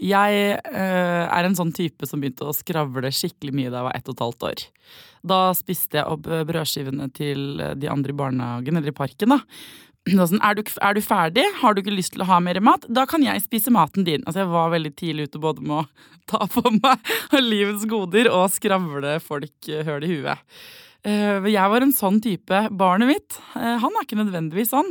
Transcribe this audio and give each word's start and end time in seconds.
Jeg 0.00 0.56
eh, 0.56 1.24
er 1.28 1.44
en 1.44 1.56
sånn 1.56 1.74
type 1.76 2.08
som 2.08 2.22
begynte 2.22 2.46
å 2.48 2.56
skravle 2.56 3.10
skikkelig 3.12 3.52
mye 3.52 3.68
da 3.68 3.82
jeg 3.82 3.88
var 3.90 3.98
ett 3.98 4.08
og 4.08 4.16
et 4.16 4.22
halvt 4.24 4.46
år. 4.48 4.62
Da 5.32 5.40
spiste 5.56 6.00
jeg 6.00 6.08
opp 6.08 6.28
eh, 6.30 6.44
brødskivene 6.48 7.10
til 7.12 7.60
eh, 7.60 7.74
de 7.76 7.90
andre 7.92 8.14
i 8.14 8.16
barnehagen 8.16 8.80
eller 8.80 8.94
i 8.94 8.96
parken. 8.96 9.36
da. 9.36 9.40
Sånn, 10.08 10.40
er 10.40 10.56
du, 10.56 10.62
er 10.80 10.96
du 10.96 11.02
ferdig? 11.04 11.44
Har 11.60 11.76
du 11.76 11.82
ikke 11.82 11.92
lyst 11.92 12.14
til 12.14 12.24
å 12.24 12.28
ha 12.30 12.38
mer 12.40 12.62
mat? 12.64 12.86
Da 12.88 13.04
kan 13.08 13.20
jeg 13.26 13.44
spise 13.44 13.72
maten 13.74 14.06
din. 14.06 14.24
Altså 14.24 14.40
Jeg 14.40 14.52
var 14.54 14.72
veldig 14.72 14.94
tidlig 14.96 15.28
ute 15.28 15.42
både 15.42 15.66
med 15.66 15.82
å 15.82 15.88
ta 16.32 16.48
på 16.48 16.64
meg 16.78 17.12
livets 17.52 17.84
goder 17.90 18.30
og 18.32 18.48
skravle 18.54 19.18
folk 19.20 19.68
eh, 19.68 19.84
høl 19.84 20.06
i 20.08 20.14
huet. 20.14 20.54
Jeg 21.00 21.72
var 21.72 21.80
en 21.80 21.94
sånn 21.96 22.18
type. 22.20 22.58
Barnet 22.76 23.08
mitt, 23.08 23.36
han 23.54 23.86
er 23.88 24.04
ikke 24.04 24.18
nødvendigvis 24.18 24.68
sånn. 24.68 24.90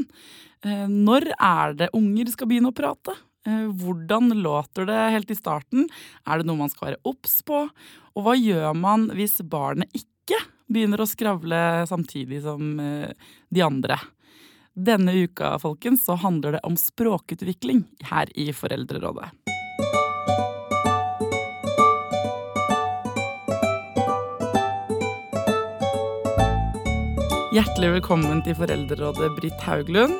Når 0.90 1.28
er 1.38 1.76
det 1.78 1.92
unger 1.94 2.32
skal 2.34 2.50
begynne 2.50 2.72
å 2.72 2.74
prate? 2.74 3.14
Eh, 3.50 3.68
Hvordan 3.74 4.30
låter 4.30 4.86
det 4.86 4.94
helt 4.94 5.32
i 5.32 5.36
starten? 5.36 5.90
Er 6.26 6.38
det 6.40 6.48
noe 6.48 6.60
man 6.60 6.70
skal 6.70 6.92
være 6.92 7.02
obs 7.10 7.42
på? 7.48 7.66
Og 8.16 8.26
hva 8.26 8.36
gjør 8.38 8.78
man 8.78 9.10
hvis 9.18 9.40
barnet 9.42 9.90
ikke 9.96 10.38
begynner 10.70 11.02
å 11.02 11.10
skravle 11.10 11.62
samtidig 11.90 12.44
som 12.46 12.80
eh, 12.84 13.10
de 13.50 13.66
andre? 13.66 13.98
Denne 14.80 15.16
uka 15.26 15.58
folkens, 15.60 16.06
så 16.06 16.16
handler 16.22 16.56
det 16.56 16.66
om 16.68 16.78
språkutvikling 16.80 17.84
her 18.12 18.30
i 18.38 18.52
Foreldrerådet. 18.56 19.34
Hjertelig 27.50 27.96
velkommen 27.98 28.44
til 28.46 28.54
Foreldrerådet, 28.56 29.34
Britt 29.36 29.66
Hauglund. 29.66 30.20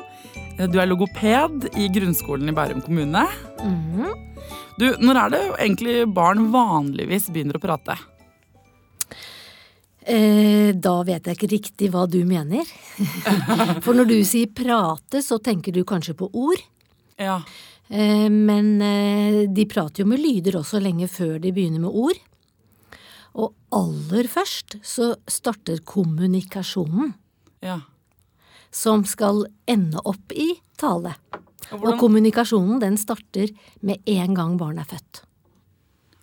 Du 0.68 0.76
er 0.76 0.88
logoped 0.90 1.70
i 1.80 1.86
grunnskolen 1.88 2.50
i 2.50 2.52
Bærum 2.52 2.82
kommune. 2.84 3.22
Mhm. 3.64 4.26
Du, 4.80 4.86
Når 5.00 5.16
er 5.16 5.30
det 5.30 5.40
egentlig 5.58 6.14
barn 6.14 6.50
vanligvis 6.52 7.28
begynner 7.32 7.56
å 7.56 7.62
prate? 7.62 7.96
Eh, 10.00 10.72
da 10.72 10.94
vet 11.04 11.26
jeg 11.28 11.36
ikke 11.36 11.50
riktig 11.52 11.90
hva 11.92 12.06
du 12.08 12.22
mener. 12.24 12.64
For 13.84 13.96
når 13.96 14.08
du 14.08 14.16
sier 14.24 14.52
prate, 14.52 15.20
så 15.24 15.38
tenker 15.40 15.72
du 15.72 15.84
kanskje 15.84 16.16
på 16.16 16.30
ord. 16.32 16.60
Ja. 17.20 17.42
Eh, 17.88 18.28
men 18.28 18.80
eh, 18.84 19.44
de 19.48 19.66
prater 19.68 20.04
jo 20.04 20.10
med 20.12 20.20
lyder 20.20 20.60
også 20.60 20.80
lenge 20.80 21.08
før 21.08 21.38
de 21.40 21.52
begynner 21.52 21.84
med 21.84 21.92
ord. 21.92 22.20
Og 23.36 23.52
aller 23.76 24.28
først 24.28 24.80
så 24.84 25.14
starter 25.30 25.84
kommunikasjonen, 25.86 27.14
ja. 27.64 27.80
Som 28.70 29.04
skal 29.04 29.44
ende 29.70 30.00
opp 30.06 30.32
i 30.32 30.52
tale. 30.80 31.14
Og 31.70 31.84
Og 31.84 31.98
kommunikasjonen 32.00 32.80
den 32.82 32.96
starter 32.98 33.50
med 33.80 34.00
en 34.06 34.34
gang 34.34 34.56
barnet 34.58 34.86
er 34.86 34.96
født. 34.96 35.22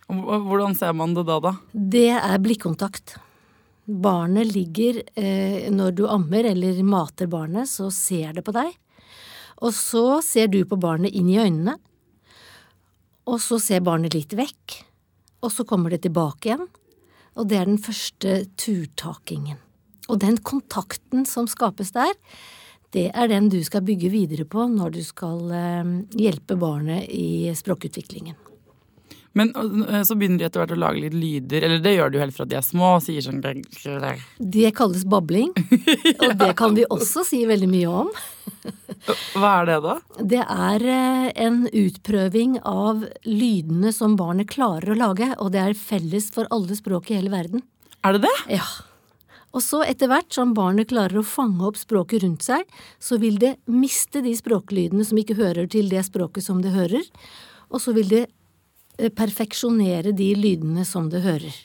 hvordan 0.07 0.75
ser 0.75 0.93
man 0.93 1.13
det 1.13 1.25
da, 1.27 1.39
da? 1.39 1.55
Det 1.73 2.09
er 2.15 2.39
blikkontakt. 2.39 3.17
Barnet 3.87 4.51
ligger 4.53 5.01
eh, 5.15 5.71
Når 5.71 5.91
du 5.95 6.07
ammer 6.07 6.43
eller 6.43 6.81
mater 6.83 7.27
barnet, 7.27 7.69
så 7.69 7.89
ser 7.91 8.33
det 8.33 8.43
på 8.43 8.51
deg. 8.51 8.73
Og 9.61 9.73
så 9.73 10.21
ser 10.21 10.47
du 10.47 10.63
på 10.65 10.77
barnet 10.79 11.15
inn 11.15 11.29
i 11.29 11.39
øynene. 11.39 11.77
Og 13.27 13.39
så 13.43 13.59
ser 13.59 13.83
barnet 13.83 14.13
litt 14.13 14.35
vekk. 14.37 14.81
Og 15.43 15.51
så 15.51 15.63
kommer 15.67 15.89
det 15.89 16.03
tilbake 16.03 16.49
igjen. 16.51 16.67
Og 17.37 17.47
det 17.47 17.57
er 17.59 17.69
den 17.69 17.79
første 17.81 18.45
turtakingen. 18.57 19.59
Og 20.07 20.21
den 20.23 20.39
kontakten 20.39 21.25
som 21.27 21.49
skapes 21.51 21.93
der, 21.95 22.13
det 22.95 23.09
er 23.11 23.27
den 23.31 23.49
du 23.51 23.59
skal 23.67 23.83
bygge 23.85 24.11
videre 24.13 24.47
på 24.47 24.67
når 24.71 24.95
du 24.95 25.01
skal 25.03 25.51
eh, 25.51 25.95
hjelpe 26.17 26.55
barnet 26.59 27.09
i 27.11 27.51
språkutviklingen. 27.55 28.37
Men 29.37 29.51
øh, 29.55 30.03
så 30.05 30.15
begynner 30.17 30.41
de 30.41 30.47
etter 30.47 30.63
hvert 30.63 30.73
å 30.73 30.79
lage 30.79 31.03
litt 31.03 31.13
lyder, 31.17 31.65
eller 31.67 31.83
det 31.83 31.93
gjør 31.93 32.09
de 32.09 32.17
jo 32.17 32.23
helt 32.23 32.37
fra 32.37 32.47
de 32.49 32.57
er 32.57 32.65
små, 32.65 32.95
og 32.97 33.03
sier 33.05 33.21
sånn 33.21 33.43
Det 33.43 34.71
kalles 34.77 35.05
babling, 35.09 35.51
og 36.25 36.33
det 36.39 36.49
kan 36.57 36.73
vi 36.77 36.87
også 36.89 37.25
si 37.27 37.43
veldig 37.49 37.69
mye 37.69 37.93
om. 38.03 38.11
Hva 39.37 39.51
er 39.59 39.69
det, 39.69 39.77
da? 39.85 39.95
Det 40.33 40.41
er 40.41 40.87
eh, 40.95 41.29
en 41.45 41.63
utprøving 41.69 42.57
av 42.65 43.05
lydene 43.27 43.93
som 43.93 44.17
barnet 44.19 44.49
klarer 44.49 44.95
å 44.95 44.99
lage, 45.05 45.29
og 45.37 45.53
det 45.53 45.63
er 45.63 45.77
felles 45.77 46.31
for 46.33 46.49
alle 46.53 46.77
språk 46.79 47.11
i 47.11 47.19
hele 47.19 47.33
verden. 47.33 47.65
Er 48.07 48.17
det 48.17 48.25
det? 48.25 48.35
Ja. 48.57 48.65
Og 49.55 49.63
så 49.63 49.81
etter 49.87 50.09
hvert 50.11 50.33
som 50.33 50.53
barnet 50.57 50.89
klarer 50.91 51.21
å 51.21 51.25
fange 51.25 51.63
opp 51.65 51.79
språket 51.79 52.23
rundt 52.25 52.45
seg, 52.45 52.67
så 52.99 53.19
vil 53.21 53.39
det 53.41 53.55
miste 53.71 54.21
de 54.25 54.33
språklydene 54.37 55.05
som 55.07 55.19
ikke 55.19 55.37
hører 55.39 55.69
til 55.71 55.89
det 55.91 56.03
språket 56.07 56.45
som 56.45 56.59
det 56.63 56.75
hører, 56.75 57.05
og 57.71 57.81
så 57.83 57.93
vil 57.95 58.11
det 58.11 58.25
eh, 58.99 59.09
perfeksjonere 59.13 60.13
de 60.15 60.33
lydene 60.37 60.85
som 60.87 61.09
det 61.13 61.23
hører. 61.25 61.55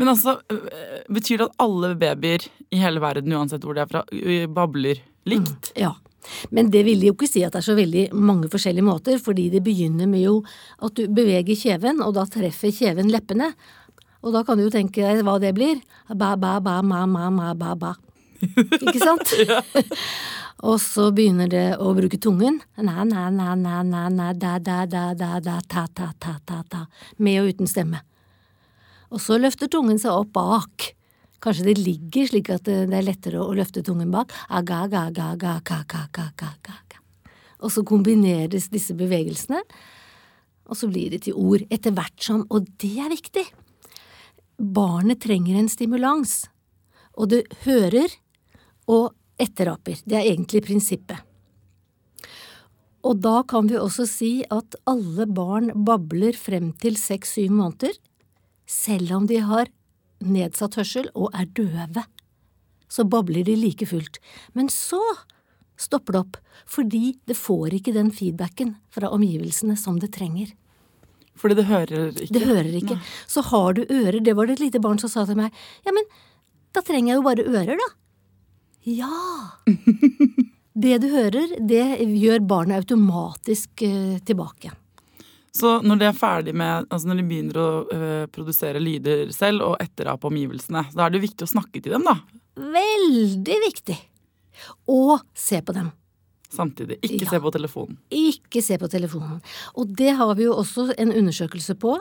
Men 0.00 0.10
altså, 0.14 0.38
øh, 0.50 1.02
betyr 1.14 1.42
det 1.42 1.50
at 1.50 1.60
alle 1.62 1.94
babyer 1.98 2.48
i 2.74 2.80
hele 2.82 3.02
verden, 3.02 3.34
uansett 3.36 3.66
hvor 3.66 3.76
de 3.76 3.84
er 3.84 3.90
fra, 3.90 4.02
øh, 4.10 4.48
babler 4.50 5.02
likt? 5.30 5.74
Ja. 5.78 5.94
Men 6.50 6.70
det 6.72 6.84
vil 6.86 7.02
jo 7.04 7.12
ikke 7.12 7.28
si 7.28 7.42
at 7.44 7.52
det 7.52 7.60
er 7.60 7.66
så 7.66 7.76
veldig 7.76 8.04
mange 8.16 8.48
forskjellige 8.52 8.86
måter, 8.86 9.18
fordi 9.20 9.50
det 9.52 9.62
begynner 9.64 10.08
med 10.10 10.24
jo 10.24 10.38
at 10.80 10.96
du 10.96 11.04
beveger 11.12 11.58
kjeven, 11.58 12.00
og 12.04 12.14
da 12.16 12.24
treffer 12.30 12.72
kjeven 12.72 13.12
leppene. 13.12 13.52
Og 14.24 14.32
da 14.32 14.40
kan 14.44 14.56
du 14.56 14.64
jo 14.64 14.72
tenke 14.72 15.04
deg 15.04 15.20
hva 15.26 15.36
det 15.42 15.52
blir. 15.56 15.82
Ba, 16.08 16.32
ba, 16.40 16.56
ba, 16.64 16.78
ma, 16.82 17.04
ma, 17.04 17.28
ma, 17.28 17.52
ba, 17.52 17.74
ba. 17.76 17.92
Ikke 18.40 19.00
sant? 19.02 19.34
og 20.68 20.78
så 20.80 21.10
begynner 21.14 21.50
det 21.52 21.66
å 21.76 21.92
bruke 21.96 22.18
tungen. 22.20 22.60
Na, 22.80 23.04
na, 23.04 23.28
na, 23.28 23.52
na, 23.52 23.82
na, 23.84 24.08
na, 24.08 24.32
da, 24.32 24.56
da, 24.58 24.84
da, 24.88 25.10
da, 25.18 25.36
da, 25.44 25.58
ta, 25.68 25.84
ta, 25.92 26.10
ta, 26.18 26.38
ta, 26.40 26.62
ta. 26.72 26.84
Med 27.20 27.42
og 27.42 27.52
uten 27.52 27.68
stemme. 27.68 28.00
Og 29.12 29.20
så 29.22 29.36
løfter 29.38 29.68
tungen 29.70 30.00
seg 30.00 30.16
opp 30.16 30.32
bak. 30.34 30.94
Kanskje 31.44 31.68
det 31.68 31.76
ligger 31.82 32.30
slik 32.30 32.48
at 32.54 32.64
det 32.64 32.88
er 32.88 33.04
lettere 33.04 33.42
å 33.44 33.52
løfte 33.54 33.84
tungen 33.84 34.08
bak. 34.14 34.32
Aga, 34.48 34.86
ga, 34.88 35.08
ga, 35.12 35.34
ga, 35.36 35.58
ka, 35.60 35.82
ka, 35.84 36.06
ka, 36.08 36.30
ka, 36.32 36.54
ka, 36.64 36.78
ka. 36.88 37.02
Og 37.60 37.72
så 37.72 37.84
kombineres 37.86 38.70
disse 38.72 38.96
bevegelsene, 38.96 39.60
og 40.64 40.76
så 40.76 40.88
blir 40.88 41.12
det 41.12 41.26
til 41.26 41.36
ord 41.36 41.62
etter 41.72 41.92
hvert 41.96 42.24
som, 42.24 42.42
og 42.48 42.66
det 42.80 42.96
er 43.04 43.12
viktig, 43.12 43.44
barnet 44.58 45.22
trenger 45.24 45.58
en 45.58 45.68
stimulans, 45.68 46.44
og 47.14 47.30
det 47.32 47.44
hører 47.64 48.10
og 48.90 49.12
etteraper. 49.40 50.00
Det 50.04 50.18
er 50.18 50.30
egentlig 50.30 50.64
prinsippet. 50.66 51.18
Og 53.04 53.20
da 53.20 53.42
kan 53.44 53.68
vi 53.68 53.76
også 53.76 54.06
si 54.08 54.32
at 54.52 54.76
alle 54.88 55.26
barn 55.28 55.70
babler 55.86 56.36
frem 56.38 56.72
til 56.80 56.96
seks–syv 56.96 57.52
måneder, 57.52 57.92
selv 58.64 59.12
om 59.12 59.26
de 59.28 59.42
har 59.44 59.68
nedsatt 60.24 60.78
hørsel 60.80 61.10
og 61.12 61.34
er 61.36 61.50
døve. 61.52 62.04
Så 62.88 63.04
babler 63.04 63.44
de 63.44 63.58
like 63.58 63.86
fullt. 63.90 64.20
Men 64.56 64.70
så 64.72 65.02
stopper 65.76 66.14
det 66.14 66.22
opp, 66.22 66.36
fordi 66.64 67.16
det 67.28 67.36
får 67.36 67.76
ikke 67.76 67.94
den 67.96 68.12
feedbacken 68.14 68.76
fra 68.94 69.10
omgivelsene 69.12 69.76
som 69.76 69.98
det 70.00 70.14
trenger. 70.16 70.54
Fordi 71.40 71.58
det 71.58 71.66
hører 71.68 72.14
ikke. 72.14 72.32
Det 72.34 72.44
hører 72.46 72.72
ikke. 72.78 72.98
Så 73.30 73.42
har 73.50 73.74
du 73.76 73.82
ører, 73.84 74.20
det 74.22 74.36
var 74.38 74.46
det 74.46 74.58
et 74.58 74.64
lite 74.68 74.82
barn 74.82 75.00
som 75.02 75.10
sa 75.10 75.26
til 75.28 75.38
meg, 75.38 75.54
ja, 75.86 75.94
men 75.94 76.06
da 76.74 76.82
trenger 76.82 77.12
jeg 77.12 77.20
jo 77.20 77.26
bare 77.26 77.46
ører, 77.50 77.80
da. 77.80 77.92
Ja! 78.84 79.14
Det 80.74 80.96
du 80.98 81.04
hører, 81.06 81.52
det 81.62 81.84
gjør 82.18 82.40
barnet 82.50 82.80
automatisk 82.82 83.84
uh, 83.86 84.16
tilbake. 84.26 84.72
Så 85.54 85.76
når 85.86 86.00
de 86.00 86.06
er 86.08 86.16
ferdig 86.18 86.54
med, 86.58 86.88
altså 86.90 87.06
når 87.06 87.20
de 87.20 87.26
begynner 87.28 87.60
å 87.62 87.68
uh, 87.86 88.24
produsere 88.34 88.82
lyder 88.82 89.30
selv 89.30 89.62
og 89.68 89.76
etterape 89.84 90.26
omgivelsene, 90.26 90.82
da 90.90 91.06
er 91.06 91.14
det 91.14 91.22
viktig 91.22 91.46
å 91.46 91.52
snakke 91.52 91.78
til 91.78 91.94
dem, 91.94 92.08
da. 92.08 92.16
Veldig 92.58 93.60
viktig. 93.68 93.96
Og 94.90 95.22
se 95.38 95.62
på 95.62 95.76
dem. 95.78 95.92
Samtidig. 96.54 97.00
Ikke 97.02 97.24
Ja. 97.24 97.30
se 97.30 97.40
på 97.40 97.50
telefonen. 97.52 97.96
Ikke 98.10 98.62
se 98.62 98.78
på 98.78 98.88
telefonen. 98.88 99.40
Og 99.74 99.94
det 99.96 100.14
har 100.16 100.34
vi 100.34 100.44
jo 100.44 100.54
også 100.54 100.94
en 100.98 101.12
undersøkelse 101.12 101.74
på, 101.74 101.98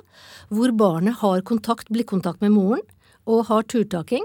hvor 0.50 0.71
barnet 0.77 1.15
har 1.21 1.41
kontakt, 1.41 1.89
blikkontakt 1.89 2.41
med 2.41 2.51
moren, 2.51 2.81
og 3.25 3.45
har 3.47 3.63
turtaking. 3.63 4.23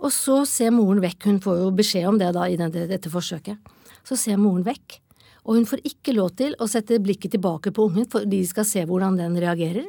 Og 0.00 0.10
så 0.10 0.44
ser 0.46 0.70
moren 0.74 1.00
vekk, 1.00 1.24
hun 1.24 1.40
får 1.40 1.58
jo 1.62 1.70
beskjed 1.70 2.08
om 2.08 2.18
det 2.18 2.32
da 2.34 2.44
i 2.50 2.56
dette 2.56 3.08
forsøket. 3.08 3.58
Så 4.04 4.18
ser 4.18 4.36
moren 4.36 4.64
vekk, 4.66 4.98
og 5.46 5.56
hun 5.56 5.66
får 5.66 5.80
ikke 5.84 6.14
lov 6.16 6.34
til 6.36 6.54
å 6.60 6.68
sette 6.68 6.98
blikket 7.00 7.32
tilbake 7.36 7.72
på 7.72 7.88
ungen 7.88 8.08
for 8.10 8.24
de 8.24 8.42
skal 8.46 8.64
se 8.64 8.84
hvordan 8.84 9.16
den 9.16 9.36
reagerer. 9.40 9.86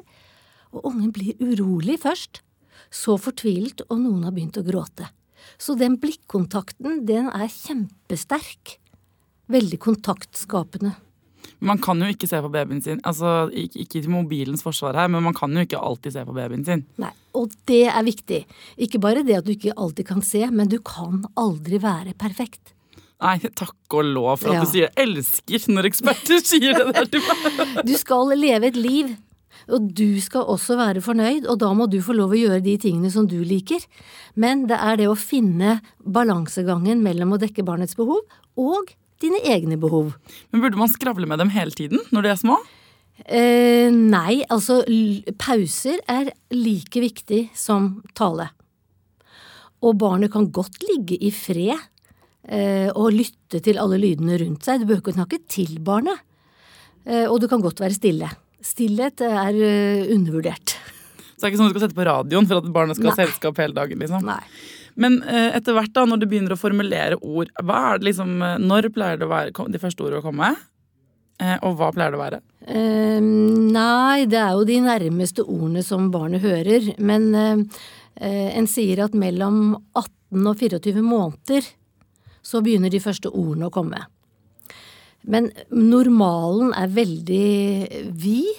Og 0.73 0.85
ungen 0.91 1.11
blir 1.15 1.35
urolig 1.39 1.99
først, 1.99 2.41
så 2.91 3.17
fortvilet, 3.19 3.81
og 3.89 3.99
noen 3.99 4.23
har 4.23 4.31
begynt 4.35 4.59
å 4.59 4.63
gråte. 4.63 5.09
Så 5.57 5.77
den 5.77 5.97
blikkontakten, 6.01 7.05
den 7.07 7.27
er 7.29 7.47
kjempesterk. 7.47 8.77
Veldig 9.51 9.79
kontaktskapende. 9.79 10.95
Man 11.65 11.77
kan 11.81 11.99
jo 12.01 12.07
ikke 12.11 12.27
se 12.27 12.39
på 12.41 12.49
babyen 12.51 12.81
sin. 12.83 12.99
Altså, 13.07 13.47
ikke, 13.53 13.85
til 13.93 14.07
mobilens 14.11 14.63
forsvar 14.65 14.97
her, 14.97 15.07
men 15.13 15.23
man 15.23 15.33
kan 15.37 15.53
jo 15.53 15.63
ikke 15.65 15.79
alltid 15.79 16.15
se 16.15 16.23
på 16.25 16.33
babyen 16.35 16.65
sin. 16.67 16.85
Nei, 17.01 17.11
og 17.37 17.53
det 17.69 17.83
er 17.91 18.03
viktig. 18.05 18.39
Ikke 18.81 18.99
bare 19.01 19.23
det 19.25 19.37
at 19.39 19.45
du 19.47 19.53
ikke 19.53 19.75
alltid 19.77 20.07
kan 20.09 20.23
se, 20.25 20.41
men 20.51 20.71
du 20.71 20.79
kan 20.85 21.23
aldri 21.39 21.79
være 21.83 22.15
perfekt. 22.17 22.73
Nei, 23.21 23.37
takk 23.55 23.95
og 23.95 24.03
lov 24.09 24.41
for 24.41 24.51
at 24.51 24.57
Ja. 24.57 24.63
du 24.65 24.67
sier 24.73 24.89
'elsker' 24.97 25.69
når 25.71 25.87
eksperter 25.91 26.41
sier 26.51 26.73
det 26.75 26.93
der 26.93 27.05
til 27.05 27.21
meg. 27.21 27.85
Du 27.87 27.93
skal 27.97 28.33
leve 28.37 28.67
et 28.67 28.75
liv, 28.75 29.15
Og 29.71 29.95
du 29.95 30.19
skal 30.21 30.41
også 30.41 30.75
være 30.77 31.01
fornøyd, 31.01 31.47
og 31.49 31.57
da 31.57 31.73
må 31.73 31.87
du 31.89 31.97
få 32.03 32.13
lov 32.13 32.29
å 32.35 32.37
gjøre 32.37 32.61
de 32.61 32.77
tingene 32.77 33.09
som 33.09 33.25
du 33.25 33.39
liker. 33.41 33.79
Men 34.35 34.67
det 34.67 34.77
er 34.77 34.97
det 34.97 35.07
å 35.07 35.15
finne 35.17 35.81
balansegangen 36.05 37.01
mellom 37.01 37.33
å 37.33 37.39
dekke 37.41 37.63
barnets 37.65 37.95
behov 37.95 38.21
og 38.57 38.93
dine 39.23 39.39
egne 39.47 39.77
behov. 39.79 40.15
Men 40.51 40.63
burde 40.63 40.79
man 40.79 40.91
skravle 40.91 41.29
med 41.29 41.41
dem 41.41 41.53
hele 41.55 41.75
tiden 41.75 42.03
når 42.15 42.25
de 42.25 42.33
er 42.33 42.41
små? 42.41 42.59
Eh, 43.23 43.87
nei, 43.93 44.43
altså 44.51 44.81
pauser 45.39 46.01
er 46.11 46.33
like 46.51 46.99
viktig 46.99 47.45
som 47.55 48.01
tale. 48.17 48.49
Og 49.85 49.95
barnet 50.01 50.33
kan 50.33 50.49
godt 50.51 50.81
ligge 50.83 51.17
i 51.23 51.31
fred 51.31 51.77
eh, 52.49 52.89
og 52.91 53.13
lytte 53.15 53.61
til 53.63 53.79
alle 53.81 53.99
lydene 54.01 54.39
rundt 54.41 54.65
seg. 54.67 54.81
Du 54.81 54.89
behøver 54.89 55.05
ikke 55.05 55.19
snakke 55.19 55.41
til 55.51 55.77
barnet. 55.85 56.19
Eh, 57.05 57.25
og 57.29 57.39
du 57.41 57.47
kan 57.51 57.63
godt 57.63 57.79
være 57.83 57.95
stille. 57.95 58.31
Stillhet 58.65 59.21
er 59.21 59.53
uh, 59.53 60.07
undervurdert. 60.09 60.73
Så 60.73 61.37
det 61.37 61.43
er 61.43 61.51
ikke 61.51 61.59
sånn 61.59 61.67
du 61.69 61.75
skal 61.75 61.83
sette 61.83 61.97
på 61.99 62.05
radioen 62.07 62.47
for 62.49 62.57
at 62.57 62.69
barnet 62.73 62.97
skal 62.97 63.11
ha 63.11 63.17
selskap 63.19 63.59
hele 63.61 63.77
dagen? 63.77 63.99
liksom? 64.01 64.25
Nei. 64.25 64.39
Men 65.01 65.19
uh, 65.25 65.51
etter 65.57 65.75
hvert, 65.75 65.93
da, 65.95 66.05
når 66.07 66.21
du 66.21 66.29
begynner 66.31 66.55
å 66.55 66.59
formulere 66.59 67.19
ord, 67.19 67.51
hva 67.63 67.81
er 67.91 67.99
det 67.99 68.09
liksom, 68.11 68.37
uh, 68.43 68.55
når 68.61 68.89
pleier 68.95 69.19
det 69.19 69.27
å 69.27 69.33
være 69.33 69.67
de 69.73 69.81
første 69.81 70.05
ordene 70.05 70.23
å 70.23 70.25
komme? 70.29 70.55
og 71.35 71.73
hva 71.75 71.89
pleier 71.91 72.13
det 72.13 72.15
å 72.15 72.19
være? 72.21 72.37
nei, 73.75 74.23
det 74.31 74.37
er 74.39 74.53
jo 74.55 74.61
de 74.63 74.77
nærmeste 74.85 75.43
ordene 75.43 75.81
som 75.83 76.05
barnet 76.07 76.39
hører. 76.39 76.85
Men 76.95 77.25
en 77.35 78.69
sier 78.71 79.01
at 79.03 79.17
mellom 79.19 79.73
18 79.99 80.47
og 80.47 80.61
24 80.63 81.03
måneder 81.03 81.67
så 82.39 82.61
begynner 82.63 82.93
de 82.93 83.03
første 83.03 83.33
ordene 83.35 83.67
å 83.67 83.75
komme. 83.75 83.99
Men 85.25 85.49
normalen 85.73 86.73
er 86.77 86.91
veldig 86.93 88.09
vid, 88.13 88.51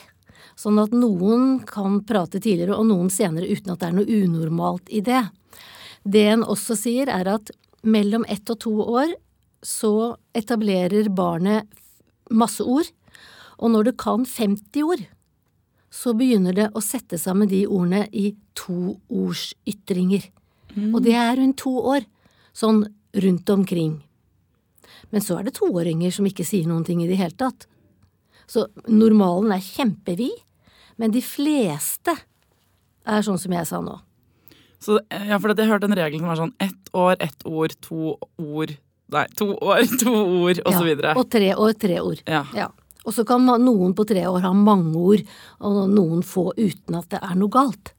sånn 0.58 0.80
at 0.82 0.94
noen 0.96 1.60
kan 1.68 2.00
prate 2.06 2.40
tidligere 2.40 2.78
og 2.78 2.88
noen 2.90 3.10
senere 3.12 3.48
uten 3.48 3.74
at 3.74 3.82
det 3.82 3.90
er 3.90 3.98
noe 3.98 4.22
unormalt 4.24 4.90
i 4.90 5.02
det. 5.04 5.22
Det 6.06 6.22
en 6.30 6.44
også 6.46 6.76
sier, 6.78 7.10
er 7.10 7.28
at 7.34 7.50
mellom 7.86 8.24
ett 8.30 8.46
og 8.52 8.60
to 8.62 8.74
år 8.84 9.14
så 9.66 10.14
etablerer 10.36 11.10
barnet 11.10 11.66
masse 12.30 12.62
ord, 12.62 12.88
og 13.56 13.72
når 13.72 13.88
du 13.88 13.92
kan 13.98 14.26
50 14.26 14.84
ord, 14.84 15.02
så 15.90 16.12
begynner 16.16 16.54
det 16.54 16.66
å 16.76 16.82
sette 16.84 17.18
sammen 17.18 17.48
de 17.48 17.64
ordene 17.66 18.04
i 18.12 18.34
toordsytringer. 18.58 20.26
Mm. 20.74 20.90
Og 20.92 21.00
det 21.06 21.14
er 21.16 21.38
rundt 21.38 21.58
to 21.62 21.72
år, 21.94 22.04
sånn 22.52 22.84
rundt 23.16 23.52
omkring. 23.54 23.96
Men 25.10 25.24
så 25.24 25.38
er 25.38 25.46
det 25.46 25.56
toåringer 25.56 26.12
som 26.12 26.26
ikke 26.28 26.44
sier 26.46 26.68
noen 26.68 26.84
ting 26.86 27.00
i 27.02 27.08
det 27.08 27.18
hele 27.20 27.36
tatt. 27.38 27.66
Så 28.46 28.66
normalen 28.86 29.54
er 29.54 29.64
kjempevid, 29.64 30.34
men 31.00 31.14
de 31.14 31.22
fleste 31.24 32.14
er 33.06 33.24
sånn 33.24 33.40
som 33.40 33.54
jeg 33.56 33.68
sa 33.68 33.80
nå. 33.82 33.96
Så, 34.82 34.98
ja, 35.10 35.38
for 35.40 35.54
Jeg 35.56 35.70
hørte 35.70 35.88
en 35.88 35.96
regel 35.96 36.20
som 36.20 36.28
var 36.30 36.40
sånn 36.40 36.54
ett 36.62 36.90
år, 36.92 37.16
ett 37.20 37.46
ord, 37.48 37.74
to 37.84 38.16
ord 38.36 38.76
Nei, 39.14 39.22
to 39.38 39.52
år, 39.62 39.84
to 40.02 40.12
ord, 40.12 40.58
og 40.64 40.72
ja, 40.72 40.78
så 40.80 40.86
videre. 40.86 41.12
Og 41.14 41.28
tre 41.30 41.52
år, 41.54 41.74
tre 41.78 42.00
ord. 42.02 42.22
Ja. 42.26 42.42
ja. 42.56 42.70
Og 43.06 43.14
så 43.14 43.22
kan 43.26 43.44
noen 43.46 43.92
på 43.94 44.02
tre 44.08 44.24
år 44.26 44.42
ha 44.42 44.50
mange 44.50 44.98
ord, 44.98 45.22
og 45.62 45.84
noen 45.92 46.24
få 46.26 46.48
uten 46.58 46.98
at 46.98 47.06
det 47.14 47.20
er 47.22 47.36
noe 47.38 47.52
galt. 47.54 47.92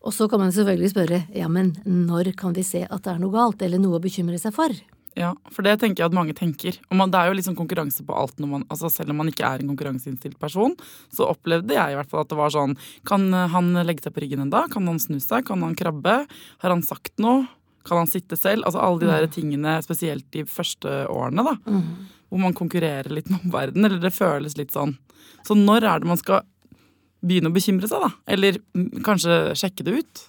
Og 0.00 0.14
så 0.16 0.24
kan 0.32 0.40
man 0.40 0.54
selvfølgelig 0.56 0.94
spørre 0.94 1.18
ja, 1.36 1.50
men 1.52 1.74
når 1.84 2.32
kan 2.40 2.56
vi 2.56 2.64
se 2.64 2.86
at 2.86 3.04
det 3.04 3.12
er 3.12 3.20
noe 3.20 3.34
galt, 3.34 3.60
eller 3.60 3.82
noe 3.82 3.98
å 3.98 4.02
bekymre 4.02 4.40
seg 4.40 4.56
for? 4.56 4.72
Ja, 5.18 5.32
for 5.50 5.66
det 5.66 5.74
tenker 5.80 6.04
jeg 6.04 6.10
at 6.10 6.16
mange 6.16 6.34
tenker. 6.38 6.76
Og 6.88 6.98
man, 7.00 7.10
det 7.10 7.18
er 7.18 7.30
jo 7.30 7.36
liksom 7.38 7.56
konkurranse 7.58 8.04
på 8.06 8.14
alt. 8.14 8.36
Man, 8.38 8.62
altså 8.70 8.90
selv 8.92 9.10
om 9.12 9.18
man 9.20 9.30
ikke 9.32 9.46
er 9.46 9.62
en 9.62 9.72
konkurranseinnstilt 9.72 10.38
person, 10.42 10.76
så 11.14 11.26
opplevde 11.32 11.74
jeg 11.74 11.94
i 11.94 11.96
hvert 11.98 12.10
fall 12.10 12.22
at 12.22 12.30
det 12.30 12.38
var 12.38 12.52
sånn 12.54 12.76
Kan 13.08 13.26
han 13.32 13.72
legge 13.86 14.06
seg 14.06 14.14
på 14.14 14.22
ryggen 14.22 14.44
enda? 14.46 14.66
Kan 14.70 14.86
han 14.88 15.00
snu 15.02 15.18
seg? 15.18 15.48
Kan 15.48 15.64
han 15.66 15.74
krabbe? 15.78 16.20
Har 16.62 16.74
han 16.74 16.84
sagt 16.86 17.16
noe? 17.22 17.48
Kan 17.88 18.02
han 18.02 18.10
sitte 18.12 18.38
selv? 18.38 18.66
Altså 18.68 18.82
alle 18.84 19.02
de 19.02 19.10
der 19.10 19.26
mm. 19.26 19.34
tingene, 19.34 19.76
spesielt 19.84 20.28
de 20.36 20.44
første 20.48 21.04
årene, 21.10 21.46
da. 21.48 21.56
Mm. 21.66 22.08
Hvor 22.30 22.44
man 22.44 22.56
konkurrerer 22.56 23.10
litt 23.10 23.30
med 23.32 23.42
omverdenen. 23.48 23.90
Eller 23.90 24.02
det 24.04 24.14
føles 24.14 24.58
litt 24.60 24.74
sånn. 24.76 24.94
Så 25.46 25.56
når 25.58 25.88
er 25.88 26.02
det 26.02 26.10
man 26.10 26.20
skal 26.20 26.44
begynne 27.20 27.50
å 27.50 27.56
bekymre 27.56 27.88
seg, 27.90 28.04
da? 28.04 28.12
Eller 28.30 28.60
kanskje 29.04 29.56
sjekke 29.58 29.84
det 29.86 29.98
ut? 30.00 30.22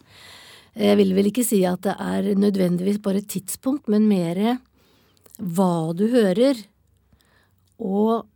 Jeg 0.79 0.97
vil 1.01 1.13
vel 1.15 1.27
ikke 1.27 1.43
si 1.43 1.61
at 1.67 1.83
det 1.83 1.97
er 1.99 2.31
nødvendigvis 2.39 3.01
bare 3.03 3.19
et 3.19 3.31
tidspunkt, 3.31 3.89
men 3.91 4.07
mer 4.07 4.39
hva 5.41 5.91
du 5.97 6.05
hører, 6.11 6.59
og 7.81 8.27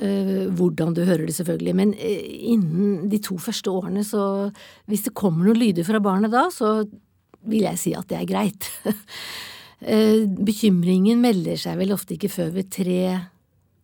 øh, 0.00 0.48
hvordan 0.56 0.94
du 0.96 1.04
hører 1.04 1.26
det, 1.28 1.36
selvfølgelig. 1.36 1.76
Men 1.76 1.94
øh, 1.94 2.24
innen 2.54 3.10
de 3.12 3.20
to 3.22 3.36
første 3.38 3.70
årene, 3.70 4.04
så 4.04 4.50
hvis 4.88 5.04
det 5.06 5.14
kommer 5.14 5.46
noen 5.46 5.60
lyder 5.60 5.86
fra 5.86 6.00
barnet 6.00 6.32
da, 6.32 6.48
så 6.54 6.80
vil 7.40 7.64
jeg 7.68 7.80
si 7.80 7.94
at 7.96 8.08
det 8.10 8.20
er 8.20 8.28
greit. 8.30 8.70
Eh, 9.80 10.26
bekymringen 10.28 11.22
melder 11.24 11.56
seg 11.56 11.78
vel 11.80 11.94
ofte 11.94 12.12
ikke 12.12 12.28
før 12.28 12.50
ved 12.52 12.66
tre, 12.68 13.14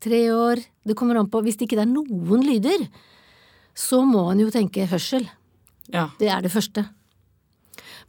tre 0.05 0.19
år. 0.29 0.61
Det 0.85 0.93
kommer 0.93 1.17
an 1.17 1.31
på 1.33 1.41
Hvis 1.41 1.57
det 1.57 1.71
ikke 1.71 1.79
er 1.81 1.89
noen 1.89 2.43
lyder, 2.45 2.85
så 3.73 4.03
må 4.05 4.27
en 4.29 4.43
jo 4.45 4.51
tenke 4.53 4.85
hørsel. 4.91 5.25
Ja. 5.89 6.11
Det 6.21 6.29
er 6.29 6.45
det 6.45 6.53
første. 6.53 6.85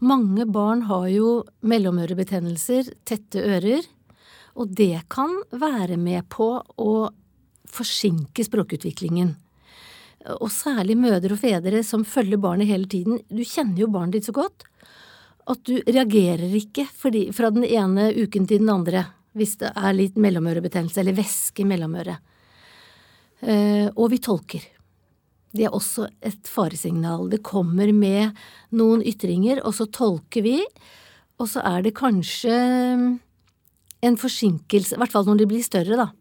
Mange 0.03 0.43
barn 0.51 0.83
har 0.91 1.07
jo 1.07 1.45
mellomørebetennelser, 1.63 2.91
tette 3.07 3.39
ører, 3.55 3.87
og 4.57 4.73
det 4.73 5.05
kan 5.13 5.35
være 5.53 5.99
med 6.01 6.25
på 6.33 6.49
å 6.81 6.93
forsinke 7.69 8.45
språkutviklingen. 8.47 9.35
Og 10.41 10.49
særlig 10.51 10.97
mødre 10.99 11.35
og 11.35 11.41
fedre 11.41 11.83
som 11.85 12.05
følger 12.07 12.41
barnet 12.41 12.69
hele 12.71 12.89
tiden. 12.89 13.21
Du 13.29 13.43
kjenner 13.45 13.83
jo 13.83 13.91
barnet 13.91 14.17
ditt 14.17 14.27
så 14.27 14.35
godt 14.35 14.65
at 15.47 15.61
du 15.63 15.77
reagerer 15.87 16.51
ikke 16.57 16.87
fordi, 16.91 17.29
fra 17.31 17.51
den 17.53 17.63
ene 17.63 18.09
uken 18.17 18.47
til 18.49 18.63
den 18.63 18.73
andre 18.73 19.05
hvis 19.37 19.59
det 19.61 19.69
er 19.77 19.93
litt 19.95 20.17
mellomørebetennelse 20.19 21.03
eller 21.03 21.15
væske 21.17 21.61
i 21.61 21.67
mellomøret. 21.69 22.17
Eh, 23.45 23.85
og 23.93 24.09
vi 24.09 24.17
tolker. 24.23 24.63
Det 25.53 25.67
er 25.67 25.75
også 25.75 26.07
et 26.25 26.49
faresignal. 26.49 27.29
Det 27.29 27.43
kommer 27.45 27.91
med 27.93 28.33
noen 28.75 29.03
ytringer, 29.05 29.61
og 29.61 29.75
så 29.77 29.87
tolker 29.93 30.43
vi, 30.45 30.57
og 31.37 31.49
så 31.51 31.61
er 31.69 31.85
det 31.85 31.95
kanskje 31.97 32.57
en 34.05 34.19
forsinkelse, 34.19 34.95
i 34.95 35.01
hvert 35.01 35.13
fall 35.13 35.25
når 35.27 35.41
de 35.41 35.49
blir 35.49 35.65
større, 35.65 35.97
da, 35.97 36.11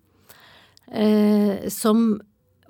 eh, 0.93 1.69
som 1.73 2.17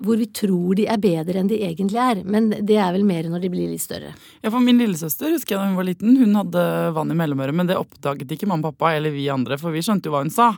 hvor 0.03 0.19
vi 0.19 0.27
tror 0.29 0.77
de 0.77 0.85
er 0.89 0.99
bedre 1.01 1.41
enn 1.41 1.49
de 1.49 1.57
egentlig 1.65 1.99
er. 2.01 2.21
Men 2.25 2.51
det 2.51 2.77
er 2.77 2.91
vel 2.93 3.05
mer 3.07 3.29
når 3.31 3.43
de 3.43 3.51
blir 3.53 3.71
litt 3.71 3.81
større. 3.81 4.13
Ja, 4.43 4.51
for 4.51 4.61
Min 4.63 4.77
lillesøster 4.81 5.33
husker 5.33 5.55
jeg 5.55 5.61
da 5.61 5.69
hun 5.71 5.79
var 5.79 5.87
liten, 5.87 6.19
hun 6.19 6.37
hadde 6.37 6.65
vann 6.93 7.13
i 7.13 7.17
mellomøret. 7.17 7.57
Men 7.57 7.69
det 7.69 7.79
oppdaget 7.79 8.35
ikke 8.35 8.49
mamma 8.49 8.69
og 8.69 8.77
pappa 8.77 8.93
eller 8.97 9.15
vi 9.15 9.25
andre, 9.33 9.57
for 9.61 9.73
vi 9.73 9.81
skjønte 9.85 10.09
jo 10.09 10.13
hva 10.13 10.21
hun 10.25 10.33
sa. 10.33 10.51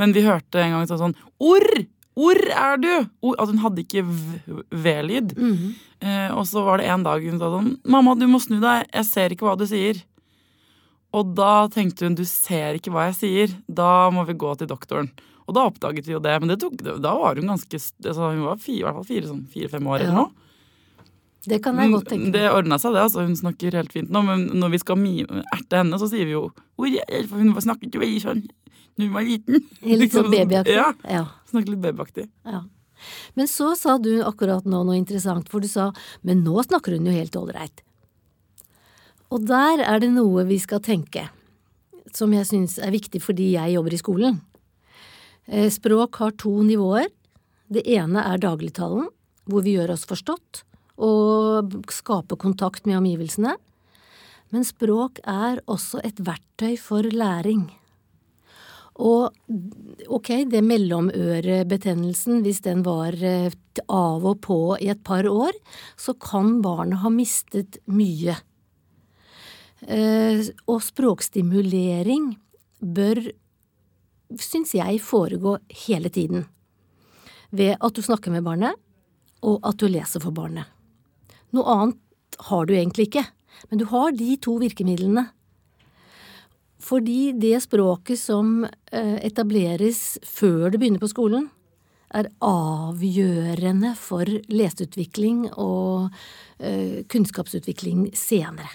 Men 0.00 0.14
vi 0.14 0.22
hørte 0.26 0.62
en 0.62 0.76
gang 0.76 0.88
sånn 0.90 1.18
orr! 1.42 1.86
Hvor 2.14 2.38
er 2.38 2.76
du? 2.78 2.92
Or, 3.26 3.34
at 3.42 3.50
hun 3.50 3.58
hadde 3.58 3.82
ikke 3.82 4.04
v-lyd. 4.06 5.32
Mm 5.34 5.54
-hmm. 5.56 5.70
eh, 5.98 6.30
og 6.30 6.46
så 6.46 6.62
var 6.62 6.78
det 6.78 6.86
en 6.86 7.02
dag 7.02 7.18
hun 7.18 7.38
sa 7.40 7.50
sånn 7.50 7.76
Mamma, 7.84 8.14
du 8.14 8.26
må 8.26 8.38
snu 8.38 8.60
deg. 8.60 8.86
Jeg 8.94 9.04
ser 9.04 9.30
ikke 9.32 9.46
hva 9.46 9.58
du 9.58 9.66
sier. 9.66 9.98
Og 11.14 11.34
da 11.38 11.66
tenkte 11.72 12.08
hun 12.08 12.16
du 12.18 12.24
ser 12.28 12.78
ikke 12.78 12.92
hva 12.94 13.08
jeg 13.10 13.18
sier, 13.20 13.54
da 13.66 14.10
må 14.14 14.24
vi 14.28 14.36
gå 14.38 14.54
til 14.58 14.70
doktoren. 14.70 15.12
Og 15.44 15.56
da 15.56 15.66
oppdaget 15.68 16.08
vi 16.08 16.16
jo 16.16 16.22
det, 16.24 16.34
men 16.40 16.50
det 16.50 16.58
tok, 16.62 16.78
da 16.82 17.12
var 17.20 17.36
hun 17.36 17.50
ganske 17.52 17.76
altså 17.76 18.30
Hun 18.30 18.46
var 18.46 18.56
fire, 18.62 18.80
i 18.80 18.86
hvert 18.86 18.96
fall 18.96 19.06
fire, 19.10 19.28
sånn 19.28 19.44
fire-fem 19.52 19.90
år 19.92 19.98
ja. 20.00 20.06
eller 20.06 20.18
noe. 20.22 20.44
Det 21.44 21.58
kan 21.60 21.76
jeg 21.76 21.92
godt 21.92 22.06
tenke 22.08 22.30
meg. 22.30 22.36
Det 22.38 22.44
ordna 22.48 22.78
seg, 22.80 22.94
det. 22.96 23.02
altså 23.04 23.26
Hun 23.26 23.36
snakker 23.36 23.76
helt 23.76 23.92
fint 23.92 24.12
nå. 24.12 24.22
Men 24.24 24.46
når 24.56 24.74
vi 24.74 24.80
skal 24.80 25.02
erte 25.04 25.82
henne, 25.82 25.98
så 26.00 26.08
sier 26.08 26.24
vi 26.24 26.32
jo 26.32 26.46
For 26.80 27.36
hun 27.36 27.52
snakket 27.60 27.96
jo 27.96 28.00
veldig 28.00 28.22
sånn 28.24 28.46
da 28.94 29.08
hun 29.08 29.14
var 29.16 29.24
liten. 29.26 29.64
Litt 29.82 30.14
sånn 30.14 30.30
babyaktig? 30.30 30.74
Ja. 30.76 30.92
ja. 31.10 31.24
Snakket 31.50 31.72
litt 31.72 31.82
babyaktig. 31.82 32.28
Ja. 32.46 32.60
Men 33.34 33.48
så 33.50 33.72
sa 33.74 33.96
du 33.98 34.12
akkurat 34.22 34.64
nå 34.70 34.84
noe 34.86 34.94
interessant, 34.96 35.50
for 35.50 35.64
du 35.64 35.66
sa 35.66 35.88
men 36.22 36.44
nå 36.46 36.62
snakker 36.62 36.94
hun 36.94 37.08
jo 37.10 37.14
helt 37.16 37.34
ålreit. 37.40 37.82
Og 39.32 39.46
der 39.48 39.82
er 39.84 40.02
det 40.02 40.12
noe 40.14 40.44
vi 40.48 40.58
skal 40.62 40.82
tenke, 40.84 41.28
som 42.14 42.32
jeg 42.34 42.48
syns 42.48 42.76
er 42.78 42.94
viktig 42.94 43.22
fordi 43.24 43.54
jeg 43.56 43.76
jobber 43.76 43.96
i 43.96 44.00
skolen. 44.00 44.40
Eh, 45.46 45.70
språk 45.72 46.20
har 46.22 46.36
to 46.40 46.54
nivåer. 46.64 47.08
Det 47.72 47.84
ene 47.88 48.22
er 48.22 48.40
dagligtalen, 48.40 49.08
hvor 49.48 49.64
vi 49.64 49.76
gjør 49.76 49.94
oss 49.96 50.06
forstått 50.08 50.64
og 51.02 51.72
skaper 51.90 52.38
kontakt 52.38 52.84
med 52.86 53.00
omgivelsene. 53.00 53.56
Men 54.54 54.66
språk 54.66 55.18
er 55.26 55.58
også 55.66 55.98
et 56.06 56.20
verktøy 56.22 56.76
for 56.78 57.02
læring. 57.02 57.66
Og 59.02 59.34
ok, 60.06 60.44
det 60.46 60.62
mellomørebetennelsen, 60.62 62.44
hvis 62.44 62.62
den 62.62 62.84
var 62.86 63.16
eh, 63.18 63.50
av 63.90 64.22
og 64.22 64.38
på 64.44 64.58
i 64.78 64.86
et 64.92 65.02
par 65.02 65.26
år, 65.26 65.50
så 65.98 66.14
kan 66.14 66.60
barnet 66.62 67.02
ha 67.02 67.10
mistet 67.10 67.80
mye. 67.90 68.36
Eh, 69.84 70.40
og 70.70 70.80
språkstimulering 70.84 72.32
bør, 72.80 73.20
syns 74.40 74.74
jeg, 74.76 75.02
foregå 75.04 75.58
hele 75.86 76.10
tiden. 76.12 76.46
Ved 77.54 77.76
at 77.78 77.94
du 77.94 78.02
snakker 78.02 78.32
med 78.32 78.46
barnet, 78.46 78.78
og 79.44 79.60
at 79.66 79.78
du 79.78 79.88
leser 79.90 80.22
for 80.24 80.34
barnet. 80.34 80.64
Noe 81.54 81.68
annet 81.70 82.38
har 82.48 82.66
du 82.66 82.74
egentlig 82.74 83.10
ikke, 83.10 83.26
men 83.70 83.80
du 83.80 83.86
har 83.92 84.14
de 84.16 84.34
to 84.42 84.56
virkemidlene. 84.62 85.28
Fordi 86.84 87.32
det 87.40 87.60
språket 87.64 88.20
som 88.20 88.64
eh, 88.64 89.18
etableres 89.24 90.18
før 90.26 90.72
du 90.72 90.80
begynner 90.80 91.02
på 91.02 91.12
skolen, 91.12 91.50
er 92.14 92.30
avgjørende 92.44 93.94
for 93.98 94.28
leseutvikling 94.52 95.48
og 95.58 96.12
eh, 96.60 97.02
kunnskapsutvikling 97.10 98.10
senere. 98.16 98.70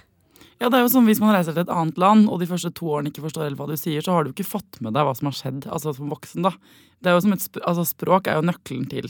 Ja, 0.59 0.67
det 0.67 0.75
er 0.75 0.83
jo 0.83 0.91
som 0.91 1.07
Hvis 1.07 1.21
man 1.23 1.31
reiser 1.31 1.55
til 1.55 1.63
et 1.63 1.71
annet 1.71 1.99
land 2.01 2.27
og 2.27 2.41
de 2.41 2.47
første 2.49 2.71
to 2.75 2.89
årene 2.91 3.13
ikke 3.13 3.23
forstår 3.23 3.47
helt 3.47 3.59
hva 3.59 3.69
du 3.69 3.77
sier, 3.79 4.03
så 4.03 4.17
har 4.17 4.25
du 4.25 4.33
ikke 4.33 4.47
fått 4.47 4.81
med 4.83 4.95
deg 4.97 5.07
hva 5.07 5.15
som 5.15 5.29
har 5.29 5.37
skjedd 5.37 5.69
altså 5.71 5.95
som 5.95 6.11
voksen. 6.11 6.43
da. 6.43 6.51
Det 6.99 7.11
er 7.11 7.15
jo 7.15 7.23
som 7.23 7.35
et, 7.35 7.45
altså 7.63 7.85
Språk 7.87 8.27
er 8.27 8.39
jo 8.39 8.47
nøkkelen 8.49 8.89
til 8.91 9.07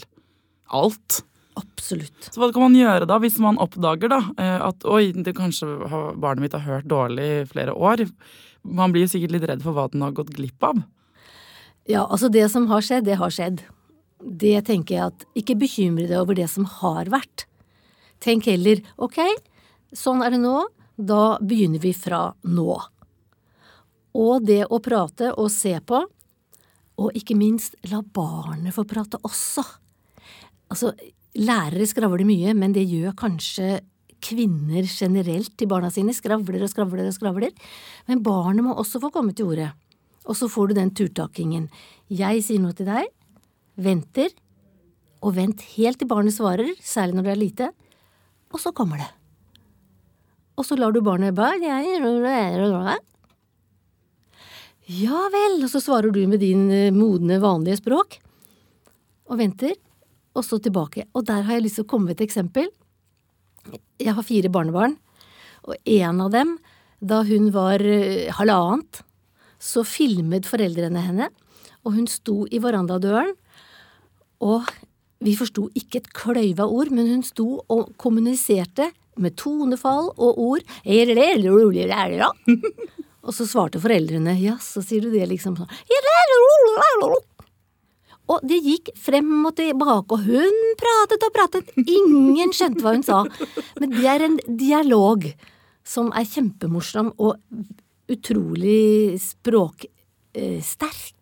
alt. 0.69 1.23
Absolutt. 1.59 2.29
Så 2.29 2.39
hva 2.39 2.51
kan 2.53 2.67
man 2.67 2.77
gjøre 2.77 3.07
da, 3.09 3.17
hvis 3.19 3.39
man 3.41 3.57
oppdager 3.61 4.11
da, 4.13 4.21
eh, 4.39 4.59
at 4.69 4.85
oi, 4.87 5.09
det 5.11 5.33
kanskje 5.37 5.67
har, 5.89 6.13
barnet 6.21 6.45
mitt 6.45 6.55
har 6.55 6.63
hørt 6.67 6.87
dårlig 6.91 7.25
i 7.25 7.49
flere 7.49 7.73
år? 7.73 8.05
Man 8.63 8.93
blir 8.93 9.07
jo 9.07 9.13
sikkert 9.15 9.33
litt 9.35 9.49
redd 9.49 9.65
for 9.65 9.75
hva 9.75 9.89
den 9.91 10.05
har 10.05 10.13
gått 10.15 10.31
glipp 10.35 10.63
av. 10.63 10.83
Ja, 11.89 12.05
altså 12.05 12.29
det 12.29 12.45
som 12.53 12.69
har 12.69 12.85
skjedd, 12.85 13.07
det 13.09 13.17
har 13.19 13.33
skjedd. 13.33 13.63
Det 14.19 14.57
tenker 14.67 14.95
jeg 14.95 15.05
at 15.09 15.25
ikke 15.39 15.57
bekymre 15.59 16.05
deg 16.05 16.19
over 16.21 16.37
det 16.37 16.47
som 16.51 16.67
har 16.79 17.09
vært. 17.09 17.47
Tenk 18.23 18.49
heller 18.51 18.83
ok, 19.01 19.17
sånn 19.95 20.21
er 20.21 20.35
det 20.35 20.41
nå, 20.43 20.61
da 20.99 21.39
begynner 21.39 21.79
vi 21.79 21.93
fra 21.95 22.27
nå. 22.43 22.73
Og 24.19 24.43
det 24.43 24.65
å 24.67 24.79
prate 24.83 25.31
og 25.31 25.47
se 25.53 25.75
på, 25.79 26.01
og 26.99 27.15
ikke 27.15 27.37
minst 27.39 27.77
la 27.87 28.01
barnet 28.03 28.75
få 28.75 28.83
prate 28.87 29.19
også. 29.23 29.63
Altså, 30.69 30.91
lærere 31.39 31.87
skravler 31.87 32.27
mye, 32.27 32.55
men 32.57 32.75
det 32.75 32.83
gjør 32.89 33.15
kanskje 33.17 33.77
kvinner 34.19 34.83
generelt 34.89 35.53
til 35.55 35.69
barna 35.71 35.91
sine. 35.93 36.11
Skravler 36.15 36.65
og 36.65 36.71
skravler 36.73 37.07
og 37.07 37.15
skravler. 37.15 37.53
Men 38.09 38.23
barnet 38.25 38.65
må 38.65 38.75
også 38.75 38.99
få 38.99 39.13
komme 39.15 39.31
til 39.35 39.53
orde. 39.53 39.69
Og 40.27 40.35
så 40.35 40.49
får 40.51 40.69
du 40.69 40.79
den 40.81 40.91
turtakingen. 40.91 41.69
Jeg 42.11 42.43
sier 42.43 42.59
noe 42.61 42.75
til 42.75 42.89
deg, 42.89 43.07
venter, 43.79 44.33
og 45.23 45.35
vent 45.39 45.63
helt 45.75 45.99
til 45.99 46.09
barnet 46.11 46.35
svarer, 46.35 46.75
særlig 46.83 47.17
når 47.17 47.27
det 47.27 47.31
er 47.31 47.39
lite, 47.39 47.71
og 48.51 48.61
så 48.61 48.75
kommer 48.75 49.01
det. 49.01 49.09
Og 50.59 50.67
så 50.67 50.75
lar 50.75 50.91
du 50.91 50.99
barnet 51.03 51.37
bare 51.37 51.59
Ja 54.89 55.27
vel, 55.31 55.59
og 55.63 55.69
så 55.71 55.79
svarer 55.83 56.11
du 56.11 56.23
med 56.27 56.41
din 56.43 56.65
eh, 56.73 56.89
modne, 56.91 57.37
vanlige 57.39 57.77
språk, 57.77 58.17
og 59.29 59.37
venter, 59.39 59.75
og 60.33 60.43
så 60.43 60.57
tilbake. 60.57 61.05
Og 61.13 61.27
der 61.29 61.45
har 61.45 61.55
jeg 61.55 61.67
lyst 61.67 61.79
til 61.79 61.85
å 61.85 61.91
komme 61.91 62.09
med 62.09 62.17
et 62.17 62.25
eksempel. 62.25 62.71
Jeg 64.01 64.15
har 64.17 64.25
fire 64.25 64.49
barnebarn, 64.51 64.97
og 65.69 65.77
en 65.85 66.23
av 66.25 66.33
dem, 66.33 66.55
da 66.99 67.21
hun 67.27 67.51
var 67.55 67.85
eh, 67.85 68.33
halvannet, 68.33 69.03
så 69.61 69.85
filmet 69.85 70.49
foreldrene 70.49 71.05
henne, 71.05 71.29
og 71.85 71.93
hun 71.95 72.09
sto 72.09 72.41
i 72.49 72.59
verandadøren, 72.63 73.35
og 74.41 74.67
vi 75.21 75.35
forsto 75.35 75.67
ikke 75.77 76.01
et 76.01 76.11
kløyva 76.15 76.65
ord, 76.65 76.89
men 76.95 77.11
hun 77.11 77.23
sto 77.27 77.59
og 77.67 77.93
kommuniserte 77.99 78.89
med 79.21 79.35
tonefall 79.39 80.11
og 80.15 80.39
ord. 80.41 80.63
Og 83.29 83.35
så 83.35 83.45
svarte 83.45 83.81
foreldrene 83.83 84.33
ja, 84.39 84.55
så 84.63 84.81
sier 84.85 85.03
du 85.05 85.11
det 85.13 85.27
liksom 85.29 85.57
sånn. 85.59 85.69
Og 88.29 88.43
det 88.45 88.59
gikk 88.61 88.91
frem 88.97 89.45
og 89.49 89.55
tilbake, 89.57 90.13
og 90.13 90.19
hun 90.25 90.57
pratet 90.79 91.23
og 91.25 91.33
pratet. 91.33 91.71
Ingen 91.81 92.53
skjønte 92.53 92.83
hva 92.85 92.93
hun 92.93 93.05
sa. 93.05 93.23
Men 93.81 93.95
det 93.95 94.05
er 94.09 94.25
en 94.27 94.37
dialog 94.59 95.25
som 95.85 96.11
er 96.13 96.27
kjempemorsom 96.29 97.13
og 97.17 97.33
utrolig 98.09 99.17
språksterk 99.21 101.18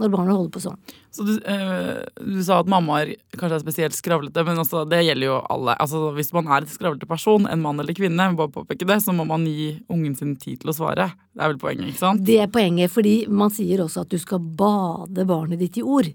når 0.00 0.10
barna 0.12 0.34
holder 0.34 0.52
på 0.54 0.62
sånn. 0.62 0.78
Så 1.14 1.24
du, 1.26 1.32
øh, 1.36 2.00
du, 2.16 2.40
sa 2.44 2.60
at 2.62 2.70
mammaer 2.70 3.12
kanskje 3.36 3.58
er 3.58 3.62
spesielt 3.62 3.96
skravlete, 3.96 4.44
men 4.46 4.60
altså, 4.62 4.84
det 4.88 5.02
gjelder 5.04 5.28
jo 5.28 5.38
alle. 5.52 5.76
Altså, 5.82 6.00
hvis 6.16 6.32
man 6.34 6.48
er 6.48 6.64
et 6.64 6.72
skravlete 6.72 7.08
person, 7.10 7.46
en 7.50 7.62
mann 7.62 7.80
eller 7.82 7.96
kvinne, 7.96 8.30
bare 8.38 8.52
påpeke 8.54 8.88
det, 8.88 8.98
så 9.04 9.14
må 9.16 9.26
man 9.28 9.46
gi 9.48 9.74
ungen 9.92 10.16
sin 10.18 10.34
tid 10.40 10.62
til 10.62 10.72
å 10.72 10.76
svare. 10.76 11.10
Det 11.32 11.44
er 11.44 11.52
vel 11.52 11.62
poenget, 11.62 11.92
ikke 11.92 12.02
sant? 12.02 12.24
Det 12.26 12.40
er 12.42 12.52
poenget, 12.52 12.92
fordi 12.94 13.16
man 13.30 13.52
sier 13.54 13.84
også 13.84 14.06
at 14.06 14.12
du 14.12 14.18
skal 14.22 14.42
bade 14.42 15.28
barnet 15.28 15.62
ditt 15.62 15.78
i 15.80 15.86
ord. 15.86 16.10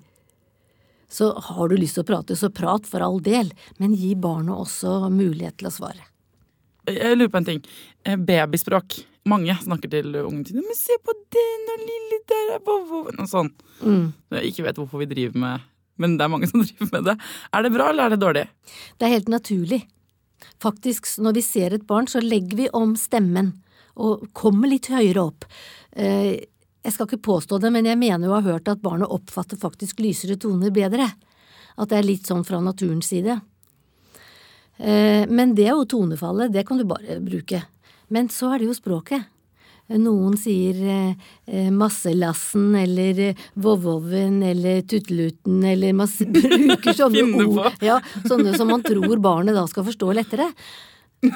Så 1.08 1.32
har 1.32 1.70
du 1.70 1.78
lyst 1.80 1.96
til 1.96 2.04
å 2.04 2.10
prate, 2.10 2.36
så 2.36 2.52
prat 2.52 2.88
for 2.90 3.04
all 3.06 3.22
del, 3.24 3.54
men 3.80 3.96
gi 3.96 4.12
barnet 4.20 4.58
også 4.58 5.06
mulighet 5.14 5.62
til 5.62 5.70
å 5.70 5.76
svare. 5.78 6.10
Jeg 6.88 7.18
lurer 7.20 7.32
på 7.32 7.40
en 7.42 7.48
ting. 7.48 7.62
Eh, 8.08 8.16
babyspråk. 8.16 9.02
Mange 9.28 9.56
snakker 9.60 9.92
til 9.92 10.16
ungen 10.24 10.46
sin 10.48 10.62
'Men 10.62 10.78
se 10.78 10.98
på 11.04 11.14
den, 11.36 11.66
og 11.74 11.84
lille 11.84 12.20
der 12.32 12.56
er 12.56 12.64
bovoven', 12.64 13.20
og 13.20 13.28
sånn. 13.28 13.52
Mm. 13.82 14.14
Jeg 14.32 14.52
ikke 14.52 14.64
vet 14.64 14.80
hvorfor 14.80 15.00
vi 15.00 15.06
driver 15.06 15.38
med 15.38 15.62
Men 16.00 16.18
det 16.18 16.24
er 16.24 16.30
mange 16.30 16.48
som 16.52 16.62
driver 16.62 16.90
med 16.92 17.06
det. 17.06 17.18
Er 17.54 17.64
det 17.64 17.74
bra, 17.74 17.90
eller 17.90 18.06
er 18.06 18.10
det 18.10 18.22
dårlig? 18.22 18.48
Det 19.00 19.06
er 19.06 19.16
helt 19.18 19.30
naturlig. 19.30 19.88
Faktisk, 20.62 21.08
når 21.18 21.34
vi 21.34 21.42
ser 21.42 21.74
et 21.74 21.88
barn, 21.88 22.06
så 22.06 22.22
legger 22.22 22.56
vi 22.56 22.70
om 22.74 22.96
stemmen 22.96 23.64
og 23.98 24.28
kommer 24.34 24.70
litt 24.70 24.92
høyere 24.94 25.24
opp. 25.24 25.46
Eh, 25.92 26.46
jeg 26.86 26.94
skal 26.94 27.10
ikke 27.10 27.26
påstå 27.26 27.60
det, 27.60 27.72
men 27.74 27.86
jeg 27.90 27.98
mener 27.98 28.30
jo 28.30 28.36
å 28.36 28.40
ha 28.40 28.54
hørt 28.54 28.70
at 28.70 28.84
barnet 28.84 29.10
oppfatter 29.10 29.58
faktisk 29.58 30.00
lysere 30.00 30.38
toner 30.38 30.72
bedre. 30.72 31.10
At 31.78 31.90
det 31.90 31.98
er 31.98 32.08
litt 32.08 32.30
sånn 32.30 32.46
fra 32.48 32.62
naturens 32.62 33.10
side. 33.10 33.40
Eh, 34.78 35.26
men 35.28 35.56
det 35.58 35.66
er 35.66 35.76
jo 35.76 35.88
tonefallet, 35.90 36.54
det 36.54 36.64
kan 36.68 36.78
du 36.78 36.86
bare 36.88 37.18
bruke. 37.24 37.64
Men 38.14 38.30
så 38.32 38.54
er 38.54 38.62
det 38.62 38.70
jo 38.70 38.78
språket. 38.78 39.28
Noen 39.88 40.34
sier 40.36 40.80
eh, 40.84 41.70
masselassen 41.72 42.74
eller 42.76 43.20
eh, 43.30 43.46
vovvoven 43.56 44.42
eller 44.44 44.82
tutteluten 44.84 45.62
eller 45.64 45.96
masse, 45.96 46.28
bruker 46.34 46.92
sånne 46.98 47.24
ord 47.46 47.80
ja, 47.86 48.02
sånne 48.28 48.52
som 48.60 48.68
man 48.68 48.84
tror 48.84 49.16
barnet 49.24 49.56
da 49.56 49.64
skal 49.72 49.88
forstå 49.88 50.12
lettere. 50.18 50.50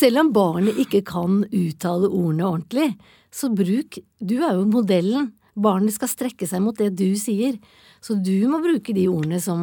Selv 0.00 0.20
om 0.20 0.34
barnet 0.36 0.76
ikke 0.84 1.00
kan 1.08 1.40
uttale 1.48 2.12
ordene 2.12 2.44
ordentlig, 2.50 2.90
så 3.34 3.48
bruk 3.50 3.98
Du 4.20 4.36
er 4.36 4.54
jo 4.54 4.68
modellen. 4.68 5.32
Barnet 5.54 5.96
skal 5.96 6.10
strekke 6.12 6.46
seg 6.50 6.60
mot 6.62 6.76
det 6.76 6.92
du 6.98 7.16
sier, 7.18 7.56
så 8.04 8.18
du 8.18 8.36
må 8.50 8.60
bruke 8.60 8.92
de 8.94 9.08
ordene 9.08 9.40
som 9.40 9.60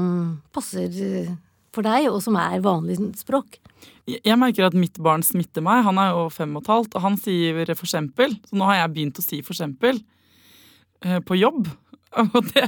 passer 0.55 0.89
for 1.75 1.85
deg, 1.85 2.09
og 2.09 2.21
som 2.23 2.37
er 2.39 2.63
vanlig 2.63 2.97
språk. 3.19 3.59
Jeg 4.09 4.39
merker 4.39 4.67
at 4.67 4.77
mitt 4.77 4.97
barn 5.03 5.23
smitter 5.25 5.63
meg. 5.65 5.83
Han 5.85 5.99
er 6.01 6.15
jo 6.15 6.25
fem 6.33 6.55
og 6.57 6.65
et 6.65 6.73
halvt, 6.73 6.97
og 6.97 7.05
han 7.05 7.19
sier 7.21 7.61
for 7.75 7.85
eksempel. 7.87 8.35
Så 8.49 8.57
nå 8.57 8.67
har 8.69 8.81
jeg 8.81 8.93
begynt 8.95 9.21
å 9.21 9.25
si 9.25 9.41
for 9.45 9.55
eksempel 9.55 10.01
eh, 11.05 11.21
på 11.25 11.39
jobb. 11.39 11.69
Og 12.11 12.43
det, 12.51 12.65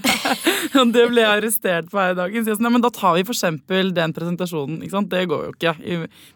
og 0.79 0.91
det 0.95 1.01
ble 1.11 1.19
jeg 1.19 1.27
arrestert 1.27 1.89
på 1.91 1.99
her 1.99 2.13
i 2.13 2.15
dag. 2.15 2.35
Så 2.45 2.53
jeg 2.53 2.71
men 2.71 2.83
da 2.83 2.87
tar 2.95 3.17
vi 3.17 3.25
for 3.27 3.35
eksempel 3.35 3.89
den 3.91 4.13
presentasjonen. 4.15 4.77
Ikke 4.85 4.95
sant? 4.95 5.09
Det 5.11 5.25
går 5.27 5.41
jo 5.43 5.51
ikke. 5.51 5.73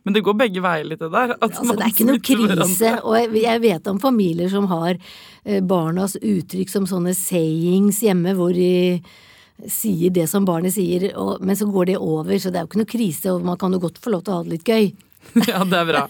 Men 0.04 0.18
det 0.18 0.24
går 0.25 0.36
begge 0.42 0.63
veier 0.66 0.89
litt, 0.89 1.00
det 1.00 1.13
der. 1.13 1.32
Altså, 1.39 1.63
det 1.72 1.86
er 1.86 1.94
ikke 1.94 2.08
noe 2.10 2.20
krise. 2.20 2.92
Og 3.08 3.38
jeg 3.39 3.63
vet 3.63 3.88
om 3.88 4.01
familier 4.04 4.51
som 4.51 4.68
har 4.74 4.98
eh, 4.98 5.62
barnas 5.63 6.18
uttrykk 6.20 6.74
som 6.74 6.89
sånne 6.89 7.16
sayings 7.16 8.01
hjemme, 8.04 8.36
hvor 8.36 8.51
de 8.51 9.00
sier 9.66 10.14
det 10.14 10.28
som 10.30 10.46
barnet 10.46 10.76
sier, 10.76 11.10
og, 11.18 11.42
men 11.42 11.58
så 11.58 11.68
går 11.70 11.92
det 11.92 11.98
over, 11.98 12.38
så 12.40 12.52
det 12.54 12.60
er 12.60 12.66
jo 12.66 12.72
ikke 12.72 12.82
noe 12.84 12.94
krise, 12.94 13.34
og 13.34 13.46
man 13.46 13.60
kan 13.60 13.74
jo 13.74 13.82
godt 13.88 14.00
få 14.02 14.14
lov 14.14 14.26
til 14.26 14.34
å 14.34 14.40
ha 14.40 14.46
det 14.46 14.58
litt 14.58 14.70
gøy. 14.70 14.92
ja, 15.50 15.62
det 15.68 15.78
er 15.80 15.88
bra. 15.90 16.04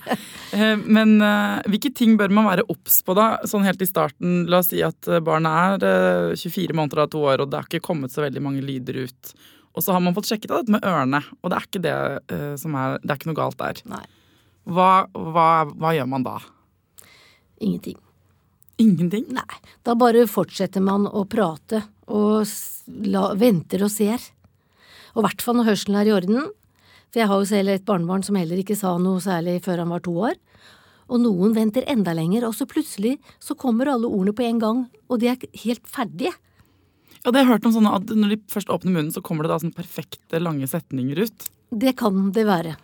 Eh, 0.54 0.74
men 0.84 1.18
uh, 1.24 1.64
hvilke 1.72 1.92
ting 1.96 2.18
bør 2.20 2.34
man 2.34 2.50
være 2.50 2.68
obs 2.72 3.00
på 3.06 3.16
da, 3.18 3.30
sånn 3.48 3.66
helt 3.66 3.82
i 3.82 3.90
starten? 3.90 4.44
La 4.52 4.62
oss 4.62 4.72
si 4.74 4.82
at 4.86 5.10
eh, 5.10 5.24
barnet 5.24 5.84
er 5.86 6.34
uh, 6.34 6.38
24 6.38 6.76
måneder 6.78 7.06
av 7.06 7.12
to 7.14 7.24
år, 7.26 7.44
og 7.44 7.52
det 7.52 7.62
har 7.62 7.70
ikke 7.70 7.88
kommet 7.88 8.14
så 8.14 8.26
veldig 8.26 8.44
mange 8.44 8.66
lyder 8.66 9.06
ut. 9.08 9.34
Og 9.78 9.86
så 9.86 9.94
har 9.94 10.04
man 10.04 10.16
fått 10.18 10.30
sjekket 10.30 10.52
av 10.52 10.64
dette 10.64 10.74
med 10.74 10.86
ørene, 10.88 11.22
og 11.42 11.52
det 11.52 11.58
er 11.58 11.68
ikke 11.68 11.84
det 11.84 11.98
som 12.58 12.74
er 12.80 12.96
Det 13.04 13.12
er 13.14 13.20
ikke 13.20 13.30
noe 13.30 13.38
galt 13.38 13.60
der. 13.62 13.82
Hva, 14.66 14.90
hva, 15.14 15.50
hva 15.70 15.92
gjør 15.94 16.10
man 16.10 16.26
da? 16.26 16.40
Ingenting. 17.62 18.00
Ingenting? 18.78 19.26
Nei. 19.34 19.62
Da 19.84 19.96
bare 19.98 20.28
fortsetter 20.30 20.84
man 20.84 21.08
å 21.10 21.26
prate 21.30 21.82
og 22.14 22.46
la, 23.10 23.32
venter 23.38 23.84
og 23.86 23.92
ser. 23.92 24.22
Og 25.16 25.24
i 25.24 25.26
hvert 25.26 25.44
fall 25.44 25.58
når 25.58 25.72
hørselen 25.72 25.98
er 26.00 26.10
i 26.10 26.16
orden. 26.16 26.50
For 27.10 27.24
jeg 27.24 27.32
har 27.32 27.42
jo 27.42 27.50
selv 27.50 27.74
et 27.74 27.88
barnebarn 27.88 28.26
som 28.26 28.38
heller 28.38 28.62
ikke 28.62 28.78
sa 28.78 28.94
noe 29.02 29.24
særlig 29.24 29.60
før 29.66 29.82
han 29.84 29.94
var 29.96 30.04
to 30.06 30.14
år. 30.30 30.38
Og 31.08 31.24
noen 31.24 31.56
venter 31.56 31.88
enda 31.88 32.12
lenger, 32.14 32.46
og 32.50 32.56
så 32.56 32.68
plutselig 32.68 33.16
så 33.40 33.56
kommer 33.58 33.90
alle 33.90 34.10
ordene 34.12 34.36
på 34.36 34.44
en 34.44 34.60
gang, 34.60 34.82
og 35.08 35.22
de 35.22 35.32
er 35.32 35.46
helt 35.64 35.88
ferdige. 35.88 36.34
Ja, 37.24 37.32
det 37.32 37.40
har 37.40 37.46
jeg 37.46 37.54
hørt 37.56 37.68
om 37.68 37.74
sånne 37.76 37.94
at 37.98 38.12
Når 38.14 38.34
de 38.34 38.38
først 38.52 38.70
åpner 38.72 38.94
munnen, 38.94 39.14
så 39.16 39.24
kommer 39.26 39.48
det 39.48 39.54
da 39.54 39.60
sånne 39.64 39.76
perfekte, 39.76 40.42
lange 40.44 40.68
setninger 40.70 41.24
ut. 41.24 41.48
Det 41.72 41.96
kan 42.00 42.30
det 42.36 42.46
være. 42.48 42.76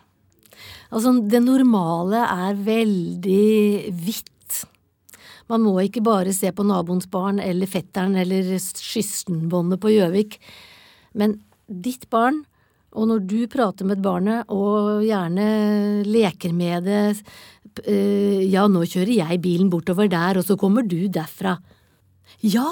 Altså, 0.90 1.14
det 1.28 1.40
normale 1.44 2.24
er 2.24 2.58
veldig 2.66 3.92
hvitt 4.04 4.33
man 5.50 5.64
må 5.64 5.74
ikke 5.82 6.04
bare 6.04 6.32
se 6.36 6.50
på 6.54 6.64
naboens 6.66 7.08
barn 7.10 7.40
eller 7.42 7.68
fetteren 7.70 8.16
eller 8.20 8.54
skystenbåndet 8.58 9.82
på 9.82 9.92
Gjøvik. 9.92 10.38
Men 11.14 11.38
ditt 11.68 12.08
barn 12.12 12.44
Og 12.94 13.08
når 13.10 13.24
du 13.26 13.40
prater 13.50 13.82
med 13.82 13.98
barnet, 13.98 14.46
og 14.54 15.02
gjerne 15.02 16.04
leker 16.06 16.52
med 16.54 16.84
det 16.86 17.22
eh, 17.90 18.44
Ja, 18.46 18.68
nå 18.70 18.84
kjører 18.86 19.10
jeg 19.16 19.40
bilen 19.42 19.70
bortover 19.72 20.06
der, 20.06 20.38
og 20.38 20.46
så 20.46 20.54
kommer 20.54 20.86
du 20.86 21.08
derfra. 21.10 21.56
Ja, 22.44 22.70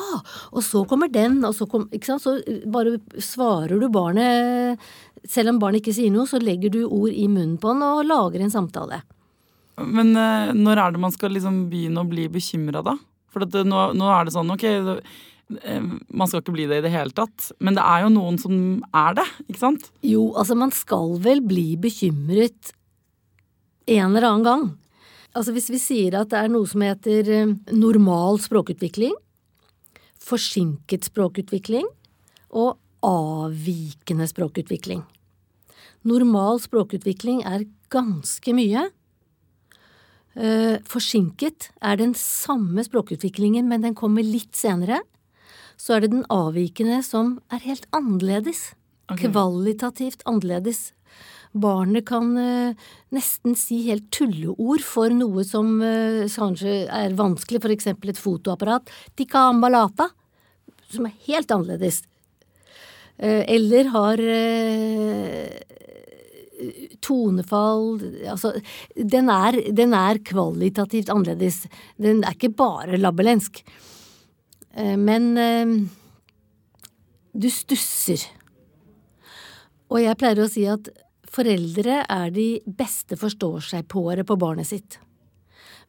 og 0.52 0.62
så 0.62 0.85
kommer 0.87 1.11
den, 1.11 1.41
og 1.45 1.57
så 1.57 1.67
kom, 1.67 1.88
Ikke 1.91 2.12
sant, 2.12 2.23
så 2.23 2.38
bare 2.71 3.00
svarer 3.19 3.81
du 3.81 3.88
barnet 3.91 4.79
Selv 5.29 5.55
om 5.55 5.59
barnet 5.62 5.83
ikke 5.83 5.97
sier 5.97 6.12
noe, 6.14 6.29
så 6.31 6.38
legger 6.43 6.71
du 6.71 6.85
ord 6.87 7.11
i 7.11 7.26
munnen 7.26 7.59
på 7.59 7.75
den 7.75 7.83
og 7.87 8.07
lager 8.07 8.43
en 8.43 8.55
samtale. 8.55 9.02
Men 9.81 10.14
eh, 10.19 10.52
når 10.57 10.81
er 10.81 10.95
det 10.95 11.02
man 11.02 11.14
skal 11.14 11.33
liksom 11.35 11.67
begynne 11.73 12.02
å 12.02 12.09
bli 12.09 12.29
bekymra, 12.33 12.83
da? 12.85 12.97
For 13.33 13.47
det, 13.49 13.64
nå, 13.69 13.93
nå, 13.97 14.09
er 14.12 14.29
det 14.29 14.35
sånn, 14.35 14.52
ok, 14.52 14.67
det, 14.88 14.99
eh, 15.62 15.81
man 16.12 16.29
skal 16.29 16.43
ikke 16.43 16.55
bli 16.59 16.69
det 16.69 16.83
i 16.83 16.85
det 16.85 16.93
hele 16.93 17.17
tatt. 17.17 17.49
Men 17.64 17.79
det 17.79 17.87
er 17.87 18.05
jo 18.05 18.12
noen 18.12 18.38
som 18.43 18.55
er 18.93 19.19
det, 19.21 19.26
ikke 19.49 19.62
sant? 19.62 19.88
Jo, 20.05 20.29
altså 20.37 20.59
man 20.59 20.75
skal 20.76 21.17
vel 21.25 21.43
bli 21.45 21.73
bekymret 21.81 22.75
en 23.91 24.12
eller 24.12 24.29
annen 24.29 24.47
gang. 24.47 24.69
Altså 25.33 25.55
hvis 25.57 25.71
vi 25.73 25.81
sier 25.81 26.19
at 26.21 26.31
det 26.33 26.43
er 26.43 26.52
noe 26.52 26.69
som 26.69 26.85
heter 26.85 27.33
eh, 27.33 27.57
normal 27.73 28.41
språkutvikling, 28.45 29.17
forsinket 30.23 31.09
språkutvikling 31.09 31.88
og 32.52 32.76
avvikende 33.02 34.29
språkutvikling. 34.31 35.00
Normal 36.07 36.61
språkutvikling 36.62 37.43
er 37.49 37.64
ganske 37.93 38.55
mye. 38.55 38.88
Eh, 40.33 40.79
forsinket 40.89 41.69
er 41.85 41.99
den 42.01 42.15
samme 42.17 42.81
språkutviklingen, 42.87 43.67
men 43.69 43.85
den 43.85 43.97
kommer 43.99 44.25
litt 44.25 44.57
senere. 44.57 45.03
Så 45.77 45.97
er 45.97 46.05
det 46.05 46.12
den 46.15 46.25
avvikende 46.33 47.03
som 47.05 47.37
er 47.53 47.65
helt 47.67 47.85
annerledes. 47.93 48.73
Okay. 49.12 49.29
Kvalitativt 49.29 50.25
annerledes. 50.29 50.93
Barnet 51.53 52.07
kan 52.09 52.31
uh, 52.33 52.73
nesten 53.12 53.53
si 53.61 53.83
helt 53.85 54.07
tulleord 54.15 54.81
for 54.87 55.12
noe 55.12 55.43
som 55.45 55.83
uh, 55.85 56.25
kanskje 56.25 56.87
er 56.89 57.17
vanskelig, 57.19 57.61
eksempel 57.75 58.15
et 58.15 58.21
fotoapparat. 58.21 58.89
Tika 59.19 59.51
ambalata, 59.51 60.09
som 60.89 61.11
er 61.11 61.19
helt 61.29 61.53
annerledes. 61.53 62.05
Eller 63.23 63.91
har 63.93 64.19
tonefall 67.04 67.97
Altså, 68.31 68.52
den 68.97 69.31
er, 69.33 69.59
den 69.75 69.95
er, 69.97 70.21
kvalitativt 70.25 71.11
annerledes. 71.12 71.64
Den 72.00 72.23
er 72.25 72.37
ikke 72.37 72.52
bare 72.57 73.00
labbelensk. 73.00 73.62
Men 74.97 75.26
du 77.33 77.49
stusser. 77.52 78.25
Og 79.92 80.00
jeg 80.00 80.16
pleier 80.21 80.40
å 80.40 80.49
si 80.49 80.64
at 80.69 80.88
Foreldre 81.33 82.02
er 82.12 82.33
de 82.33 82.61
beste 82.66 83.16
forstår-seg-påere 83.16 84.25
på 84.28 84.37
barnet 84.37 84.69
sitt. 84.69 84.99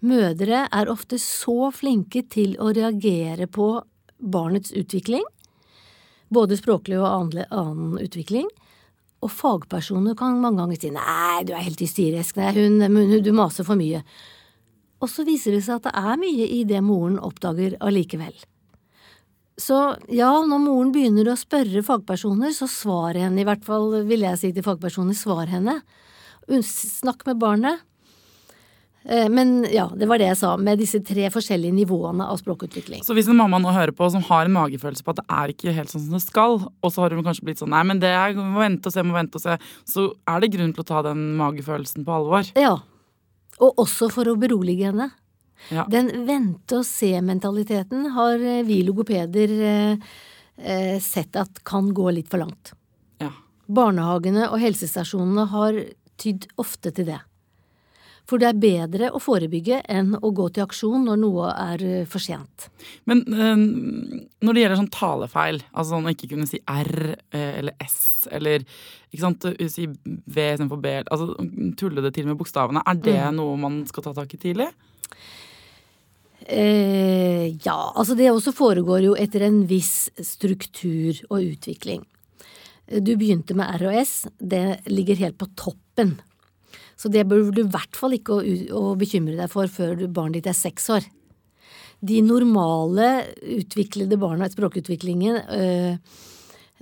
Mødre 0.04 0.66
er 0.72 0.92
ofte 0.92 1.20
så 1.20 1.68
flinke 1.76 2.24
til 2.32 2.56
å 2.64 2.72
reagere 2.76 3.50
på 3.52 3.68
barnets 4.24 4.72
utvikling, 4.72 5.24
både 6.32 6.56
språklig 6.60 7.02
og 7.02 7.36
annen 7.52 7.98
utvikling, 8.00 8.48
og 9.24 9.32
fagpersoner 9.32 10.18
kan 10.20 10.40
mange 10.44 10.62
ganger 10.62 10.80
si 10.82 10.92
nei, 10.94 11.44
du 11.48 11.54
er 11.56 11.66
helt 11.66 11.82
hysterisk, 11.84 12.38
nei, 12.40 12.54
hun, 12.58 12.80
hun, 12.84 13.20
du 13.24 13.32
maser 13.36 13.68
for 13.68 13.80
mye. 13.80 14.04
Og 15.04 15.12
så 15.12 15.26
viser 15.28 15.56
det 15.56 15.64
seg 15.66 15.80
at 15.80 15.90
det 15.90 15.94
er 16.00 16.20
mye 16.20 16.48
i 16.48 16.64
det 16.68 16.80
moren 16.84 17.20
oppdager 17.20 17.76
allikevel. 17.84 18.36
Så 19.60 19.78
ja, 20.10 20.32
når 20.48 20.62
moren 20.64 20.92
begynner 20.96 21.30
å 21.30 21.38
spørre 21.38 21.84
fagpersoner, 21.86 22.54
så 22.56 22.68
svar 22.72 23.20
henne, 23.20 23.44
i 23.44 23.48
hvert 23.48 23.66
fall 23.66 23.92
vil 24.08 24.26
jeg 24.26 24.40
si 24.42 24.54
til 24.56 24.66
fagpersoner, 24.66 25.18
svar 25.18 25.52
henne. 25.52 25.82
Snakk 26.66 27.28
med 27.30 27.42
barnet. 27.42 27.84
Eh, 29.04 29.30
men 29.30 29.66
ja, 29.72 29.90
det 29.96 30.08
var 30.08 30.22
det 30.22 30.30
jeg 30.30 30.40
sa, 30.40 30.54
med 30.58 30.80
disse 30.80 31.02
tre 31.04 31.28
forskjellige 31.34 31.76
nivåene 31.76 32.28
av 32.30 32.40
språkutvikling. 32.40 33.04
Så 33.04 33.16
hvis 33.18 33.30
en 33.32 33.40
mamma 33.40 33.60
nå 33.62 33.74
hører 33.76 33.94
på 33.96 34.08
som 34.14 34.24
har 34.30 34.48
en 34.48 34.56
magefølelse 34.56 35.04
på 35.04 35.14
at 35.16 35.20
det 35.22 35.26
er 35.40 35.54
ikke 35.54 35.76
helt 35.76 35.92
sånn 35.92 36.06
som 36.06 36.18
det 36.18 36.24
skal, 36.24 36.62
og 36.64 36.94
så 36.94 37.04
har 37.04 37.16
hun 37.16 37.26
kanskje 37.26 37.48
blitt 37.50 37.64
sånn 37.64 37.74
nei, 37.74 37.84
men 37.90 38.00
det 38.04 38.14
er, 38.16 38.38
må 38.38 38.64
vente 38.64 38.90
og 38.90 38.96
se, 38.96 39.04
må 39.04 39.18
vente 39.18 39.40
og 39.40 39.44
se, 39.44 39.58
så 39.90 40.08
er 40.32 40.44
det 40.44 40.54
grunn 40.56 40.76
til 40.76 40.86
å 40.86 40.90
ta 40.94 41.04
den 41.10 41.34
magefølelsen 41.40 42.08
på 42.08 42.16
alvor. 42.20 42.54
Ja. 42.60 42.78
Og 43.64 43.84
også 43.84 44.10
for 44.14 44.30
å 44.32 44.38
berolige 44.40 44.90
henne. 44.92 45.12
Ja. 45.72 45.86
Den 45.92 46.10
vente-og-se-mentaliteten 46.28 48.10
har 48.16 48.40
eh, 48.40 48.64
vi 48.68 48.82
logopeder 48.84 49.52
eh, 49.68 50.16
eh, 50.58 50.98
sett 51.04 51.38
at 51.40 51.62
kan 51.68 51.92
gå 51.96 52.10
litt 52.16 52.32
for 52.32 52.44
langt. 52.44 52.74
Ja. 53.24 53.32
Barnehagene 53.72 54.50
og 54.50 54.60
helsestasjonene 54.64 55.48
har 55.54 55.80
tydd 56.20 56.50
ofte 56.60 56.92
til 56.96 57.08
det. 57.14 57.22
For 58.30 58.40
det 58.40 58.50
er 58.50 58.62
bedre 58.62 59.12
å 59.12 59.20
forebygge 59.20 59.82
enn 59.92 60.14
å 60.16 60.32
gå 60.36 60.48
til 60.56 60.64
aksjon 60.64 61.04
når 61.10 61.20
noe 61.20 61.52
er 61.52 61.84
eh, 61.84 62.06
for 62.10 62.24
sent. 62.24 62.70
Men 63.10 63.26
øh, 63.28 63.66
når 64.44 64.56
det 64.56 64.64
gjelder 64.64 64.80
sånn 64.80 64.94
talefeil, 64.96 65.60
altså 65.74 65.96
sånn 65.96 66.08
å 66.08 66.16
ikke 66.16 66.32
kunne 66.32 66.48
si 66.50 66.62
R 66.64 67.16
eller 67.34 67.76
S 67.84 68.00
eller 68.32 68.64
ikke 69.14 69.22
sant, 69.22 69.46
si 69.70 69.86
V 69.86 70.46
istedenfor 70.54 70.80
B, 70.82 70.96
altså 71.04 71.34
tulle 71.78 72.02
det 72.06 72.14
til 72.16 72.30
med 72.30 72.40
bokstavene, 72.40 72.82
er 72.88 72.98
det 73.04 73.20
mm. 73.20 73.38
noe 73.38 73.60
man 73.60 73.84
skal 73.90 74.08
ta 74.08 74.16
tak 74.16 74.34
i 74.34 74.40
tidlig? 74.42 74.70
Eh, 76.44 77.54
ja, 77.64 77.78
altså 77.96 78.18
det 78.20 78.32
også 78.32 78.56
foregår 78.56 79.06
jo 79.06 79.14
etter 79.20 79.46
en 79.48 79.62
viss 79.70 80.10
struktur 80.20 81.22
og 81.30 81.44
utvikling. 81.54 82.04
Du 82.88 83.14
begynte 83.16 83.56
med 83.56 83.70
R 83.78 83.88
og 83.92 84.00
S, 84.02 84.16
det 84.40 84.84
ligger 84.92 85.22
helt 85.22 85.40
på 85.40 85.48
toppen. 85.60 86.18
Så 87.00 87.12
det 87.12 87.26
bør 87.30 87.50
du 87.52 87.64
i 87.64 87.72
hvert 87.74 87.98
fall 87.98 88.18
ikke 88.18 88.38
å, 88.38 88.56
å 88.78 88.84
bekymre 89.00 89.38
deg 89.40 89.52
for 89.52 89.72
før 89.72 90.06
barnet 90.08 90.42
ditt 90.42 90.52
er 90.52 90.58
seks 90.58 90.90
år. 90.94 91.08
De 92.04 92.20
normale 92.26 93.10
utviklede 93.42 94.20
barna, 94.20 94.50
språkutviklingen, 94.52 95.40
øh, 95.56 96.20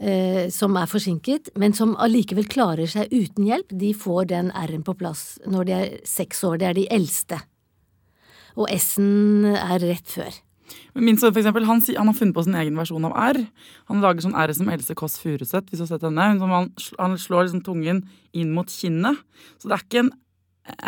øh, 0.02 0.44
som 0.54 0.78
er 0.82 0.90
forsinket, 0.90 1.52
men 1.62 1.78
som 1.78 1.94
allikevel 2.02 2.50
klarer 2.50 2.90
seg 2.90 3.14
uten 3.14 3.46
hjelp, 3.52 3.70
de 3.84 3.94
får 3.94 4.32
den 4.34 4.52
R-en 4.58 4.86
på 4.88 4.98
plass 4.98 5.38
når 5.46 5.70
de 5.70 5.78
er 5.78 5.96
seks 6.10 6.44
år. 6.48 6.58
Det 6.62 6.70
er 6.72 6.80
de 6.80 6.90
eldste 6.98 7.44
og 8.60 8.72
S-en 8.76 9.46
er 9.54 9.84
rett 9.84 10.08
før. 10.12 10.32
Min 10.94 11.20
sønn 11.20 11.32
for 11.32 11.42
eksempel, 11.42 11.66
han, 11.70 11.84
han, 11.88 12.10
har 12.10 12.18
funnet 12.18 12.36
på 12.36 12.44
sin 12.46 12.58
egen 12.60 12.80
versjon 12.80 13.06
av 13.08 13.16
R. 13.16 13.40
Han 13.92 14.02
lager 14.04 14.26
sånn 14.26 14.38
R 14.38 14.54
som 14.56 14.72
Else 14.72 14.96
Kåss 14.98 15.20
Furuseth, 15.22 15.70
hvis 15.70 15.80
du 15.80 15.86
har 15.86 15.94
sett 15.94 16.08
henne. 16.08 16.32
Han, 16.42 16.72
han 17.00 17.20
slår 17.20 17.48
liksom 17.48 17.64
tungen 17.66 18.04
inn 18.36 18.52
mot 18.56 18.72
kinnet. 18.72 19.22
Så 19.62 19.72
det 19.72 19.78
er 19.78 19.86
ikke 19.86 20.04
en 20.06 20.14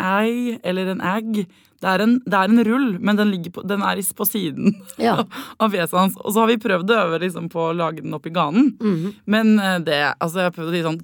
ei 0.00 0.58
eller 0.62 0.92
en 0.92 1.02
egg. 1.14 1.46
Det 1.84 1.90
er 1.90 2.04
en, 2.04 2.14
det 2.24 2.36
er 2.38 2.52
en 2.52 2.64
rull, 2.64 2.86
men 3.04 3.18
den, 3.18 3.32
på, 3.52 3.64
den 3.68 3.82
er 3.84 4.00
på 4.16 4.26
siden 4.28 4.76
ja. 5.00 5.18
av 5.62 5.74
fjeset 5.74 5.98
hans. 5.98 6.14
Og 6.22 6.32
så 6.32 6.44
har 6.44 6.52
vi 6.52 6.60
prøvd 6.62 6.92
å 6.92 7.00
øve 7.02 7.18
liksom, 7.26 7.50
på 7.52 7.68
å 7.68 7.74
lage 7.76 8.04
den 8.04 8.14
opp 8.16 8.28
i 8.28 8.32
ganen. 8.34 8.72
Mm 8.80 8.94
-hmm. 8.94 9.18
Men 9.24 9.58
eh, 9.58 9.78
det 9.80 10.14
Altså, 10.18 10.38
jeg 10.38 10.44
har 10.44 10.56
prøvd 10.56 10.70
å 10.70 10.76
si 10.76 10.86
sånn 10.86 11.02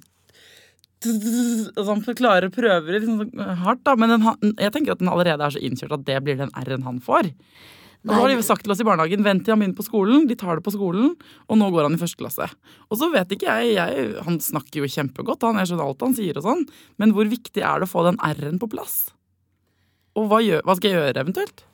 og 1.77 1.85
sånn 1.85 2.15
klarer 2.15 2.49
prøver 2.53 2.99
liksom 2.99 3.29
hardt, 3.63 3.83
da. 3.83 3.95
Men 3.95 4.09
den, 4.09 4.53
jeg 4.57 4.71
tenker 4.71 4.91
at 4.91 4.99
den 4.99 5.09
allerede 5.09 5.43
er 5.43 5.49
så 5.49 5.59
innkjørt 5.59 5.91
at 5.97 6.05
det 6.05 6.23
blir 6.23 6.37
den 6.37 6.53
R-en 6.53 6.83
han 6.83 6.99
får. 7.01 7.31
Og 8.01 8.15
så 8.15 8.17
har 8.17 8.31
de 8.31 8.43
sagt 8.45 8.65
til 8.65 8.73
oss 8.73 8.81
i 8.81 8.85
barnehagen 8.87 9.25
vent 9.25 9.43
til 9.45 9.53
han 9.53 9.61
begynner 9.61 9.77
på 9.77 9.85
skolen. 9.85 10.23
De 10.29 10.37
tar 10.39 10.57
det 10.57 10.65
på 10.65 10.73
skolen, 10.73 11.11
og 11.45 11.59
nå 11.59 11.67
går 11.73 11.85
han 11.85 11.97
i 11.97 12.01
første 12.01 12.17
klasse. 12.17 12.47
Og 12.89 12.97
så 12.97 13.11
vet 13.13 13.35
ikke 13.35 13.57
jeg, 13.61 13.75
jeg 13.77 14.13
Han 14.25 14.39
snakker 14.41 14.81
jo 14.81 14.89
kjempegodt, 14.89 15.45
han. 15.45 15.59
Jeg 15.61 15.69
skjønner 15.69 15.85
alt 15.85 16.05
han 16.07 16.15
sier 16.17 16.39
og 16.41 16.47
sånn. 16.47 16.63
Men 16.97 17.13
hvor 17.13 17.29
viktig 17.29 17.61
er 17.61 17.81
det 17.81 17.89
å 17.89 17.93
få 17.93 18.07
den 18.09 18.17
R-en 18.25 18.57
på 18.61 18.71
plass? 18.71 19.11
Og 20.17 20.31
hva, 20.31 20.41
gjør, 20.43 20.65
hva 20.65 20.75
skal 20.79 20.89
jeg 20.89 20.97
gjøre 20.97 21.21
eventuelt? 21.27 21.65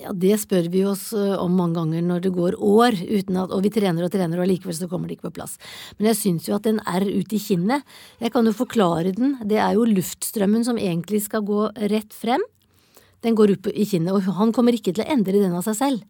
Ja, 0.00 0.12
Det 0.16 0.32
spør 0.40 0.70
vi 0.72 0.82
oss 0.88 1.10
om 1.12 1.56
mange 1.56 1.76
ganger 1.76 2.04
når 2.04 2.22
det 2.24 2.32
går 2.34 2.56
år, 2.64 2.96
at, 2.96 3.52
og 3.52 3.60
vi 3.64 3.72
trener 3.74 4.06
og 4.06 4.12
trener, 4.12 4.40
og 4.40 4.48
likevel 4.48 4.76
så 4.76 4.88
kommer 4.88 5.08
det 5.08 5.18
ikke 5.18 5.28
på 5.28 5.36
plass. 5.38 5.58
Men 5.98 6.10
jeg 6.10 6.20
syns 6.22 6.48
jo 6.48 6.56
at 6.56 6.66
den 6.66 6.80
er 6.88 7.04
ut 7.04 7.32
i 7.36 7.40
kinnet. 7.40 7.84
Jeg 8.22 8.32
kan 8.34 8.48
jo 8.48 8.56
forklare 8.56 9.12
den. 9.16 9.36
Det 9.44 9.60
er 9.60 9.76
jo 9.76 9.88
luftstrømmen 9.88 10.64
som 10.66 10.80
egentlig 10.80 11.22
skal 11.28 11.44
gå 11.46 11.68
rett 11.92 12.16
frem. 12.16 12.44
Den 13.26 13.34
går 13.34 13.56
opp 13.56 13.72
i 13.74 13.86
kinnet, 13.88 14.14
og 14.14 14.36
han 14.38 14.52
kommer 14.54 14.76
ikke 14.76 14.94
til 14.94 15.02
å 15.02 15.10
endre 15.10 15.40
den 15.42 15.56
av 15.58 15.66
seg 15.66 15.78
selv. 15.80 16.04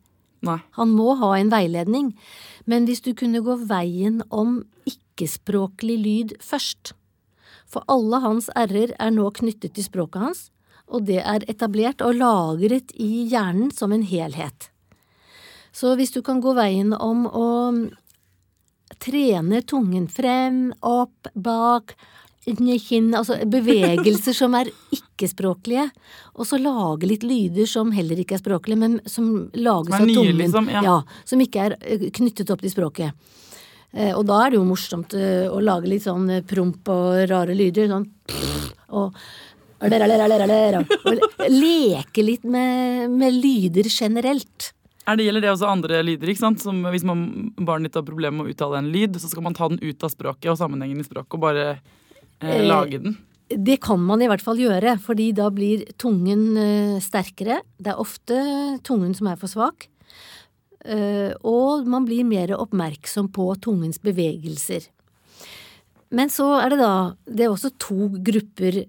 Nei. 0.44 0.58
Han 0.76 0.92
må 0.92 1.14
ha 1.16 1.32
en 1.38 1.50
veiledning. 1.52 2.12
Men 2.68 2.84
hvis 2.84 3.00
du 3.00 3.14
kunne 3.16 3.40
gå 3.44 3.56
veien 3.66 4.20
om 4.28 4.60
ikke-språklig 4.88 5.96
lyd 6.02 6.38
først 6.44 6.92
For 7.66 7.82
alle 7.90 8.20
hans 8.22 8.46
r-er 8.54 8.92
er 9.02 9.10
nå 9.10 9.24
knyttet 9.34 9.72
til 9.74 9.82
språket 9.82 10.22
hans, 10.22 10.42
og 10.86 11.08
det 11.08 11.18
er 11.18 11.42
etablert 11.50 12.04
og 12.04 12.14
lagret 12.20 12.92
i 12.94 13.24
hjernen 13.26 13.72
som 13.74 13.90
en 13.90 14.04
helhet. 14.06 14.68
Så 15.74 15.96
hvis 15.98 16.14
du 16.14 16.20
kan 16.22 16.38
gå 16.40 16.54
veien 16.54 16.94
om 16.94 17.26
å 17.26 17.48
trene 19.02 19.64
tungen 19.66 20.06
frem, 20.06 20.70
opp, 20.78 21.26
bak, 21.34 21.96
altså 22.46 23.38
bevegelser 23.50 24.36
som 24.36 24.54
er 24.54 24.70
ikke-språklige, 24.94 25.88
og 26.34 26.46
så 26.46 26.58
lage 26.60 27.08
litt 27.08 27.24
lyder 27.26 27.66
som 27.66 27.90
heller 27.92 28.20
ikke 28.22 28.36
er 28.36 28.42
språklige, 28.42 28.78
men 28.78 29.00
som 29.06 29.48
lages 29.54 29.94
av 29.94 30.06
tungen. 30.06 30.36
Liksom, 30.38 30.70
ja. 30.70 30.82
ja. 30.84 31.00
Som 31.24 31.42
ikke 31.42 31.64
er 31.66 31.76
eh, 31.80 32.06
knyttet 32.14 32.50
opp 32.54 32.62
til 32.62 32.70
språket. 32.70 33.12
Eh, 33.92 34.12
og 34.14 34.26
da 34.28 34.44
er 34.44 34.54
det 34.54 34.60
jo 34.60 34.68
morsomt 34.68 35.16
eh, 35.18 35.48
å 35.50 35.58
lage 35.58 35.90
litt 35.90 36.06
sånn 36.06 36.30
promp 36.46 36.88
og 36.92 37.26
rare 37.30 37.56
lyder. 37.56 37.90
Sånn 37.90 38.06
og 38.94 39.16
leke 41.50 42.22
litt 42.24 42.46
med, 42.48 43.10
med 43.12 43.34
lyder 43.34 43.90
generelt. 43.90 44.72
Er 45.06 45.18
det, 45.18 45.26
gjelder 45.28 45.44
det 45.44 45.52
også 45.52 45.68
andre 45.70 46.00
lyder? 46.02 46.30
ikke 46.32 46.42
sant? 46.42 46.62
Som 46.62 46.80
Hvis 46.90 47.04
man, 47.06 47.52
barnet 47.58 47.90
ditt 47.90 47.98
har 48.00 48.06
problemer 48.06 48.38
med 48.40 48.48
å 48.48 48.54
uttale 48.54 48.80
en 48.80 48.90
lyd, 48.90 49.18
så 49.22 49.30
skal 49.30 49.44
man 49.46 49.54
ta 49.54 49.68
den 49.70 49.82
ut 49.82 50.02
av 50.02 50.10
språket 50.10 50.50
og 50.50 50.58
sammenhengen 50.58 51.02
i 51.02 51.06
språket 51.06 51.36
og 51.36 51.44
bare 51.44 51.66
eh, 52.42 52.64
lage 52.66 53.00
den? 53.02 53.16
Det 53.46 53.78
kan 53.84 54.00
man 54.02 54.22
i 54.22 54.26
hvert 54.26 54.42
fall 54.42 54.58
gjøre, 54.58 54.96
fordi 54.98 55.30
da 55.36 55.50
blir 55.54 55.84
tungen 56.00 56.56
eh, 56.58 56.96
sterkere. 57.02 57.60
Det 57.78 57.92
er 57.92 58.02
ofte 58.02 58.40
tungen 58.86 59.14
som 59.14 59.30
er 59.30 59.38
for 59.38 59.50
svak. 59.50 59.86
Eh, 60.86 61.32
og 61.46 61.86
man 61.86 62.06
blir 62.06 62.26
mer 62.26 62.54
oppmerksom 62.56 63.30
på 63.34 63.48
tungens 63.62 64.02
bevegelser. 64.02 64.88
Men 66.14 66.30
så 66.30 66.52
er 66.60 66.70
det 66.70 66.78
da 66.78 66.92
Det 67.26 67.46
er 67.46 67.50
også 67.50 67.72
to 67.82 68.10
grupper 68.22 68.84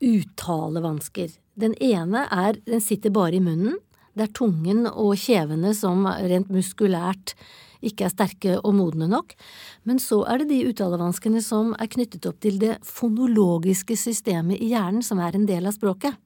uttalevansker. 0.00 1.32
Den 1.56 1.74
ene 1.80 2.26
er 2.30 2.60
Den 2.66 2.80
sitter 2.80 3.10
bare 3.10 3.36
i 3.36 3.40
munnen. 3.40 3.78
Det 4.16 4.28
er 4.28 4.34
tungen 4.34 4.86
og 4.90 5.16
kjevene 5.16 5.72
som 5.76 6.04
rent 6.04 6.50
muskulært 6.50 7.34
ikke 7.84 8.06
er 8.06 8.12
sterke 8.12 8.56
og 8.58 8.74
modne 8.76 9.08
nok. 9.10 9.34
Men 9.88 10.00
så 10.02 10.22
er 10.28 10.42
det 10.42 10.50
de 10.52 10.64
uttalevanskene 10.70 11.42
som 11.44 11.72
er 11.80 11.90
knyttet 11.92 12.26
opp 12.28 12.40
til 12.44 12.58
det 12.62 12.78
fonologiske 12.86 13.96
systemet 13.98 14.60
i 14.60 14.72
hjernen, 14.74 15.04
som 15.04 15.22
er 15.22 15.36
en 15.36 15.48
del 15.48 15.68
av 15.68 15.76
språket. 15.76 16.18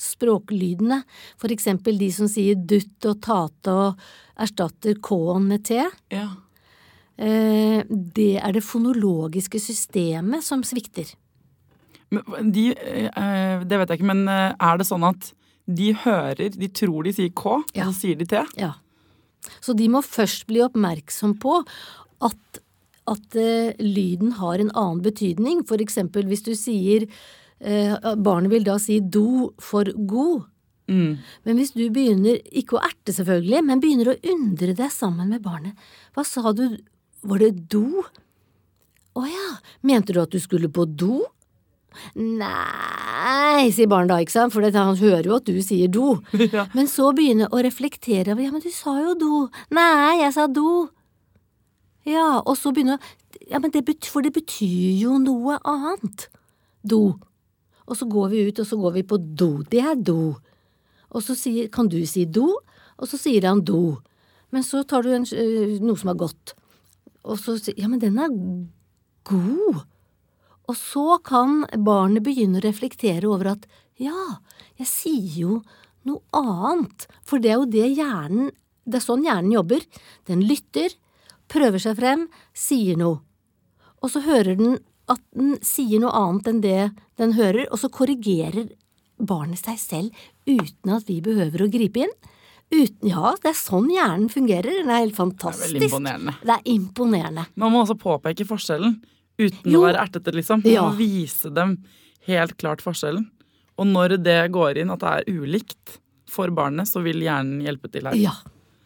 Språklydene, 0.00 1.02
for 1.40 1.52
eksempel 1.52 1.98
de 2.00 2.08
som 2.14 2.28
sier 2.30 2.56
dutt 2.56 3.08
og 3.08 3.20
tate 3.24 3.74
og 3.74 4.06
erstatter 4.40 5.00
k-en 5.04 5.48
med 5.50 5.66
t. 5.68 5.80
Ja. 6.12 6.28
Eh, 7.20 7.82
det 7.88 8.38
er 8.40 8.54
det 8.56 8.64
fonologiske 8.64 9.60
systemet 9.60 10.44
som 10.46 10.64
svikter. 10.64 11.10
Men 12.10 12.48
de, 12.50 12.70
eh, 12.74 13.60
det 13.62 13.76
vet 13.78 13.90
jeg 13.90 14.00
ikke, 14.00 14.08
men 14.08 14.24
eh, 14.28 14.54
er 14.56 14.80
det 14.80 14.88
sånn 14.88 15.04
at 15.06 15.32
de 15.70 15.92
hører 15.94 16.56
De 16.56 16.66
tror 16.74 17.04
de 17.06 17.12
sier 17.14 17.30
K, 17.30 17.60
ja. 17.76 17.84
og 17.84 17.92
så 17.92 18.00
sier 18.00 18.16
de 18.18 18.26
T? 18.26 18.40
Ja. 18.58 18.72
Så 19.60 19.74
de 19.76 19.88
må 19.92 20.02
først 20.04 20.46
bli 20.48 20.62
oppmerksom 20.64 21.36
på 21.42 21.60
at, 22.26 22.60
at 23.10 23.38
uh, 23.38 23.82
lyden 23.82 24.36
har 24.40 24.60
en 24.60 24.72
annen 24.74 25.02
betydning. 25.04 25.64
For 25.68 25.82
eksempel 25.82 26.28
hvis 26.30 26.44
du 26.46 26.52
sier 26.58 27.06
uh, 27.08 28.14
Barnet 28.20 28.52
vil 28.52 28.66
da 28.68 28.78
si 28.82 29.00
do 29.00 29.52
for 29.62 29.88
god. 30.10 30.48
Mm. 30.90 31.20
Men 31.46 31.60
hvis 31.60 31.74
du 31.76 31.84
begynner, 31.92 32.40
ikke 32.50 32.76
å 32.76 32.82
erte 32.82 33.14
selvfølgelig, 33.14 33.62
men 33.66 33.82
begynner 33.82 34.12
å 34.12 34.20
undre 34.32 34.74
deg 34.74 34.90
sammen 34.90 35.30
med 35.30 35.44
barnet 35.44 35.78
Hva 36.16 36.24
sa 36.26 36.50
du, 36.56 36.64
var 37.22 37.42
det 37.44 37.52
do? 37.70 38.02
Å 39.14 39.22
ja, 39.26 39.50
mente 39.86 40.14
du 40.14 40.18
at 40.22 40.34
du 40.34 40.40
skulle 40.42 40.70
på 40.72 40.88
do? 40.88 41.22
Nei, 42.14 43.70
sier 43.74 43.88
barnet 43.90 44.12
da, 44.12 44.18
ikke 44.22 44.34
sant, 44.34 44.54
for 44.54 44.64
han 44.64 44.96
hører 45.00 45.28
jo 45.28 45.38
at 45.38 45.48
du 45.48 45.60
sier 45.64 45.90
do. 45.92 46.18
Ja. 46.50 46.66
Men 46.74 46.88
så 46.90 47.10
begynner 47.16 47.52
å 47.52 47.60
reflektere 47.62 48.32
over 48.34 48.42
ja, 48.42 48.50
men 48.54 48.62
du 48.64 48.70
sa 48.74 48.96
jo 49.02 49.14
do. 49.18 49.40
Nei, 49.76 50.20
jeg 50.22 50.34
sa 50.34 50.46
do. 50.50 50.88
Ja, 52.08 52.40
og 52.40 52.56
så 52.58 52.72
begynner 52.74 53.00
Ja, 53.50 53.58
men 53.58 53.72
det 53.74 53.84
betyr, 53.86 54.10
for 54.10 54.24
det 54.24 54.32
betyr 54.34 54.94
jo 55.00 55.18
noe 55.22 55.58
annet. 55.68 56.28
Do. 56.86 57.18
Og 57.86 57.98
så 57.98 58.06
går 58.08 58.30
vi 58.32 58.44
ut, 58.48 58.60
og 58.62 58.66
så 58.66 58.78
går 58.80 58.94
vi 58.98 59.02
på 59.06 59.18
do. 59.18 59.50
Det 59.70 59.82
er 59.82 59.98
do. 59.98 60.36
Og 61.10 61.24
så 61.26 61.36
sier 61.38 61.68
Kan 61.72 61.90
du 61.90 61.98
si 62.06 62.24
do? 62.24 62.48
Og 63.00 63.08
så 63.10 63.18
sier 63.20 63.46
han 63.48 63.64
do. 63.66 63.98
Men 64.50 64.64
så 64.66 64.82
tar 64.84 65.06
du 65.06 65.12
en, 65.14 65.26
noe 65.82 65.98
som 65.98 66.12
er 66.12 66.18
godt. 66.18 66.54
Og 67.24 67.38
så 67.40 67.56
sier 67.58 67.78
Ja, 67.78 67.88
men 67.90 68.02
den 68.02 68.18
er 68.18 68.30
god. 69.28 69.84
Og 70.70 70.76
så 70.78 71.18
kan 71.26 71.64
barnet 71.82 72.22
begynne 72.22 72.60
å 72.60 72.64
reflektere 72.64 73.26
over 73.26 73.56
at 73.56 73.66
ja, 74.00 74.38
jeg 74.78 74.88
sier 74.88 75.38
jo 75.42 75.60
noe 76.06 76.22
annet, 76.32 77.08
for 77.26 77.42
det 77.42 77.50
er 77.52 77.58
jo 77.58 77.68
det 77.68 77.88
hjernen 77.98 78.52
Det 78.90 78.96
er 78.96 79.04
sånn 79.04 79.26
hjernen 79.26 79.52
jobber. 79.52 79.82
Den 80.26 80.40
lytter, 80.42 80.94
prøver 81.52 81.78
seg 81.78 81.98
frem, 81.98 82.24
sier 82.56 82.96
noe. 82.98 83.20
Og 84.00 84.10
så 84.10 84.22
hører 84.24 84.56
den 84.58 84.78
at 85.10 85.20
den 85.36 85.58
sier 85.62 86.00
noe 86.02 86.14
annet 86.16 86.48
enn 86.48 86.62
det 86.64 86.88
den 87.20 87.36
hører, 87.36 87.68
og 87.70 87.78
så 87.82 87.90
korrigerer 87.92 88.72
barnet 89.20 89.60
seg 89.60 89.78
selv 89.78 90.24
uten 90.48 90.94
at 90.96 91.06
vi 91.06 91.20
behøver 91.22 91.66
å 91.66 91.70
gripe 91.70 92.06
inn. 92.06 92.16
Uten, 92.70 93.10
ja, 93.10 93.34
det 93.42 93.52
er 93.52 93.58
sånn 93.58 93.90
hjernen 93.92 94.30
fungerer. 94.32 94.80
Den 94.80 94.90
er 94.90 95.04
helt 95.04 95.18
fantastisk. 95.18 95.76
Det 95.76 95.84
er 95.84 95.90
imponerende. 95.90 96.36
Det 96.40 96.56
er 96.56 96.68
imponerende. 96.72 97.46
Man 97.60 97.74
må 97.74 97.84
også 97.84 97.98
påpeke 98.00 98.48
forskjellen 98.48 98.96
uten 99.40 99.72
jo. 99.72 99.80
å 99.80 99.88
være 99.88 100.04
ertete, 100.04 100.34
liksom. 100.36 100.64
Ja. 100.68 100.86
Og 100.86 101.00
vise 101.00 101.50
dem 101.54 101.78
helt 102.28 102.56
klart 102.60 102.84
forskjellen. 102.84 103.26
Og 103.80 103.88
når 103.88 104.18
det 104.20 104.40
går 104.52 104.82
inn 104.82 104.92
at 104.92 105.02
det 105.02 105.16
er 105.20 105.40
ulikt 105.40 105.98
for 106.30 106.52
barnet, 106.54 106.88
så 106.90 107.02
vil 107.04 107.22
hjernen 107.24 107.62
hjelpe 107.64 107.90
til 107.92 108.06
her. 108.06 108.18
Ja. 108.20 108.34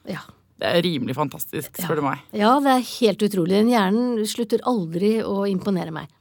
ja. 0.08 0.22
Det 0.60 0.70
er 0.70 0.84
rimelig 0.86 1.16
fantastisk, 1.18 1.74
spør 1.82 1.98
du 1.98 2.04
meg. 2.06 2.22
Ja, 2.36 2.54
det 2.62 2.76
er 2.76 2.84
helt 2.94 3.24
utrolig. 3.26 3.64
Hjernen 3.68 4.22
slutter 4.30 4.62
aldri 4.70 5.16
å 5.26 5.42
imponere 5.50 5.92
meg. 5.94 6.12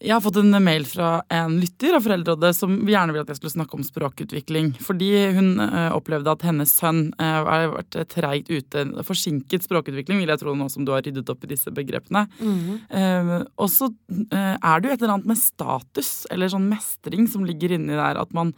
Jeg 0.00 0.14
har 0.14 0.22
fått 0.24 0.38
en 0.40 0.54
mail 0.64 0.86
fra 0.88 1.08
en 1.28 1.58
lytter 1.60 1.92
av 1.98 2.06
Foreldrerådet 2.06 2.54
som 2.56 2.72
gjerne 2.88 3.12
vil 3.12 3.20
at 3.20 3.28
jeg 3.28 3.36
skulle 3.36 3.52
snakke 3.52 3.76
om 3.76 3.84
språkutvikling. 3.84 4.70
Fordi 4.80 5.10
hun 5.36 5.50
uh, 5.60 5.92
opplevde 5.92 6.32
at 6.32 6.46
hennes 6.48 6.72
sønn 6.72 7.10
uh, 7.20 7.42
har 7.44 7.66
vært 7.74 7.98
treigt 8.14 8.48
ute. 8.48 8.86
Forsinket 9.04 9.68
språkutvikling, 9.68 10.22
vil 10.22 10.32
jeg 10.32 10.40
tro, 10.40 10.56
nå 10.56 10.70
som 10.72 10.88
du 10.88 10.94
har 10.94 11.04
ryddet 11.04 11.28
opp 11.28 11.44
i 11.44 11.52
disse 11.52 11.72
begrepene. 11.76 12.24
Mm. 12.40 12.80
-hmm. 12.90 13.46
og 13.56 13.70
så 13.70 13.90
er 14.08 14.80
det 14.80 14.88
jo 14.88 14.94
et 14.94 15.02
eller 15.02 15.14
annet 15.14 15.26
med 15.26 15.38
status, 15.38 16.26
eller 16.30 16.48
sånn 16.48 16.68
mestring, 16.68 17.28
som 17.28 17.44
ligger 17.44 17.72
inni 17.72 17.92
der. 17.92 18.16
At 18.16 18.32
man, 18.32 18.54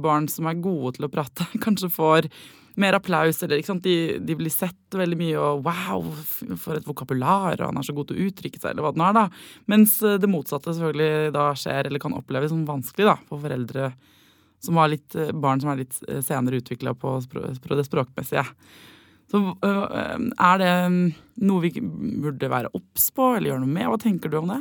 barn 0.00 0.28
som 0.28 0.46
er 0.46 0.54
gode 0.54 0.96
til 0.96 1.04
å 1.04 1.12
prate, 1.12 1.44
kanskje 1.64 1.90
får 1.90 2.28
mer 2.80 2.96
applaus. 2.98 3.42
Eller, 3.42 3.62
de, 3.82 3.96
de, 4.18 4.36
blir 4.38 4.52
sett 4.52 4.98
veldig 4.98 5.18
mye, 5.18 5.36
og 5.40 5.66
wow, 5.66 6.08
for 6.60 6.78
et 6.78 6.88
vokabular, 6.88 7.58
og 7.58 7.68
han 7.68 7.80
er 7.80 7.86
så 7.86 7.94
god 7.96 8.10
til 8.10 8.18
å 8.18 8.28
uttrykke 8.28 8.60
seg, 8.60 8.72
eller 8.72 8.86
hva 8.86 8.94
det 8.94 9.02
nå 9.02 9.08
er. 9.08 9.18
da. 9.18 9.26
Mens 9.70 10.00
eh, 10.02 10.18
det 10.20 10.30
motsatte 10.30 10.74
selvfølgelig 10.74 11.34
da 11.36 11.50
skjer, 11.58 11.88
eller 11.88 12.02
kan 12.02 12.16
oppleves 12.16 12.52
som 12.54 12.66
vanskelig 12.68 13.08
da, 13.10 13.18
for 13.28 13.44
foreldre 13.44 13.92
som 14.64 14.80
har 14.80 14.90
litt, 14.92 15.14
eh, 15.18 15.32
barn 15.32 15.62
som 15.62 15.72
er 15.72 15.82
litt 15.84 16.00
eh, 16.08 16.22
senere 16.24 16.60
utvikla 16.62 16.96
på, 16.98 17.16
på 17.30 17.78
det 17.78 17.86
språkmessige. 17.88 18.46
Så 19.32 19.40
er 19.64 20.58
det 20.60 20.72
mm, 20.92 20.98
noe 21.48 21.62
vi 21.64 21.80
burde 21.80 22.50
være 22.52 22.70
obs 22.76 23.08
på, 23.16 23.32
eller 23.34 23.54
gjøre 23.54 23.64
noe 23.64 23.72
med? 23.72 23.88
Hva 23.90 23.98
tenker 24.02 24.30
du 24.30 24.36
om 24.42 24.52
det? 24.52 24.60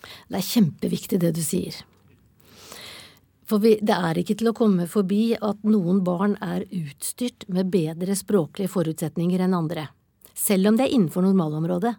Det 0.00 0.40
er 0.40 0.48
kjempeviktig 0.48 1.20
det 1.22 1.30
du 1.36 1.40
sier. 1.44 1.76
For 3.50 3.58
vi, 3.58 3.72
det 3.82 3.96
er 3.96 4.20
ikke 4.20 4.36
til 4.38 4.52
å 4.52 4.54
komme 4.54 4.86
forbi 4.86 5.32
at 5.34 5.64
noen 5.66 6.04
barn 6.06 6.36
er 6.44 6.68
utstyrt 6.70 7.48
med 7.50 7.72
bedre 7.72 8.14
språklige 8.14 8.70
forutsetninger 8.70 9.42
enn 9.42 9.56
andre, 9.58 9.88
selv 10.38 10.70
om 10.70 10.78
det 10.78 10.86
er 10.86 10.94
innenfor 10.94 11.26
normalområdet. 11.26 11.96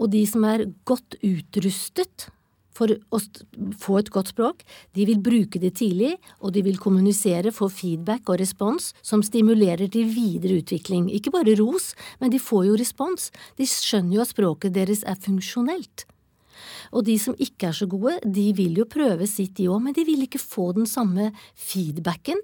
Og 0.00 0.08
de 0.14 0.22
som 0.24 0.46
er 0.48 0.70
godt 0.88 1.18
utrustet 1.20 2.30
for 2.72 2.88
å 3.12 3.20
få 3.76 3.98
et 4.00 4.08
godt 4.14 4.30
språk, 4.32 4.62
de 4.96 5.04
vil 5.04 5.20
bruke 5.20 5.60
det 5.60 5.74
tidlig, 5.82 6.14
og 6.40 6.54
de 6.56 6.62
vil 6.64 6.80
kommunisere, 6.80 7.52
få 7.52 7.68
feedback 7.68 8.32
og 8.32 8.40
respons 8.40 8.94
som 9.04 9.20
stimulerer 9.20 9.92
til 9.92 10.08
videre 10.08 10.62
utvikling. 10.62 11.10
Ikke 11.12 11.34
bare 11.34 11.58
ros, 11.60 11.90
men 12.24 12.32
de 12.32 12.40
får 12.40 12.70
jo 12.70 12.80
respons. 12.80 13.28
De 13.60 13.68
skjønner 13.68 14.16
jo 14.16 14.24
at 14.24 14.32
språket 14.32 14.72
deres 14.78 15.04
er 15.04 15.20
funksjonelt. 15.20 16.06
Og 16.92 17.06
de 17.06 17.16
som 17.20 17.36
ikke 17.40 17.70
er 17.70 17.76
så 17.76 17.88
gode, 17.90 18.18
de 18.24 18.50
vil 18.56 18.76
jo 18.82 18.88
prøve 18.90 19.28
sitt, 19.28 19.54
de 19.56 19.70
òg, 19.72 19.80
men 19.86 19.96
de 19.96 20.04
vil 20.06 20.26
ikke 20.26 20.40
få 20.42 20.72
den 20.76 20.88
samme 20.88 21.30
feedbacken. 21.56 22.40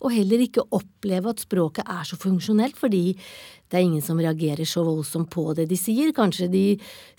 Og 0.00 0.14
heller 0.14 0.40
ikke 0.40 0.64
oppleve 0.72 1.34
at 1.34 1.42
språket 1.44 1.84
er 1.84 2.06
så 2.08 2.16
funksjonelt, 2.16 2.78
fordi 2.80 3.12
det 3.12 3.76
er 3.76 3.84
ingen 3.84 4.04
som 4.04 4.20
reagerer 4.20 4.64
så 4.68 4.82
voldsomt 4.86 5.28
på 5.32 5.50
det 5.58 5.68
de 5.68 5.76
sier. 5.76 6.14
Kanskje 6.16 6.48
de 6.52 6.64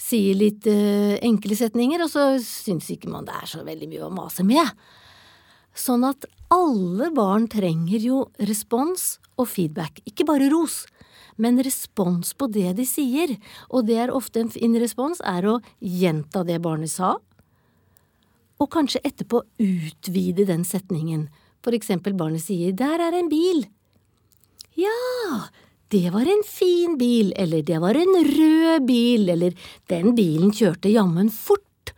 sier 0.02 0.38
litt 0.38 0.66
uh, 0.66 1.14
enkle 1.22 1.58
setninger, 1.60 2.02
og 2.02 2.10
så 2.10 2.26
syns 2.42 2.90
ikke 2.96 3.12
man 3.14 3.30
det 3.30 3.38
er 3.38 3.52
så 3.54 3.62
veldig 3.68 3.92
mye 3.92 4.08
å 4.08 4.14
mase 4.16 4.46
med. 4.48 4.74
Sånn 5.78 6.04
at 6.10 6.26
alle 6.52 7.12
barn 7.16 7.46
trenger 7.52 8.02
jo 8.02 8.26
respons 8.50 9.22
og 9.40 9.48
feedback, 9.54 10.02
ikke 10.10 10.26
bare 10.28 10.50
ros 10.52 10.82
men 11.42 11.60
respons 11.66 12.36
på 12.38 12.48
det 12.54 12.76
de 12.78 12.86
sier. 12.86 13.34
Og 13.74 13.88
det 13.90 13.98
er 14.04 14.14
ofte 14.14 14.44
en 14.44 14.54
fin 14.54 14.78
respons 14.80 15.24
er 15.26 15.48
å 15.50 15.58
gjenta 15.82 16.46
det 16.48 16.62
barnet 16.62 16.94
sa, 16.94 17.16
og 18.62 18.70
kanskje 18.70 19.02
etterpå 19.08 19.42
utvide 19.58 20.46
den 20.46 20.62
setningen. 20.68 21.26
For 21.66 21.74
eksempel 21.74 22.14
barnet 22.18 22.46
sier 22.46 22.76
der 22.78 23.02
er 23.02 23.18
en 23.18 23.30
bil. 23.32 23.66
Ja, 24.78 25.50
det 25.92 26.12
var 26.14 26.30
en 26.30 26.44
fin 26.48 26.94
bil, 27.00 27.34
eller 27.36 27.66
det 27.66 27.80
var 27.82 27.98
en 27.98 28.14
rød 28.28 28.86
bil, 28.88 29.28
eller 29.34 29.58
den 29.92 30.14
bilen 30.16 30.54
kjørte 30.56 30.94
jammen 30.94 31.34
fort. 31.34 31.92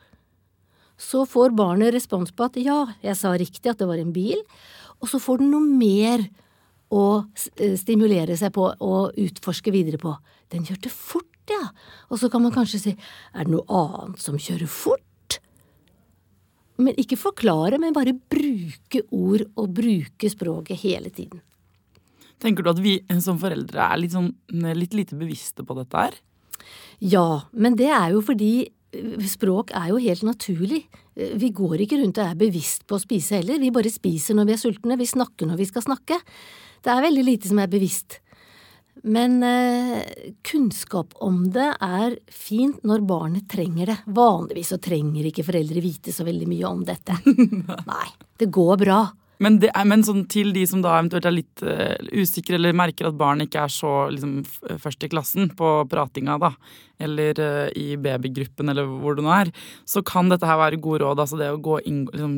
Så 0.98 1.28
får 1.30 1.54
barnet 1.58 1.94
respons 1.94 2.32
på 2.32 2.48
at 2.48 2.58
ja, 2.64 2.86
jeg 3.04 3.20
sa 3.20 3.36
riktig 3.38 3.70
at 3.70 3.82
det 3.82 3.90
var 3.90 4.00
en 4.00 4.16
bil, 4.16 4.40
og 5.04 5.12
så 5.12 5.20
får 5.20 5.44
den 5.44 5.52
noe 5.52 5.68
mer 5.68 6.24
å 6.94 7.06
eh, 7.58 7.78
stimulere 7.80 8.38
seg 8.40 8.54
på 8.56 8.68
og 8.74 9.18
utforske 9.20 9.74
videre 9.74 10.00
på. 10.02 10.14
Den 10.54 10.68
kjørte 10.68 10.92
fort. 10.94 11.30
ja. 11.50 11.72
Og 12.10 12.20
så 12.22 12.30
kan 12.32 12.44
man 12.44 12.54
kanskje 12.56 12.80
si 12.80 12.94
er 12.94 13.44
det 13.44 13.52
noe 13.52 13.66
annet 13.68 14.22
som 14.22 14.38
kjører 14.40 14.70
fort? 14.70 15.40
Men 16.82 16.98
ikke 16.98 17.20
forklare, 17.20 17.78
men 17.78 17.94
bare 17.94 18.16
bruke 18.16 19.04
ord 19.14 19.46
og 19.60 19.74
bruke 19.78 20.30
språket 20.32 20.82
hele 20.82 21.12
tiden. 21.14 21.44
Tenker 22.42 22.66
du 22.66 22.72
at 22.74 22.82
vi 22.84 22.98
som 23.24 23.38
foreldre 23.40 23.84
er 23.86 24.00
litt, 24.02 24.16
sånn, 24.16 24.34
litt 24.76 24.96
lite 24.98 25.18
bevisste 25.20 25.64
på 25.64 25.78
dette 25.78 26.06
her? 26.08 26.18
Ja, 27.04 27.46
men 27.52 27.78
det 27.80 27.90
er 27.94 28.14
jo 28.16 28.24
fordi 28.26 28.66
eh, 28.66 29.24
språk 29.30 29.72
er 29.76 29.92
jo 29.94 30.02
helt 30.02 30.26
naturlig. 30.28 30.84
Eh, 31.16 31.36
vi 31.40 31.54
går 31.56 31.86
ikke 31.86 32.02
rundt 32.02 32.20
og 32.20 32.26
er 32.26 32.40
bevisst 32.40 32.88
på 32.90 32.98
å 32.98 33.04
spise 33.04 33.40
heller, 33.40 33.62
vi 33.62 33.72
bare 33.76 33.92
spiser 33.94 34.38
når 34.38 34.50
vi 34.50 34.56
er 34.58 34.62
sultne, 34.62 35.00
vi 35.00 35.10
snakker 35.10 35.50
når 35.50 35.62
vi 35.62 35.70
skal 35.70 35.86
snakke. 35.86 36.20
Det 36.84 36.92
er 36.92 37.06
veldig 37.06 37.24
lite 37.24 37.50
som 37.50 37.62
er 37.64 37.72
bevisst. 37.72 38.20
Men 39.04 39.42
eh, 39.44 40.04
kunnskap 40.48 41.16
om 41.24 41.42
det 41.52 41.72
er 41.84 42.16
fint 42.32 42.84
når 42.88 43.04
barnet 43.08 43.50
trenger 43.52 43.92
det. 43.92 43.98
Vanligvis 44.16 44.72
så 44.72 44.80
trenger 44.84 45.28
ikke 45.28 45.46
foreldre 45.48 45.84
vite 45.84 46.14
så 46.16 46.24
veldig 46.28 46.48
mye 46.48 46.70
om 46.70 46.86
dette. 46.88 47.18
Nei, 47.92 48.08
det 48.40 48.52
går 48.54 48.80
bra. 48.86 49.02
Men, 49.44 49.58
er, 49.66 49.84
men 49.90 50.06
sånn 50.08 50.24
til 50.32 50.54
de 50.56 50.64
som 50.70 50.84
da 50.84 50.94
eventuelt 50.96 51.28
er 51.28 51.36
litt 51.36 51.64
uh, 51.66 51.98
usikre 52.16 52.56
eller 52.56 52.76
merker 52.78 53.10
at 53.10 53.18
barnet 53.20 53.50
ikke 53.50 53.66
er 53.66 53.74
så 53.74 53.92
liksom, 54.14 54.38
først 54.80 55.04
i 55.04 55.10
klassen 55.12 55.50
på 55.58 55.72
pratinga, 55.92 56.38
da, 56.40 56.54
eller 57.02 57.42
uh, 57.42 57.68
i 57.76 57.98
babygruppen 58.00 58.72
eller 58.72 58.88
hvor 58.88 59.18
det 59.18 59.26
nå 59.26 59.34
er, 59.36 59.52
så 59.90 60.04
kan 60.06 60.32
dette 60.32 60.48
her 60.48 60.62
være 60.62 60.80
gode 60.84 61.04
råd. 61.04 61.26
Altså 61.26 61.42
det 61.42 61.50
å 61.52 61.60
gå 61.66 61.82
inn, 61.90 62.06
liksom, 62.14 62.38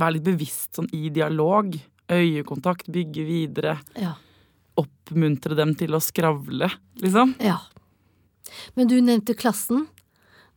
være 0.00 0.16
litt 0.16 0.28
bevisst 0.30 0.78
sånn 0.78 0.88
i 0.96 1.10
dialog. 1.12 1.76
Øyekontakt, 2.10 2.90
bygge 2.90 3.24
videre. 3.24 3.78
Ja 3.98 4.16
oppmuntre 5.10 5.56
dem 5.58 5.74
til 5.78 5.96
å 5.96 6.02
skravle, 6.02 6.70
liksom. 7.02 7.34
Ja. 7.42 7.58
Men 8.76 8.90
du 8.90 8.98
nevnte 9.02 9.36
klassen. 9.38 9.86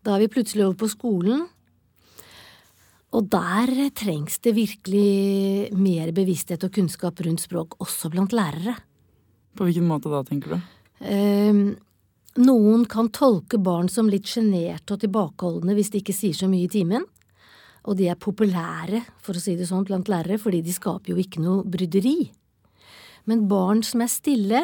Da 0.03 0.15
er 0.15 0.25
vi 0.25 0.33
plutselig 0.35 0.65
over 0.67 0.77
på 0.83 0.91
skolen. 0.91 1.45
Og 3.13 3.29
der 3.29 3.69
trengs 3.93 4.39
det 4.41 4.55
virkelig 4.57 5.73
mer 5.77 6.09
bevissthet 6.15 6.63
og 6.65 6.73
kunnskap 6.73 7.21
rundt 7.21 7.43
språk, 7.43 7.77
også 7.83 8.09
blant 8.13 8.33
lærere. 8.33 8.73
På 9.53 9.67
hvilken 9.67 9.85
måte 9.85 10.09
da, 10.09 10.23
tenker 10.25 10.55
du? 10.55 10.71
Eh, 11.05 11.59
noen 12.41 12.87
kan 12.89 13.11
tolke 13.13 13.59
barn 13.61 13.91
som 13.91 14.09
litt 14.09 14.25
sjenerte 14.29 14.95
og 14.95 15.03
tilbakeholdne 15.03 15.75
hvis 15.77 15.93
de 15.93 16.01
ikke 16.01 16.15
sier 16.15 16.37
så 16.37 16.49
mye 16.49 16.65
i 16.65 16.73
timen. 16.73 17.05
Og 17.83 17.97
de 17.99 18.07
er 18.07 18.19
populære, 18.19 19.01
for 19.23 19.35
å 19.35 19.41
si 19.43 19.57
det 19.59 19.67
sånn, 19.67 19.85
blant 19.87 20.07
lærere, 20.11 20.39
fordi 20.39 20.61
de 20.63 20.75
skaper 20.75 21.11
jo 21.11 21.19
ikke 21.19 21.43
noe 21.43 21.65
bryderi. 21.67 22.31
Men 23.27 23.47
barn 23.51 23.83
som 23.83 24.03
er 24.03 24.11
stille, 24.11 24.63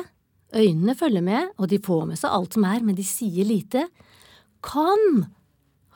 øynene 0.56 0.96
følger 0.98 1.24
med, 1.26 1.52
og 1.60 1.70
de 1.72 1.82
får 1.84 2.08
med 2.10 2.20
seg 2.20 2.32
alt 2.34 2.56
som 2.56 2.66
er, 2.70 2.80
men 2.86 2.98
de 2.98 3.06
sier 3.08 3.48
lite, 3.48 3.86
kan 4.66 5.28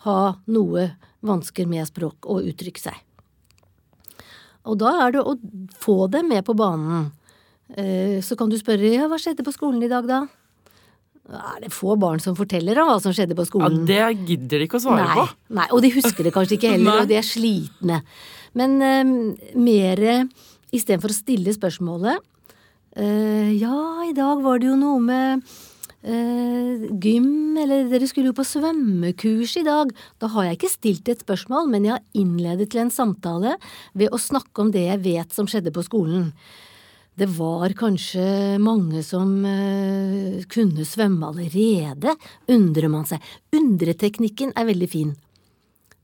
ha 0.03 0.35
noe 0.51 0.89
vansker 1.23 1.67
med 1.69 1.87
språk 1.87 2.27
og 2.27 2.47
uttrykke 2.51 2.83
seg. 2.83 2.99
Og 4.67 4.79
da 4.79 4.93
er 5.05 5.15
det 5.15 5.23
å 5.23 5.35
få 5.79 6.05
dem 6.11 6.29
med 6.31 6.45
på 6.47 6.55
banen. 6.55 7.11
Eh, 7.75 8.19
så 8.23 8.37
kan 8.39 8.51
du 8.51 8.55
spørre 8.59 8.93
ja, 8.93 9.09
hva 9.11 9.19
skjedde 9.19 9.43
på 9.43 9.55
skolen 9.55 9.83
i 9.83 9.91
dag, 9.91 10.07
da? 10.07 10.23
Er 11.23 11.61
det 11.63 11.71
få 11.71 11.95
barn 11.95 12.19
som 12.19 12.35
forteller 12.35 12.81
om 12.81 12.89
hva 12.91 12.97
som 12.99 13.13
skjedde 13.15 13.37
på 13.37 13.45
skolen? 13.47 13.85
Ja, 13.87 14.09
Det 14.11 14.27
gidder 14.27 14.59
de 14.59 14.67
ikke 14.67 14.81
å 14.81 14.83
svare 14.83 15.05
nei, 15.05 15.15
på. 15.15 15.27
Nei, 15.55 15.67
og 15.71 15.83
de 15.85 15.93
husker 15.95 16.27
det 16.27 16.33
kanskje 16.35 16.57
ikke 16.57 16.73
heller, 16.75 16.99
og 17.05 17.11
de 17.11 17.15
er 17.19 17.27
slitne. 17.27 18.01
Men 18.59 18.75
um, 18.83 19.15
mer 19.55 20.03
istedenfor 20.73 21.13
å 21.13 21.21
stille 21.21 21.55
spørsmålet 21.55 22.19
Uh, 22.93 23.49
ja, 23.57 24.05
i 24.05 24.13
dag 24.13 24.41
var 24.45 24.59
det 24.61 24.67
jo 24.67 24.75
noe 24.77 24.99
med 25.01 25.47
uh, 26.05 26.83
gym, 27.01 27.57
eller 27.57 27.87
dere 27.89 28.05
skulle 28.09 28.29
jo 28.29 28.37
på 28.37 28.45
svømmekurs 28.45 29.55
i 29.57 29.63
dag. 29.65 29.89
Da 30.21 30.29
har 30.35 30.45
jeg 30.45 30.59
ikke 30.59 30.69
stilt 30.75 31.09
et 31.09 31.23
spørsmål, 31.25 31.71
men 31.73 31.87
jeg 31.87 31.95
har 31.95 32.21
innledet 32.21 32.69
til 32.69 32.83
en 32.83 32.93
samtale 32.93 33.55
ved 33.97 34.13
å 34.13 34.21
snakke 34.21 34.61
om 34.61 34.69
det 34.75 34.85
jeg 34.85 35.01
vet 35.07 35.33
som 35.33 35.49
skjedde 35.49 35.73
på 35.73 35.85
skolen. 35.87 36.29
Det 37.19 37.29
var 37.37 37.75
kanskje 37.77 38.57
mange 38.61 39.03
som 39.05 39.35
eh, 39.45 40.41
kunne 40.49 40.85
svømme 40.87 41.29
allerede, 41.29 42.15
undrer 42.49 42.89
man 42.89 43.05
seg. 43.05 43.21
Undreteknikken 43.53 44.55
er 44.57 44.69
veldig 44.71 44.89
fin. 44.89 45.15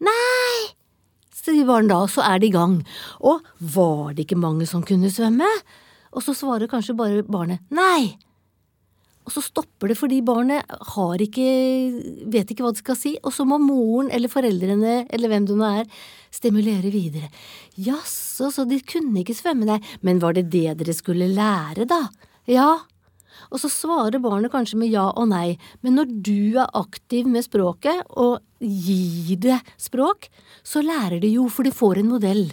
Nei, 0.05 0.69
sier 1.33 1.65
barn 1.67 1.89
da, 1.89 2.03
så 2.07 2.21
er 2.29 2.39
de 2.39 2.51
i 2.51 2.53
gang. 2.53 2.79
Og 3.25 3.41
var 3.73 4.13
det 4.13 4.27
ikke 4.27 4.39
mange 4.39 4.69
som 4.69 4.85
kunne 4.85 5.09
svømme? 5.13 5.49
og 6.09 6.25
så 6.25 6.33
svarer 6.37 6.69
kanskje 6.69 6.97
bare 6.97 7.23
barnet 7.27 7.63
nei. 7.73 8.17
Og 9.29 9.33
så 9.35 9.43
stopper 9.45 9.91
det 9.91 9.95
fordi 9.99 10.23
barnet 10.25 10.65
har 10.95 11.21
ikke, 11.21 11.43
vet 12.33 12.49
ikke 12.49 12.63
hva 12.65 12.71
det 12.73 12.81
skal 12.81 12.97
si, 12.97 13.11
og 13.21 13.29
så 13.35 13.45
må 13.45 13.59
moren 13.61 14.09
eller 14.09 14.31
foreldrene 14.31 15.03
eller 15.05 15.29
hvem 15.29 15.45
det 15.45 15.57
nå 15.59 15.67
er, 15.67 15.99
stimulere 16.33 16.89
videre. 16.89 17.29
Jaså, 17.77 18.49
så 18.49 18.65
de 18.65 18.79
kunne 18.81 19.21
ikke 19.21 19.37
svømme, 19.37 19.67
nei, 19.69 19.77
men 20.01 20.21
var 20.23 20.33
det 20.33 20.47
det 20.49 20.79
dere 20.81 20.97
skulle 20.97 21.29
lære, 21.29 21.85
da? 21.85 22.07
Ja. 22.49 22.71
Og 23.53 23.61
så 23.61 23.69
svarer 23.69 24.17
barnet 24.23 24.49
kanskje 24.55 24.81
med 24.81 24.89
ja 24.95 25.05
og 25.13 25.29
nei, 25.29 25.59
men 25.85 25.99
når 25.99 26.09
du 26.25 26.57
er 26.57 26.73
aktiv 26.81 27.29
med 27.29 27.45
språket 27.45 28.01
og 28.09 28.41
gir 28.57 29.37
det 29.45 29.61
språk, 29.77 30.31
så 30.65 30.81
lærer 30.81 31.21
det 31.21 31.29
jo, 31.35 31.45
for 31.53 31.69
det 31.69 31.77
får 31.77 32.01
en 32.01 32.13
modell. 32.17 32.47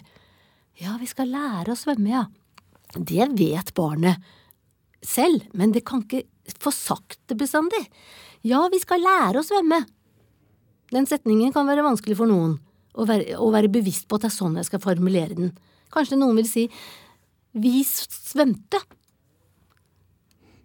Ja, 0.76 0.98
vi 1.00 1.08
skal 1.08 1.32
lære 1.32 1.72
å 1.72 1.80
svømme, 1.80 2.12
ja. 2.12 2.26
Det 2.96 3.32
vet 3.32 3.72
barnet 3.76 4.20
selv, 5.00 5.48
men 5.56 5.72
det 5.72 5.86
kan 5.88 6.04
ikke 6.04 6.26
få 6.62 6.72
sakte 6.74 7.36
bestandig. 7.38 7.82
Ja, 8.46 8.66
vi 8.72 8.80
skal 8.82 9.02
lære 9.02 9.40
å 9.40 9.46
svømme. 9.46 9.82
Den 10.94 11.08
setningen 11.08 11.54
kan 11.54 11.66
være 11.66 11.84
vanskelig 11.86 12.18
for 12.18 12.30
noen, 12.30 12.58
å 12.94 13.06
være, 13.08 13.38
å 13.42 13.48
være 13.54 13.72
bevisst 13.72 14.06
på 14.08 14.18
at 14.18 14.26
det 14.26 14.30
er 14.30 14.36
sånn 14.36 14.60
jeg 14.60 14.68
skal 14.68 14.82
formulere 14.84 15.34
den. 15.34 15.50
Kanskje 15.94 16.18
noen 16.20 16.38
vil 16.38 16.48
si 16.48 16.66
vi 17.56 17.80
svømte. 17.86 18.80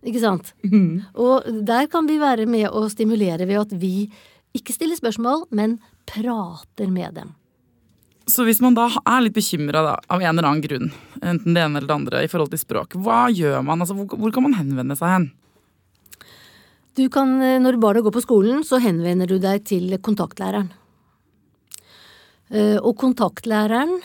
Ikke 0.01 0.21
sant? 0.21 0.53
Mm. 0.65 1.03
Og 1.21 1.45
der 1.67 1.87
kan 1.91 2.07
vi 2.09 2.17
være 2.21 2.47
med 2.49 2.67
å 2.69 2.87
stimulere 2.91 3.47
ved 3.49 3.61
at 3.61 3.75
vi 3.81 4.09
ikke 4.57 4.73
stiller 4.75 4.97
spørsmål, 4.99 5.45
men 5.55 5.77
prater 6.09 6.89
med 6.91 7.15
dem. 7.19 7.35
Så 8.29 8.45
hvis 8.45 8.61
man 8.63 8.75
da 8.77 8.87
er 9.01 9.23
litt 9.25 9.35
bekymra 9.35 9.95
av 9.97 10.21
en 10.21 10.29
eller 10.29 10.47
annen 10.47 10.63
grunn, 10.63 10.91
enten 11.21 11.55
det 11.55 11.63
ene 11.63 11.79
eller 11.79 11.89
det 11.89 11.95
andre, 11.95 12.23
i 12.23 12.29
forhold 12.31 12.51
til 12.53 12.61
språk, 12.61 12.95
hva 13.01 13.25
gjør 13.33 13.63
man? 13.65 13.81
Altså, 13.81 13.95
hvor, 13.97 14.17
hvor 14.19 14.33
kan 14.35 14.45
man 14.45 14.57
henvende 14.57 14.97
seg 14.99 15.15
hen? 15.15 15.29
Du 16.95 17.07
kan, 17.09 17.41
eh, 17.41 17.59
Når 17.59 17.79
barna 17.79 18.01
går 18.01 18.11
på 18.11 18.21
skolen, 18.21 18.63
så 18.63 18.79
henvender 18.79 19.27
du 19.27 19.39
deg 19.39 19.63
til 19.63 19.97
kontaktlæreren. 19.97 20.71
Eh, 22.51 22.77
og 22.83 22.97
kontaktlæreren 22.97 24.01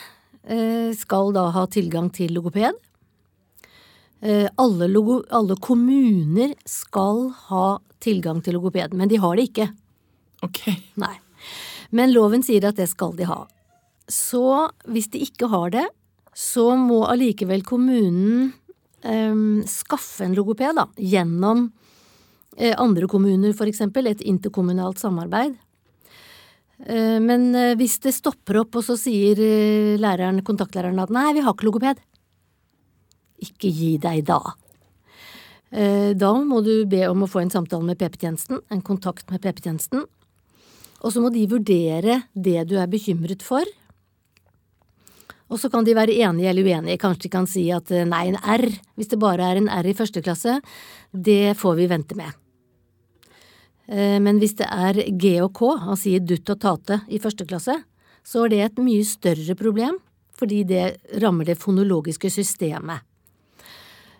eh, 0.47 0.93
skal 0.95 1.33
da 1.33 1.49
ha 1.51 1.65
tilgang 1.67 2.11
til 2.11 2.33
logoped. 2.33 2.73
Alle, 4.19 4.87
logo, 4.89 5.21
alle 5.29 5.53
kommuner 5.61 6.55
skal 6.65 7.29
ha 7.51 7.77
tilgang 8.01 8.41
til 8.41 8.55
logoped, 8.55 8.95
men 8.97 9.07
de 9.07 9.19
har 9.21 9.35
det 9.35 9.51
ikke. 9.51 9.67
Ok. 10.41 10.63
Nei. 10.97 11.13
Men 11.91 12.11
loven 12.15 12.41
sier 12.41 12.65
at 12.65 12.79
det 12.79 12.89
skal 12.89 13.13
de 13.13 13.27
ha. 13.29 13.45
Så 14.09 14.71
hvis 14.89 15.11
de 15.13 15.21
ikke 15.21 15.51
har 15.51 15.69
det, 15.69 15.85
så 16.33 16.73
må 16.75 17.03
allikevel 17.05 17.61
kommunen 17.61 18.53
eh, 19.03 19.37
skaffe 19.69 20.25
en 20.25 20.33
logoped, 20.33 20.73
da, 20.79 20.87
gjennom 20.97 21.67
andre 22.57 23.05
kommuner, 23.05 23.53
eksempel, 23.67 24.07
et 24.09 24.21
interkommunalt 24.25 24.97
samarbeid. 24.97 25.55
Eh, 26.85 27.17
men 27.21 27.49
eh, 27.55 27.75
hvis 27.77 27.97
det 28.03 28.13
stopper 28.15 28.61
opp, 28.63 28.77
og 28.77 28.85
så 28.85 28.97
sier 28.99 29.39
eh, 29.41 29.95
læreren, 30.01 30.43
kontaktlæreren 30.45 31.01
at 31.01 31.13
nei, 31.13 31.31
vi 31.37 31.45
har 31.45 31.55
ikke 31.55 31.67
logoped, 31.69 32.01
ikke 33.47 33.71
gi 33.73 33.95
deg 34.01 34.25
da. 34.29 34.41
Eh, 35.71 36.13
da 36.17 36.31
må 36.37 36.61
du 36.65 36.85
be 36.89 37.03
om 37.09 37.25
å 37.25 37.29
få 37.29 37.41
en 37.43 37.53
samtale 37.53 37.85
med 37.85 37.99
PP-tjenesten, 37.99 38.61
en 38.73 38.85
kontakt 38.85 39.29
med 39.33 39.41
PP-tjenesten. 39.43 40.05
Og 41.05 41.13
så 41.13 41.21
må 41.21 41.29
de 41.33 41.45
vurdere 41.49 42.23
det 42.33 42.63
du 42.69 42.77
er 42.81 42.89
bekymret 42.89 43.45
for, 43.45 43.65
og 45.47 45.61
så 45.61 45.69
kan 45.71 45.85
de 45.87 45.95
være 45.95 46.17
enige 46.25 46.49
eller 46.51 46.67
uenige, 46.67 46.99
kanskje 46.99 47.27
de 47.27 47.31
kan 47.31 47.47
si 47.47 47.69
at 47.71 47.91
eh, 47.95 48.07
nei, 48.07 48.25
en 48.31 48.41
R, 48.41 48.67
hvis 48.99 49.13
det 49.13 49.21
bare 49.21 49.47
er 49.47 49.61
en 49.61 49.71
R 49.71 49.87
i 49.87 49.95
første 49.95 50.23
klasse, 50.23 50.59
det 51.11 51.55
får 51.59 51.79
vi 51.79 51.87
vente 51.89 52.17
med. 52.19 52.35
Eh, 53.87 54.17
men 54.23 54.41
hvis 54.41 54.57
det 54.59 54.67
er 54.67 54.99
G 55.19 55.37
og 55.43 55.53
K, 55.57 55.69
han 55.83 55.99
sier 55.99 56.23
dutt 56.23 56.49
og 56.53 56.61
tate 56.63 57.01
i 57.07 57.21
første 57.23 57.47
klasse, 57.47 57.77
så 58.27 58.43
er 58.43 58.51
det 58.51 58.63
et 58.65 58.81
mye 58.83 59.05
større 59.07 59.55
problem, 59.55 60.01
fordi 60.37 60.63
det 60.67 60.87
rammer 61.23 61.47
det 61.47 61.59
fonologiske 61.61 62.29
systemet. 62.33 63.05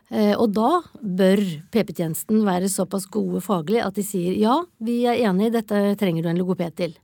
Eh, 0.08 0.32
og 0.40 0.54
da 0.56 0.80
bør 1.02 1.42
PP-tjenesten 1.74 2.46
være 2.48 2.72
såpass 2.72 3.10
gode 3.12 3.42
faglig 3.44 3.82
at 3.84 3.98
de 3.98 4.06
sier 4.08 4.38
ja, 4.40 4.62
vi 4.80 5.02
er 5.04 5.20
enig, 5.28 5.52
dette 5.52 5.98
trenger 6.00 6.24
du 6.24 6.32
en 6.32 6.40
logoped 6.40 6.78
til. 6.80 6.96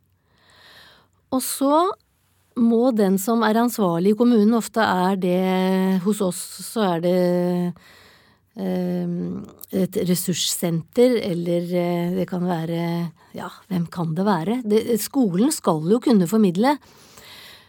Og 1.33 1.43
så 1.43 1.89
må 2.55 2.93
den 2.95 3.17
som 3.19 3.43
er 3.43 3.59
ansvarlig 3.59 4.13
i 4.13 4.17
kommunen, 4.17 4.53
ofte 4.55 4.85
er 4.85 5.17
det 5.19 5.99
hos 6.05 6.21
oss, 6.23 6.39
så 6.69 6.85
er 6.93 7.03
det 7.03 7.17
et 8.55 9.97
ressurssenter, 10.05 11.15
eller 11.31 11.71
eh, 11.73 12.11
det 12.19 12.27
kan 12.29 12.43
være 12.45 12.83
Ja, 13.33 13.49
hvem 13.71 13.87
kan 13.89 14.13
det 14.13 14.25
være? 14.27 14.59
Det, 14.61 14.83
skolen 15.01 15.49
skal 15.51 15.81
jo 15.89 15.97
kunne 16.03 16.27
formidle. 16.29 16.75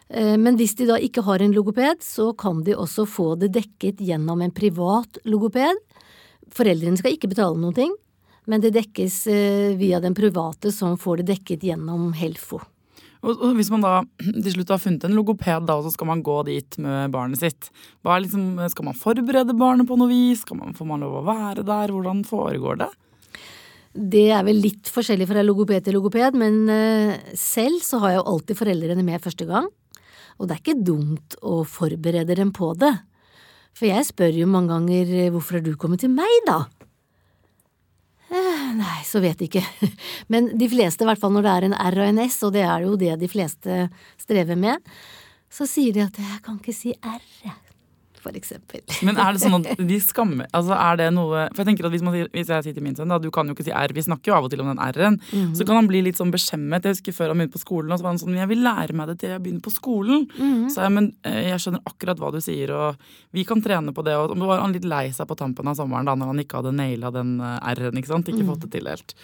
Eh, 0.08 0.36
men 0.36 0.58
hvis 0.60 0.76
de 0.76 0.90
da 0.90 0.98
ikke 1.00 1.24
har 1.24 1.40
en 1.40 1.54
logoped, 1.56 2.04
så 2.04 2.32
kan 2.36 2.60
de 2.66 2.76
også 2.76 3.06
få 3.08 3.32
det 3.40 3.54
dekket 3.56 4.04
gjennom 4.04 4.44
en 4.44 4.52
privat 4.52 5.18
logoped. 5.24 5.80
Foreldrene 6.52 7.00
skal 7.00 7.16
ikke 7.16 7.32
betale 7.32 7.56
noen 7.56 7.74
ting, 7.74 7.96
men 8.44 8.60
det 8.60 8.74
dekkes 8.76 9.24
via 9.80 9.98
den 10.04 10.14
private 10.14 10.68
som 10.70 10.98
får 11.00 11.22
det 11.22 11.30
dekket 11.32 11.64
gjennom 11.64 12.12
Helfo. 12.12 12.60
Og 13.24 13.54
Hvis 13.56 13.70
man 13.72 13.84
da 13.84 13.92
til 14.20 14.52
slutt 14.52 14.72
har 14.74 14.82
funnet 14.82 15.06
en 15.06 15.14
logoped, 15.16 15.64
da, 15.68 15.78
og 15.78 15.86
så 15.86 15.94
skal 15.94 16.10
man 16.10 16.22
gå 16.24 16.42
dit 16.48 16.76
med 16.82 17.12
barnet 17.14 17.40
sitt, 17.40 17.70
liksom, 18.04 18.58
skal 18.68 18.88
man 18.90 18.98
forberede 18.98 19.56
barnet 19.56 19.88
på 19.88 19.96
noe 19.96 20.10
vis? 20.10 20.42
Skal 20.44 20.60
man, 20.60 20.76
får 20.76 20.90
man 20.90 21.04
lov 21.04 21.22
å 21.22 21.24
være 21.30 21.64
der? 21.64 21.94
Hvordan 21.94 22.20
foregår 22.28 22.82
det? 22.82 22.90
Det 23.94 24.26
er 24.34 24.44
vel 24.44 24.58
litt 24.60 24.90
forskjellig 24.90 25.28
fra 25.30 25.44
logoped 25.44 25.86
til 25.86 25.96
logoped, 25.96 26.36
men 26.36 26.64
uh, 26.68 27.14
selv 27.38 27.80
så 27.86 28.02
har 28.02 28.12
jeg 28.12 28.20
jo 28.20 28.28
alltid 28.34 28.60
foreldrene 28.60 29.06
med 29.06 29.24
første 29.24 29.48
gang. 29.48 29.70
Og 30.36 30.48
det 30.48 30.56
er 30.56 30.62
ikke 30.64 30.84
dumt 30.84 31.36
å 31.46 31.62
forberede 31.68 32.36
dem 32.36 32.50
på 32.52 32.72
det. 32.76 32.92
For 33.74 33.88
jeg 33.88 34.06
spør 34.10 34.34
jo 34.36 34.50
mange 34.50 34.74
ganger 34.74 35.30
hvorfor 35.34 35.58
har 35.58 35.64
du 35.64 35.76
kommet 35.78 36.02
til 36.02 36.12
meg, 36.12 36.34
da? 36.46 36.64
Eh, 38.34 38.70
nei, 38.74 39.00
så 39.06 39.22
vet 39.22 39.42
jeg 39.42 39.52
ikke. 39.52 39.90
Men 40.32 40.50
de 40.58 40.68
fleste, 40.70 41.04
i 41.04 41.08
hvert 41.08 41.20
fall 41.22 41.34
når 41.34 41.46
det 41.46 41.52
er 41.52 41.68
en 41.68 41.76
R 41.78 42.00
og 42.02 42.08
en 42.08 42.22
S, 42.26 42.40
og 42.46 42.54
det 42.56 42.64
er 42.66 42.86
jo 42.86 42.96
det 43.00 43.14
de 43.20 43.30
fleste 43.30 43.84
strever 44.20 44.58
med, 44.58 44.94
så 45.54 45.68
sier 45.70 45.94
de 45.94 46.02
at 46.02 46.18
jeg 46.18 46.40
kan 46.42 46.58
ikke 46.58 46.74
si 46.74 46.96
R, 46.98 47.22
jeg 47.44 47.63
eksempel. 48.32 48.80
Men 49.04 49.18
er 49.20 49.34
det 49.34 49.42
sånn 49.42 49.56
at 49.58 49.80
de 49.90 49.98
skammer 50.00 50.48
Altså 50.56 50.76
er 50.76 50.98
det 51.00 51.08
noe 51.12 51.44
For 51.50 51.62
jeg 51.62 51.68
tenker 51.68 51.88
at 51.88 51.92
hvis, 51.94 52.04
man, 52.04 52.16
hvis 52.32 52.50
jeg 52.52 52.64
sier 52.66 52.76
til 52.76 52.84
min 52.84 52.96
sønn 52.96 53.12
da, 53.12 53.18
du 53.20 53.28
kan 53.34 53.48
jo 53.48 53.56
ikke 53.56 53.66
si 53.66 53.74
R, 53.74 53.92
vi 53.94 54.04
snakker 54.06 54.32
jo 54.32 54.36
av 54.38 54.48
og 54.48 54.52
til 54.52 54.62
om 54.64 54.70
den 54.70 54.80
R-en, 54.80 55.18
mm. 55.20 55.52
så 55.58 55.66
kan 55.66 55.78
han 55.78 55.88
bli 55.90 56.00
litt 56.06 56.20
sånn 56.20 56.32
beskjemmet. 56.34 56.86
Jeg 56.86 56.96
husker 56.96 57.16
før 57.16 57.32
han 57.32 57.42
begynte 57.42 57.56
på 57.58 57.62
skolen, 57.64 57.92
og 57.92 58.00
så 58.00 58.06
var 58.06 58.14
han 58.14 58.22
sånn 58.22 58.38
Jeg 58.38 58.50
vil 58.52 58.62
lære 58.64 58.96
meg 58.96 59.10
det 59.10 59.18
til 59.22 59.34
jeg 59.34 59.42
begynner 59.44 59.64
på 59.64 59.74
skolen. 59.74 60.24
Mm. 60.38 60.68
Så 60.72 60.84
jeg, 60.84 60.94
men 60.96 61.10
eh, 61.26 61.40
jeg 61.50 61.64
skjønner 61.64 61.90
akkurat 61.90 62.22
hva 62.22 62.30
du 62.34 62.40
sier, 62.44 62.72
og 62.74 63.34
vi 63.36 63.44
kan 63.48 63.62
trene 63.64 63.94
på 63.96 64.06
det. 64.06 64.16
Og 64.20 64.32
så 64.32 64.48
var 64.48 64.62
han 64.62 64.76
litt 64.76 64.88
lei 64.88 65.04
seg 65.16 65.28
på 65.30 65.38
tampen 65.38 65.68
av 65.70 65.76
sommeren 65.78 66.08
da 66.08 66.16
når 66.18 66.32
han 66.32 66.44
ikke 66.44 66.62
hadde 66.62 66.74
naila 66.78 67.12
den 67.14 67.36
eh, 67.42 67.58
R-en, 67.74 68.00
ikke 68.00 68.14
sant. 68.14 68.32
Ikke 68.32 68.46
mm. 68.46 68.54
fått 68.54 68.66
det 68.66 68.72
til 68.78 68.90
helt. 68.90 69.16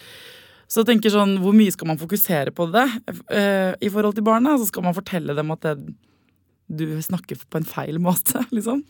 Så 0.71 0.81
jeg 0.81 0.93
tenker 0.93 1.11
sånn, 1.11 1.35
Hvor 1.43 1.55
mye 1.55 1.73
skal 1.73 1.89
man 1.91 1.99
fokusere 1.99 2.53
på 2.55 2.69
det 2.71 2.85
uh, 2.87 3.73
i 3.75 3.89
forhold 3.91 4.15
til 4.15 4.23
barna? 4.27 4.55
Så 4.59 4.69
skal 4.69 4.85
man 4.85 4.95
fortelle 4.95 5.35
dem 5.35 5.51
at 5.51 5.67
det, 5.67 5.73
du 6.71 6.85
snakker 7.03 7.39
på 7.49 7.59
en 7.59 7.67
feil 7.67 7.99
måte, 8.01 8.45
liksom? 8.55 8.83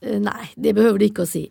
Eh, 0.00 0.20
nei, 0.22 0.50
det 0.56 0.74
behøver 0.76 1.00
du 1.00 1.06
ikke 1.08 1.26
å 1.26 1.30
si. 1.30 1.46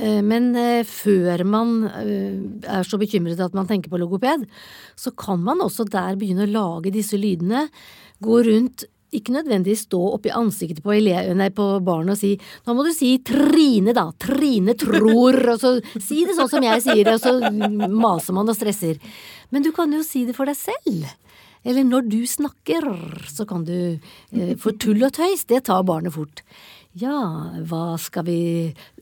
Eh, 0.00 0.20
men 0.24 0.52
eh, 0.58 0.84
før 0.88 1.44
man 1.48 1.74
er 1.88 2.86
så 2.88 3.00
bekymret 3.00 3.40
at 3.40 3.56
man 3.56 3.68
tenker 3.68 3.92
på 3.92 4.00
logoped, 4.00 4.46
så 4.96 5.12
kan 5.16 5.42
man 5.44 5.62
også 5.64 5.88
der 5.90 6.18
begynne 6.20 6.48
å 6.48 6.54
lage 6.54 6.94
disse 6.94 7.20
lydene. 7.20 7.68
Gå 8.20 8.42
rundt, 8.46 8.84
ikke 9.16 9.34
nødvendigvis 9.34 9.88
stå 9.88 10.00
oppi 10.14 10.30
ansiktet 10.30 10.84
på, 10.84 10.94
nei, 10.94 11.48
på 11.50 11.64
barnet 11.82 12.14
og 12.14 12.20
si 12.20 12.36
nå 12.62 12.76
må 12.78 12.84
du 12.86 12.92
si 12.94 13.16
Trine, 13.26 13.94
da. 13.96 14.06
Trine 14.22 14.76
tror. 14.78 15.40
Og 15.54 15.56
så 15.58 15.72
si 15.96 16.22
det 16.28 16.36
sånn 16.38 16.52
som 16.52 16.66
jeg 16.68 16.84
sier 16.84 17.02
det, 17.08 17.16
og 17.16 17.24
så 17.24 17.88
maser 17.90 18.36
man 18.36 18.52
og 18.52 18.58
stresser. 18.58 19.00
Men 19.50 19.66
du 19.66 19.72
kan 19.74 19.90
jo 19.90 20.04
si 20.06 20.22
det 20.28 20.36
for 20.36 20.46
deg 20.46 20.58
selv. 20.60 21.08
Eller 21.64 21.84
når 21.84 22.06
du 22.08 22.20
snakker, 22.26 22.86
så 23.28 23.44
kan 23.48 23.64
du 23.68 23.74
eh, 24.32 24.52
For 24.60 24.72
tull 24.80 25.02
og 25.04 25.12
tøys, 25.16 25.44
det 25.50 25.64
tar 25.68 25.82
barnet 25.88 26.14
fort. 26.14 26.40
Ja, 26.98 27.20
hva 27.70 27.94
skal 28.02 28.24
vi 28.26 28.38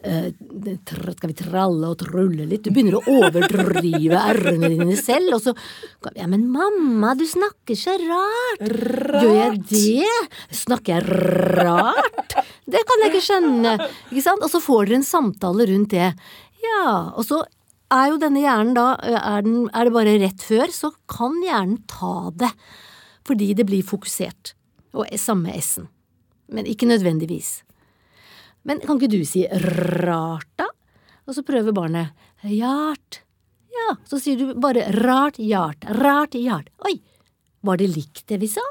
eh, 0.05 0.27
Skal 0.37 1.31
vi 1.31 1.37
tralle 1.39 1.89
og 1.89 1.97
trulle 2.03 2.45
litt? 2.51 2.67
Du 2.67 2.75
begynner 2.75 2.99
å 2.99 3.15
overdrive 3.23 4.19
r-ene 4.35 4.69
dine 4.75 4.97
selv, 5.01 5.39
og 5.39 5.41
så 5.47 5.55
Ja, 6.19 6.27
men 6.29 6.45
mamma, 6.53 7.15
du 7.17 7.25
snakker 7.25 7.79
så 7.79 7.95
rart. 8.03 8.61
rart. 8.69 9.23
Gjør 9.25 9.39
jeg 9.39 9.63
det? 9.71 10.13
Snakker 10.65 10.99
jeg 10.99 11.09
rart? 11.63 12.37
Det 12.69 12.83
kan 12.85 13.07
jeg 13.07 13.15
ikke 13.15 13.25
skjønne. 13.31 13.77
Ikke 14.11 14.27
sant? 14.27 14.45
Og 14.45 14.53
så 14.53 14.61
får 14.61 14.91
dere 14.91 15.01
en 15.01 15.09
samtale 15.09 15.71
rundt 15.73 15.95
det. 15.97 16.11
Ja, 16.61 16.85
og 17.15 17.25
så 17.25 17.41
er 17.95 18.11
jo 18.13 18.19
denne 18.21 18.43
hjernen 18.43 18.75
da 18.77 18.89
er, 19.01 19.45
den, 19.47 19.69
er, 19.73 19.89
det 19.89 19.95
bare 19.95 20.17
rett 20.21 20.45
før, 20.45 20.73
så 20.73 20.93
kan 21.11 21.37
hjernen 21.45 21.81
ta 21.91 22.31
det. 22.37 22.51
Fordi 23.29 23.53
det 23.57 23.67
blir 23.69 23.87
fokusert. 23.87 24.55
Og 24.97 25.09
samme 25.21 25.53
S-en. 25.61 25.89
Men 26.49 26.69
ikke 26.69 26.89
nødvendigvis. 26.89 27.63
Men 28.69 28.81
kan 28.85 28.97
ikke 28.97 29.13
du 29.13 29.23
si 29.29 29.45
rart, 30.05 30.49
da? 30.61 30.69
Og 31.29 31.37
så 31.37 31.45
prøver 31.45 31.77
barnet 31.77 32.17
Hjart. 32.49 33.23
Ja, 33.75 33.95
så 34.09 34.21
sier 34.23 34.39
du 34.39 34.55
bare 34.61 34.87
rart 34.97 35.41
hjart. 35.43 35.85
rart 36.01 36.37
hjart. 36.39 36.71
Oi, 36.89 36.97
var 37.67 37.81
det 37.81 37.91
likt 37.93 38.27
det 38.31 38.41
vi 38.43 38.49
sa? 38.51 38.65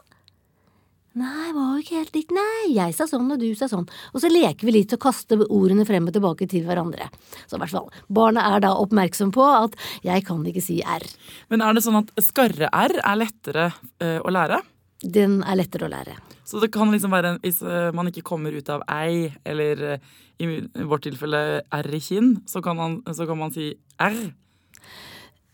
Nei, 1.17 1.49
var 1.55 1.71
jo 1.73 1.81
ikke 1.81 1.97
helt 1.97 2.13
likt. 2.13 2.33
Nei, 2.35 2.75
jeg 2.75 2.93
sa 2.93 3.07
sånn, 3.09 3.29
og 3.33 3.39
du 3.41 3.47
sa 3.57 3.65
sånn. 3.71 3.87
Og 4.13 4.21
så 4.21 4.29
leker 4.29 4.67
vi 4.67 4.75
litt 4.75 4.91
og 4.93 5.01
kaster 5.01 5.39
ordene 5.47 5.85
frem 5.87 6.05
og 6.05 6.13
tilbake 6.13 6.45
til 6.51 6.67
hverandre. 6.67 7.07
Så 7.49 7.57
i 7.57 7.61
hvert 7.63 7.73
fall, 7.73 7.87
barna 8.13 8.43
er 8.51 8.61
da 8.67 8.75
oppmerksom 8.77 9.31
på 9.33 9.45
at 9.47 9.77
jeg 10.05 10.25
kan 10.27 10.43
ikke 10.45 10.61
si 10.61 10.77
R. 10.85 11.05
Men 11.49 11.63
er 11.65 11.73
det 11.73 11.81
sånn 11.87 11.97
at 12.03 12.11
skarre-R 12.21 12.99
er 13.01 13.17
lettere 13.17 13.69
uh, 13.73 14.19
å 14.21 14.33
lære? 14.35 14.59
Den 15.01 15.39
er 15.47 15.57
lettere 15.57 15.87
å 15.87 15.91
lære. 15.93 16.19
Så 16.47 16.61
det 16.61 16.69
kan 16.75 16.93
liksom 16.93 17.15
være, 17.15 17.33
hvis 17.41 17.63
uh, 17.65 17.89
man 17.97 18.11
ikke 18.11 18.25
kommer 18.27 18.53
ut 18.53 18.69
av 18.73 18.85
ei, 18.93 19.31
eller 19.47 19.97
uh, 19.97 20.13
i 20.37 20.51
vårt 20.85 21.07
tilfelle 21.07 21.41
R 21.79 21.91
i 21.97 22.03
kinn, 22.03 22.35
så 22.45 22.61
kan 22.61 22.77
man, 22.77 22.99
så 23.09 23.25
kan 23.25 23.41
man 23.41 23.55
si 23.55 23.71
R? 23.97 24.21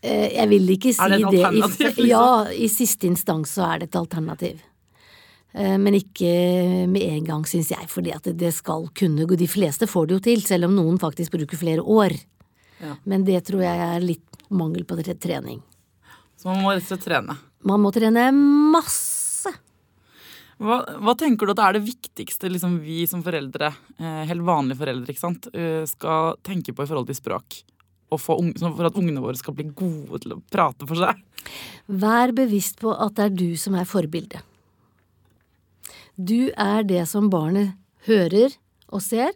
Jeg 0.04 0.44
vil 0.50 0.68
ikke 0.76 0.92
si. 0.92 1.00
Er 1.00 1.14
det 1.14 1.22
et 1.22 1.30
alternativ? 1.30 1.78
Det. 1.78 1.88
I, 1.88 1.88
liksom? 1.88 2.08
Ja, 2.12 2.28
i 2.52 2.68
siste 2.68 3.08
instans 3.08 3.56
så 3.56 3.64
er 3.70 3.80
det 3.80 3.92
et 3.94 3.96
alternativ. 3.96 4.60
Eh, 5.54 5.76
men 5.78 5.94
ikke 5.94 6.30
med 6.90 7.02
en 7.02 7.26
gang, 7.28 7.44
syns 7.46 7.70
jeg, 7.70 7.86
fordi 7.90 8.14
at 8.14 8.26
det 8.34 8.50
skal 8.56 8.88
kunne 8.96 9.26
gå. 9.28 9.38
De 9.38 9.48
fleste 9.50 9.86
får 9.90 10.08
det 10.08 10.16
jo 10.16 10.24
til, 10.28 10.46
selv 10.46 10.68
om 10.68 10.74
noen 10.76 10.98
faktisk 11.02 11.36
bruker 11.36 11.60
flere 11.60 11.82
år. 11.82 12.16
Ja. 12.82 12.96
Men 13.06 13.26
det 13.26 13.44
tror 13.46 13.62
jeg 13.62 13.84
er 13.86 14.02
litt 14.02 14.46
mangel 14.50 14.84
på 14.88 14.98
trening. 14.98 15.62
Så 16.36 16.50
man 16.50 16.64
må 16.64 16.72
rett 16.74 16.84
og 16.84 16.90
slett 16.90 17.06
trene? 17.06 17.36
Man 17.64 17.80
må 17.80 17.92
trene 17.94 18.26
masse. 18.34 19.52
Hva, 20.60 20.80
hva 21.02 21.14
tenker 21.18 21.46
du 21.46 21.54
at 21.54 21.62
er 21.64 21.76
det 21.78 21.86
viktigste 21.86 22.50
liksom, 22.50 22.76
vi 22.84 23.04
som 23.10 23.22
foreldre, 23.26 23.72
eh, 23.98 24.24
helt 24.28 24.44
vanlige 24.46 24.80
foreldre, 24.82 25.14
ikke 25.14 25.22
sant, 25.22 25.48
eh, 25.54 25.82
skal 25.90 26.36
tenke 26.46 26.74
på 26.74 26.84
i 26.84 26.90
forhold 26.90 27.08
til 27.10 27.18
språk? 27.18 27.62
For 28.14 28.86
at 28.86 28.98
ungene 29.00 29.22
våre 29.22 29.34
skal 29.34 29.56
bli 29.56 29.64
gode 29.74 30.20
til 30.22 30.36
å 30.36 30.42
prate 30.52 30.86
for 30.86 31.00
seg? 31.00 31.18
Vær 31.90 32.30
bevisst 32.36 32.78
på 32.82 32.92
at 32.94 33.16
det 33.16 33.24
er 33.24 33.32
du 33.34 33.56
som 33.58 33.74
er 33.74 33.88
forbildet. 33.88 34.44
Du 36.14 36.52
er 36.54 36.84
det 36.86 37.02
som 37.10 37.26
barnet 37.30 37.74
hører 38.06 38.54
og 38.94 39.02
ser, 39.02 39.32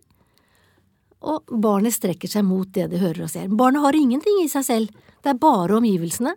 og 1.19 1.51
barnet 1.51 1.97
strekker 1.97 2.31
seg 2.31 2.45
mot 2.47 2.69
det 2.75 2.87
det 2.93 3.01
hører 3.03 3.25
og 3.27 3.33
ser. 3.33 3.49
Barnet 3.51 3.83
har 3.83 3.97
ingenting 3.99 4.38
i 4.45 4.51
seg 4.51 4.67
selv, 4.67 5.07
det 5.25 5.33
er 5.33 5.41
bare 5.43 5.81
omgivelsene. 5.81 6.37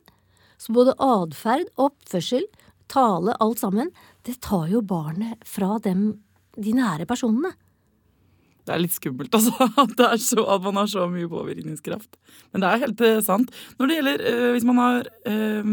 Så 0.62 0.74
både 0.74 0.96
atferd, 1.02 1.70
oppførsel, 1.82 2.48
tale, 2.90 3.36
alt 3.42 3.62
sammen, 3.62 3.92
det 4.26 4.40
tar 4.42 4.68
jo 4.72 4.82
barnet 4.86 5.42
fra 5.48 5.78
dem, 5.82 6.22
de 6.58 6.74
nære 6.78 7.06
personene. 7.10 7.54
Det 8.66 8.74
er 8.74 8.82
litt 8.82 8.94
skummelt, 8.94 9.34
altså. 9.38 9.70
At, 9.82 10.22
så, 10.22 10.46
at 10.46 10.66
man 10.66 10.82
har 10.82 10.90
så 10.90 11.08
mye 11.10 11.30
påvirkningskraft. 11.30 12.18
Men 12.54 12.64
det 12.64 12.70
er 12.70 12.84
helt 12.86 13.06
uh, 13.06 13.20
sant. 13.26 13.54
Når 13.78 13.90
det 13.90 13.98
gjelder 14.00 14.26
øh, 14.32 14.50
hvis 14.56 14.68
man 14.70 14.82
har 14.82 15.10
øh, 15.30 15.72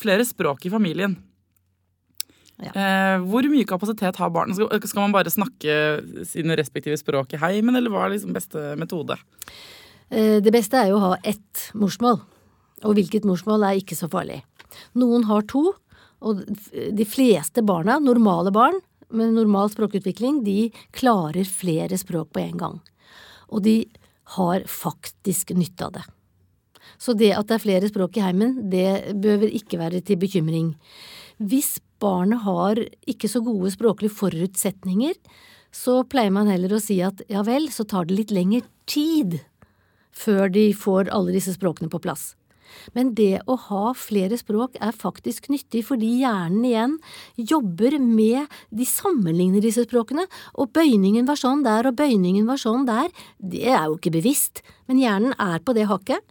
flere 0.00 0.26
språk 0.26 0.66
i 0.66 0.72
familien, 0.72 1.18
ja. 2.60 2.72
Eh, 2.74 3.22
hvor 3.24 3.46
mye 3.48 3.68
kapasitet 3.68 4.18
har 4.20 4.32
barn? 4.34 4.54
Skal, 4.56 4.68
skal, 4.84 5.02
man 5.06 5.14
bare 5.14 5.32
snakke 5.32 6.24
sine 6.28 6.56
respektive 6.58 6.98
språk 7.00 7.34
i 7.34 7.40
heimen, 7.40 7.78
eller 7.78 7.92
hva 7.92 8.06
er 8.06 8.14
liksom 8.14 8.34
beste 8.36 8.74
metode? 8.80 9.16
Eh, 10.10 10.38
det 10.44 10.52
beste 10.54 10.78
er 10.80 10.90
jo 10.90 10.98
å 10.98 11.06
ha 11.10 11.14
ett 11.24 11.70
morsmål. 11.78 12.20
Og 12.84 12.96
hvilket 12.96 13.28
morsmål 13.28 13.66
er 13.68 13.80
ikke 13.80 13.98
så 13.98 14.08
farlig. 14.12 14.40
Noen 14.98 15.26
har 15.28 15.44
to, 15.50 15.70
og 16.20 16.44
de 16.70 17.06
fleste 17.08 17.64
barna, 17.64 17.98
normale 18.02 18.52
barn 18.52 18.78
med 19.10 19.34
normal 19.34 19.70
språkutvikling, 19.72 20.42
de 20.44 20.70
klarer 20.94 21.48
flere 21.48 21.98
språk 21.98 22.30
på 22.34 22.42
en 22.44 22.56
gang. 22.60 22.78
Og 23.50 23.64
de 23.64 23.76
har 24.36 24.64
faktisk 24.70 25.54
nytte 25.56 25.88
av 25.88 25.96
det. 25.96 26.04
Så 27.00 27.14
det 27.16 27.32
at 27.34 27.48
det 27.48 27.56
er 27.56 27.64
flere 27.64 27.88
språk 27.90 28.18
i 28.18 28.24
heimen, 28.24 28.58
det 28.70 29.16
bør 29.18 29.46
ikke 29.48 29.80
være 29.80 30.02
til 30.04 30.20
bekymring. 30.20 30.74
Hvis 31.40 31.78
barnet 32.00 32.44
har 32.44 32.80
ikke 33.08 33.28
så 33.30 33.40
gode 33.44 33.72
språklige 33.72 34.12
forutsetninger, 34.12 35.16
så 35.72 36.02
pleier 36.04 36.34
man 36.34 36.50
heller 36.50 36.74
å 36.76 36.82
si 36.82 36.98
at 37.04 37.22
ja 37.30 37.44
vel, 37.46 37.70
så 37.72 37.86
tar 37.88 38.08
det 38.08 38.18
litt 38.18 38.34
lengre 38.34 38.66
tid 38.90 39.40
før 40.10 40.50
de 40.52 40.70
får 40.76 41.08
alle 41.14 41.32
disse 41.32 41.54
språkene 41.54 41.88
på 41.92 42.00
plass. 42.02 42.34
Men 42.94 43.12
det 43.18 43.40
å 43.50 43.56
ha 43.68 43.92
flere 43.98 44.36
språk 44.38 44.76
er 44.82 44.94
faktisk 44.94 45.48
nyttig, 45.50 45.82
fordi 45.88 46.10
hjernen 46.22 46.66
igjen 46.68 46.98
jobber 47.36 47.96
med 48.02 48.50
De 48.70 48.86
sammenligner 48.86 49.64
disse 49.64 49.86
språkene, 49.86 50.26
og 50.54 50.70
bøyningen 50.76 51.26
var 51.28 51.40
sånn 51.40 51.64
der, 51.66 51.88
og 51.88 51.98
bøyningen 51.98 52.46
var 52.46 52.60
sånn 52.62 52.86
der. 52.88 53.10
Det 53.38 53.64
er 53.66 53.88
jo 53.88 53.98
ikke 53.98 54.14
bevisst, 54.20 54.62
men 54.90 55.02
hjernen 55.02 55.34
er 55.38 55.58
på 55.64 55.74
det 55.76 55.88
hakket. 55.90 56.22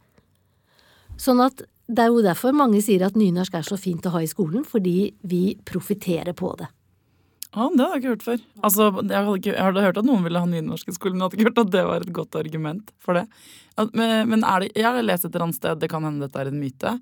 Sånn 1.19 1.43
at 1.43 1.65
det 1.89 2.03
er 2.03 2.11
jo 2.13 2.21
derfor 2.21 2.53
mange 2.53 2.81
sier 2.85 3.01
at 3.07 3.17
nynorsk 3.17 3.55
er 3.57 3.65
så 3.65 3.77
fint 3.79 4.05
å 4.05 4.13
ha 4.13 4.21
i 4.21 4.29
skolen, 4.29 4.65
fordi 4.67 5.11
vi 5.25 5.55
profitterer 5.65 6.35
på 6.37 6.53
det. 6.59 6.69
Ja, 7.49 7.65
Det 7.65 7.81
hadde 7.81 7.95
jeg 7.95 8.01
ikke 8.03 8.11
hørt 8.13 8.25
før. 8.27 8.41
Altså, 8.61 8.89
jeg, 8.93 9.15
hadde 9.15 9.37
ikke, 9.39 9.53
jeg 9.55 9.65
hadde 9.65 9.85
hørt 9.87 9.97
at 9.97 10.05
noen 10.05 10.27
ville 10.27 10.41
ha 10.43 10.49
nynorsk 10.49 10.91
i 10.91 10.93
skolen, 10.93 11.17
men 11.17 11.25
hadde 11.25 11.39
ikke 11.39 11.49
hørt 11.49 11.63
at 11.63 11.71
det 11.73 11.85
var 11.87 12.05
et 12.05 12.13
godt 12.13 12.37
argument 12.37 12.93
for 13.01 13.17
det. 13.17 13.25
Men 13.97 14.43
er 14.43 14.61
det, 14.61 14.69
jeg 14.77 14.85
har 14.85 15.01
lest 15.01 15.25
et 15.25 15.33
eller 15.33 15.47
annet 15.47 15.57
sted, 15.57 15.81
det 15.81 15.89
kan 15.89 16.05
hende 16.05 16.27
dette 16.27 16.43
er 16.43 16.51
en 16.51 16.61
myte, 16.61 16.93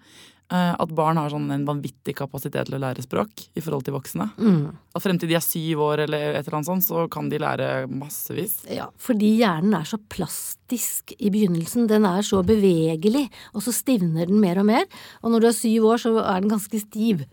at 0.48 0.92
barn 0.96 1.18
har 1.20 1.32
sånn 1.32 1.50
en 1.52 1.66
vanvittig 1.68 2.14
kapasitet 2.16 2.70
til 2.70 2.78
å 2.78 2.80
lære 2.80 3.04
språk 3.04 3.42
i 3.60 3.64
forhold 3.64 3.84
til 3.84 3.98
voksne. 3.98 4.30
Mm. 4.40 4.62
At 4.96 5.04
frem 5.04 5.20
til 5.20 5.28
de 5.28 5.36
er 5.36 5.44
syv 5.44 5.82
år 5.84 6.06
eller 6.06 6.38
et 6.38 6.40
eller 6.46 6.60
annet 6.62 6.70
sånt, 6.70 6.86
så 6.88 7.04
kan 7.12 7.28
de 7.28 7.42
lære 7.44 7.68
massevis. 7.92 8.62
Ja, 8.72 8.88
fordi 9.02 9.34
hjernen 9.42 9.76
er 9.76 9.90
så 9.90 10.00
plastisk 10.00 11.12
i 11.20 11.34
begynnelsen. 11.34 11.90
Den 11.92 12.08
er 12.08 12.24
så 12.24 12.40
bevegelig, 12.48 13.26
og 13.52 13.66
så 13.66 13.76
stivner 13.76 14.32
den 14.32 14.40
mer 14.44 14.64
og 14.64 14.70
mer. 14.72 14.88
Og 15.20 15.34
når 15.34 15.44
du 15.44 15.50
er 15.52 15.60
syv 15.60 15.92
år, 15.92 16.04
så 16.06 16.16
er 16.24 16.40
den 16.40 16.56
ganske 16.56 16.84
stiv. 16.86 17.28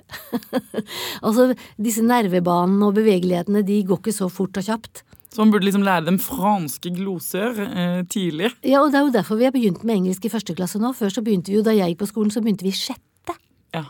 altså, 1.27 1.53
disse 1.79 2.03
nervebanene 2.03 2.91
og 2.91 2.99
bevegelighetene, 2.99 3.62
de 3.62 3.83
går 3.87 4.03
ikke 4.03 4.19
så 4.19 4.31
fort 4.33 4.59
og 4.59 4.67
kjapt. 4.67 5.05
Så 5.35 5.43
man 5.43 5.51
burde 5.51 5.66
liksom 5.66 5.82
lære 5.82 6.07
dem 6.07 6.20
franske 6.22 6.93
gloser 6.95 7.57
eh, 7.64 8.01
tidlig. 8.07 8.53
Ja, 8.62 8.85
og 8.85 8.93
det 8.93 9.01
er 9.01 9.09
jo 9.09 9.14
derfor 9.16 9.39
vi 9.41 9.49
har 9.49 9.55
begynt 9.55 9.82
med 9.82 9.97
engelsk 9.97 10.28
i 10.28 10.30
første 10.30 10.55
klasse 10.55 10.78
nå. 10.78 10.93
Før 10.95 11.11
så 11.11 11.24
begynte 11.26 11.51
vi 11.51 11.57
jo, 11.59 11.64
da 11.66 11.74
jeg 11.74 11.91
gikk 11.91 12.05
på 12.05 12.11
skolen, 12.12 12.30
så 12.30 12.43
begynte 12.45 12.62
vi 12.62 12.70
i 12.70 12.78
sjette. 12.78 13.35
Ja. 13.74 13.89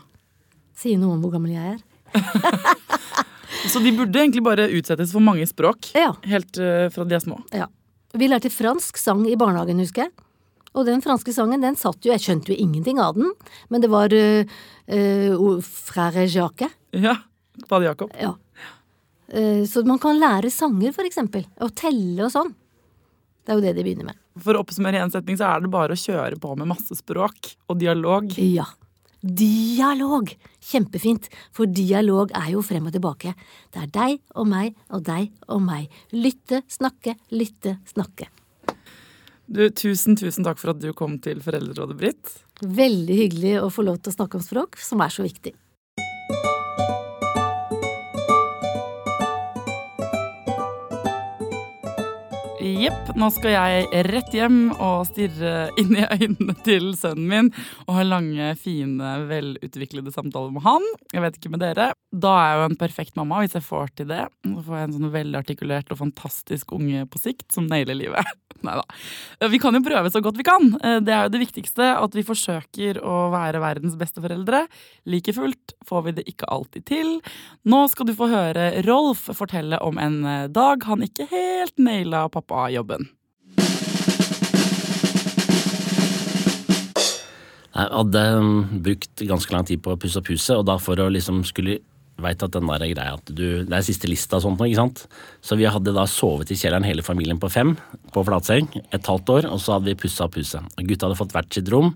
Sier 0.73 0.97
noe 0.97 1.13
om 1.13 1.21
hvor 1.21 1.35
gammel 1.35 1.53
jeg 1.53 1.75
er. 1.75 1.83
så 3.71 3.81
de 3.83 3.93
burde 3.93 4.23
egentlig 4.23 4.41
bare 4.45 4.65
utsettes 4.73 5.13
for 5.13 5.21
mange 5.21 5.45
språk. 5.45 5.91
Ja. 5.93 6.15
Helt 6.25 6.57
eh, 6.57 6.87
fra 6.95 7.05
de 7.05 7.19
er 7.19 7.21
små. 7.21 7.37
Ja. 7.53 7.69
Vi 8.17 8.31
lærte 8.31 8.49
fransk 8.49 8.97
sang 8.97 9.21
i 9.29 9.37
barnehagen, 9.37 9.83
husker 9.85 10.07
jeg. 10.07 10.15
Og 10.75 10.87
den 10.89 11.03
franske 11.05 11.31
sangen, 11.35 11.61
den 11.63 11.77
satt 11.79 12.03
jo 12.03 12.11
Jeg 12.11 12.23
skjønte 12.23 12.51
jo 12.51 12.57
ingenting 12.59 12.97
av 12.99 13.13
den, 13.15 13.29
men 13.71 13.83
det 13.83 13.91
var 13.93 14.11
uh, 14.11 14.57
uh, 14.91 15.53
Frère 15.63 16.25
Jacques. 16.25 16.73
Ja. 16.91 17.19
Fader 17.69 17.91
Jacob. 17.91 18.11
Ja. 18.19 18.33
Eh, 19.35 19.65
så 19.67 19.83
man 19.87 19.99
kan 19.99 20.19
lære 20.19 20.51
sanger, 20.53 20.95
eksempel. 21.03 21.43
Og 21.59 21.73
telle 21.75 22.23
og 22.27 22.31
sånn. 22.31 22.53
Det 23.45 23.53
er 23.53 23.59
jo 23.59 23.65
det 23.65 23.75
de 23.77 23.83
begynner 23.85 24.09
med. 24.09 24.21
For 24.41 24.57
å 24.57 24.63
oppsummere 24.63 25.03
én 25.03 25.11
setning, 25.13 25.37
så 25.37 25.49
er 25.51 25.63
det 25.63 25.71
bare 25.73 25.93
å 25.93 25.99
kjøre 25.99 26.39
på 26.41 26.55
med 26.57 26.71
masse 26.71 26.97
språk 26.97 27.51
og 27.69 27.77
dialog. 27.81 28.31
Ja. 28.41 28.65
Dialog! 29.25 30.31
Kjempefint, 30.65 31.27
for 31.53 31.69
dialog 31.69 32.33
er 32.37 32.51
jo 32.55 32.63
frem 32.65 32.87
og 32.89 32.95
tilbake. 32.95 33.35
Det 33.73 33.83
er 33.83 33.91
deg 33.93 34.17
og 34.37 34.49
meg 34.49 34.73
og 34.89 35.05
deg 35.05 35.29
og 35.49 35.61
meg. 35.65 35.93
Lytte, 36.13 36.63
snakke, 36.71 37.15
lytte, 37.33 37.77
snakke. 37.89 38.29
Du, 39.45 39.61
Tusen, 39.69 40.17
tusen 40.17 40.45
takk 40.45 40.57
for 40.57 40.73
at 40.73 40.81
du 40.81 40.89
kom 40.97 41.19
til 41.21 41.41
Foreldrerådet, 41.45 41.97
Britt. 41.99 42.33
Veldig 42.65 43.17
hyggelig 43.19 43.59
å 43.61 43.69
få 43.73 43.85
lov 43.85 43.99
til 44.01 44.13
å 44.13 44.17
snakke 44.17 44.39
om 44.39 44.45
språk, 44.45 44.79
som 44.81 45.03
er 45.05 45.13
så 45.13 45.25
viktig. 45.25 45.53
Jepp, 52.85 53.15
nå 53.17 53.31
skal 53.33 53.53
jeg 53.55 54.01
rett 54.11 54.33
hjem 54.35 54.57
og 54.75 55.07
stirre 55.07 55.71
inn 55.81 55.95
i 55.97 56.03
øynene 56.05 56.53
til 56.67 56.91
sønnen 56.93 57.25
min 57.31 57.47
og 57.87 57.95
ha 57.97 58.03
lange, 58.05 58.51
fine, 58.61 59.13
velutviklede 59.25 60.13
samtaler 60.13 60.53
med 60.53 60.61
han. 60.67 60.85
Jeg 61.09 61.23
vet 61.23 61.39
ikke 61.39 61.53
med 61.55 61.63
dere. 61.63 61.87
Da 62.13 62.33
er 62.37 62.51
jeg 62.51 62.59
jo 62.59 62.67
en 62.69 62.77
perfekt 62.83 63.17
mamma 63.17 63.41
hvis 63.41 63.55
jeg 63.57 63.65
får 63.65 63.89
til 63.97 64.11
det. 64.11 64.21
Så 64.45 64.61
får 64.67 64.77
jeg 64.77 64.89
en 64.89 64.97
sånn 64.99 65.13
velartikulert 65.15 65.89
og 65.95 66.01
fantastisk 66.03 66.75
unge 66.77 67.07
på 67.09 67.23
sikt 67.23 67.47
som 67.55 67.65
nailer 67.71 67.97
livet. 67.97 68.29
Nei 68.65 68.77
da. 68.77 68.85
Vi 69.49 69.59
kan 69.61 69.75
jo 69.77 69.81
prøve 69.85 70.11
så 70.13 70.21
godt 70.23 70.37
vi 70.39 70.45
kan. 70.45 70.69
Det 71.05 71.13
er 71.13 71.25
jo 71.25 71.33
det 71.33 71.41
viktigste, 71.41 71.89
at 71.97 72.15
vi 72.17 72.25
forsøker 72.27 73.01
å 73.01 73.17
være 73.33 73.63
verdens 73.63 73.97
beste 73.97 74.21
foreldre. 74.23 74.63
Like 75.09 75.33
fullt 75.35 75.75
får 75.85 76.05
vi 76.05 76.15
det 76.19 76.27
ikke 76.29 76.49
alltid 76.53 76.85
til. 76.89 77.11
Nå 77.65 77.81
skal 77.91 78.09
du 78.09 78.15
få 78.17 78.29
høre 78.31 78.69
Rolf 78.85 79.27
fortelle 79.37 79.81
om 79.85 79.99
en 80.01 80.21
dag 80.53 80.85
han 80.85 81.05
ikke 81.05 81.27
helt 81.33 81.77
naila 81.81 82.27
pappa 82.33 82.69
pappa-jobben? 82.75 83.09
Jeg 87.75 87.91
hadde 87.91 88.21
um, 88.39 88.53
brukt 88.85 89.25
ganske 89.27 89.51
lang 89.51 89.65
tid 89.67 89.81
på 89.83 89.93
å 89.93 89.99
pusse 89.99 90.21
opp 90.21 90.29
huset, 90.31 90.55
og 90.55 90.65
da 90.69 90.77
for 90.79 90.99
å 90.99 91.09
liksom 91.11 91.43
skulle 91.47 91.81
veit 92.23 92.39
at 92.39 92.53
den 92.53 92.69
der 92.69 92.85
greia 92.87 93.17
at 93.17 93.27
du, 93.27 93.65
Det 93.67 93.75
er 93.75 93.83
siste 93.83 94.07
lista 94.07 94.37
og 94.37 94.45
sånt 94.45 94.61
noe, 94.61 94.69
ikke 94.69 94.79
sant. 94.79 95.01
Så 95.43 95.57
vi 95.59 95.67
hadde 95.67 95.91
da 95.91 96.05
sovet 96.07 96.53
i 96.53 96.55
kjelleren 96.55 96.87
hele 96.87 97.03
familien 97.03 97.41
på 97.41 97.51
fem, 97.51 97.73
på 98.15 98.23
flatseng, 98.23 98.69
et 98.95 99.03
halvt 99.03 99.33
år, 99.33 99.49
og 99.51 99.59
så 99.59 99.75
hadde 99.75 99.91
vi 99.91 99.99
pussa 99.99 100.29
opp 100.29 100.39
huset. 100.39 100.63
Og 100.63 100.87
Gutta 100.87 101.09
hadde 101.09 101.19
fått 101.19 101.35
hvert 101.35 101.51
sitt 101.51 101.71
rom, 101.73 101.91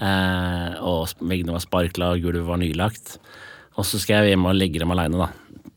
eh, 0.00 0.80
og 0.80 1.12
veggene 1.20 1.52
var 1.52 1.66
sparkla, 1.66 2.14
og 2.14 2.24
gulvet 2.24 2.48
var 2.48 2.62
nylagt. 2.64 3.18
Og 3.76 3.84
så 3.84 4.00
skal 4.00 4.24
jeg 4.24 4.32
hjem 4.32 4.48
og 4.48 4.56
legge 4.56 4.80
dem 4.80 4.96
aleine, 4.96 5.20
da. 5.20 5.28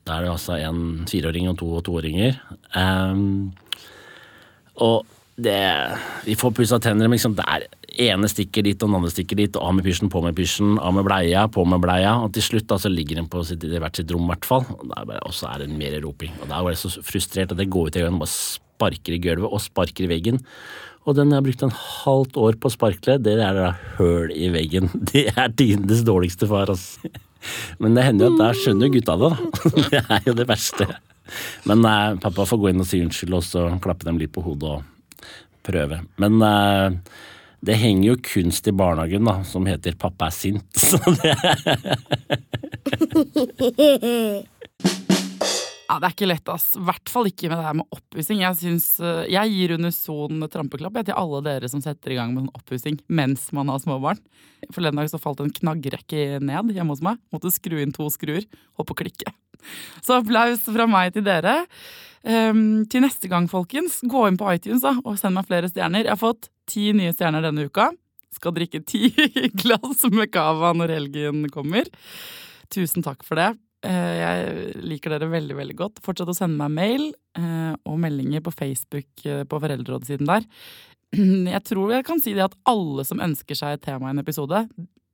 Da 0.08 0.16
er 0.16 0.26
det 0.26 0.32
altså 0.32 0.56
en 0.58 1.04
fireåring 1.10 1.52
og 1.52 1.60
to 1.60 1.68
toåringer. 1.86 2.40
Um, 2.74 3.52
og 4.80 5.16
det 5.40 5.60
Vi 6.26 6.36
får 6.36 6.52
pussa 6.52 6.80
tenner, 6.84 7.08
men 7.08 7.16
liksom 7.16 7.38
det 7.38 7.46
er 7.48 7.68
ene 8.10 8.28
stikker 8.32 8.64
dit, 8.64 8.78
og 8.82 8.90
den 8.90 8.98
andre 9.00 9.12
stikker 9.12 9.40
dit, 9.40 9.56
og 9.56 9.70
av 9.70 9.76
med 9.78 9.86
pysjen, 9.88 10.12
på 10.12 10.22
med 10.24 10.36
pysjen, 10.38 10.76
av 10.84 10.94
med 10.96 11.06
bleia, 11.08 11.46
på 11.52 11.64
med 11.68 11.82
bleia, 11.84 12.14
og 12.24 12.34
til 12.36 12.46
slutt 12.46 12.68
da 12.70 12.78
så 12.80 12.92
ligger 12.92 13.20
den 13.20 13.30
på 13.32 13.42
sitt, 13.48 13.64
hvert 13.64 14.00
sitt 14.00 14.12
rom, 14.14 14.28
i 14.28 14.34
hvert 14.34 14.48
fall. 14.48 14.68
Og 15.24 15.34
så 15.36 15.50
er 15.52 15.64
det 15.64 15.72
mer 15.74 15.98
roping. 16.04 16.32
Og 16.44 16.52
da 16.52 16.62
var 16.64 16.76
jeg 16.76 16.84
så 16.84 17.04
frustrert 17.04 17.56
at 17.56 17.60
jeg 17.60 17.72
går 17.72 17.90
ut 17.90 18.00
i 18.00 18.04
øynene 18.04 18.20
og 18.20 18.24
bare 18.26 18.36
sparker 18.36 19.16
i 19.16 19.22
gulvet 19.24 19.50
og 19.50 19.64
sparker 19.64 20.08
i 20.08 20.12
veggen. 20.12 20.40
Og 21.08 21.16
den 21.18 21.32
jeg 21.32 21.40
har 21.40 21.46
brukt 21.48 21.66
en 21.66 21.76
halvt 21.76 22.40
år 22.40 22.60
på 22.60 22.70
å 22.70 22.76
sparkle, 22.76 23.18
det 23.24 23.36
er 23.42 23.58
da 23.58 23.74
høl 23.98 24.32
i 24.36 24.52
veggen. 24.54 24.92
Det 25.12 25.30
er 25.34 25.52
tidenes 25.56 26.06
dårligste 26.08 26.48
far, 26.50 26.72
altså. 26.72 27.12
Men 27.80 27.96
det 27.96 28.04
hender 28.04 28.28
jo 28.28 28.36
at 28.36 28.42
der 28.42 28.58
skjønner 28.60 28.90
jo 28.90 28.98
gutta 28.98 29.16
det, 29.20 29.30
da. 29.32 29.70
Det 29.94 30.02
er 30.04 30.28
jo 30.28 30.36
det 30.36 30.48
verste. 30.50 30.90
Men 31.70 31.86
eh, 31.86 32.20
pappa 32.24 32.46
får 32.50 32.62
gå 32.62 32.70
inn 32.72 32.84
og 32.84 32.90
si 32.90 33.02
unnskyld, 33.04 33.34
og 33.38 33.44
så 33.46 33.66
klappe 33.84 34.08
dem 34.08 34.20
litt 34.22 34.34
på 34.36 34.44
hodet 34.46 34.70
og 34.78 34.80
prøve. 35.66 36.02
Men 36.22 36.42
eh, 36.46 36.88
det 37.66 37.76
henger 37.82 38.08
jo 38.12 38.22
kunst 38.24 38.68
i 38.72 38.76
barnehagen 38.76 39.28
da, 39.28 39.44
som 39.44 39.66
heter 39.68 39.98
'Pappa 40.00 40.30
er 40.30 40.36
sint'. 40.36 40.80
Så 40.90 40.98
det 41.20 41.36
Ja, 45.90 45.98
Det 45.98 46.06
er 46.06 46.14
ikke 46.14 46.30
lett, 46.30 46.50
ass. 46.54 46.76
I 46.78 46.84
hvert 46.86 47.10
fall 47.10 47.28
ikke 47.32 47.50
med 47.50 47.58
det 47.58 47.66
her 47.66 47.78
med 47.80 47.96
oppussing. 47.96 48.44
Jeg, 48.44 48.58
synes, 48.60 48.88
eh, 49.02 49.24
jeg 49.34 49.54
gir 49.56 49.72
unison 49.74 50.44
trampeklapp 50.46 51.00
til 51.02 51.18
alle 51.18 51.40
dere 51.48 51.70
som 51.72 51.82
setter 51.82 52.14
i 52.14 52.18
gang 52.20 52.36
med 52.36 52.44
sånn 52.46 52.60
oppussing 52.60 53.00
mens 53.10 53.48
man 53.58 53.72
har 53.74 53.82
småbarn. 53.82 54.22
Forleden 54.76 55.02
dag 55.02 55.10
så 55.10 55.18
falt 55.22 55.42
en 55.42 55.50
knaggrekke 55.50 56.38
ned 56.46 56.76
hjemme 56.76 56.94
hos 56.94 57.02
meg. 57.02 57.18
Måtte 57.34 57.50
skru 57.50 57.80
inn 57.82 57.96
to 57.96 58.06
skruer. 58.14 58.46
Holdt 58.78 58.92
på 58.92 59.00
klikke. 59.02 59.34
Så 60.06 60.20
applaus 60.20 60.62
fra 60.70 60.86
meg 60.88 61.16
til 61.16 61.26
dere. 61.26 61.64
Um, 62.22 62.86
til 62.92 63.02
neste 63.02 63.30
gang, 63.32 63.48
folkens, 63.50 64.02
gå 64.04 64.26
inn 64.28 64.38
på 64.38 64.50
iTunes 64.52 64.84
da, 64.84 64.92
og 65.02 65.18
send 65.18 65.40
meg 65.40 65.48
flere 65.48 65.72
stjerner. 65.72 66.04
Jeg 66.06 66.14
har 66.14 66.20
fått 66.22 66.52
ti 66.70 66.92
nye 66.94 67.16
stjerner 67.16 67.48
denne 67.48 67.66
uka. 67.66 67.90
Skal 68.36 68.54
drikke 68.54 68.84
ti 68.86 69.10
glass 69.64 70.06
med 70.14 70.30
cava 70.36 70.76
når 70.78 70.94
helgen 71.00 71.48
kommer. 71.50 71.90
Tusen 72.70 73.02
takk 73.02 73.26
for 73.26 73.40
det. 73.40 73.56
Uh, 73.86 74.16
jeg 74.20 74.78
liker 74.84 75.14
dere 75.16 75.30
veldig 75.32 75.56
veldig 75.56 75.76
godt. 75.80 76.00
Fortsett 76.04 76.32
å 76.32 76.36
sende 76.36 76.60
meg 76.60 76.74
mail 76.76 77.06
uh, 77.40 77.76
og 77.88 78.00
meldinger 78.04 78.44
på 78.44 78.52
Facebook 78.52 79.08
uh, 79.26 79.46
på 79.48 79.60
foreldrerådssiden 79.64 80.28
der. 80.30 80.48
Jeg 81.56 81.64
tror 81.66 81.90
jeg 81.90 82.06
kan 82.06 82.20
si 82.22 82.36
det 82.38 82.44
at 82.44 82.58
alle 82.70 83.02
som 83.08 83.22
ønsker 83.24 83.58
seg 83.58 83.80
et 83.80 83.82
tema 83.88 84.12
i 84.12 84.14
en 84.14 84.22
episode, 84.22 84.60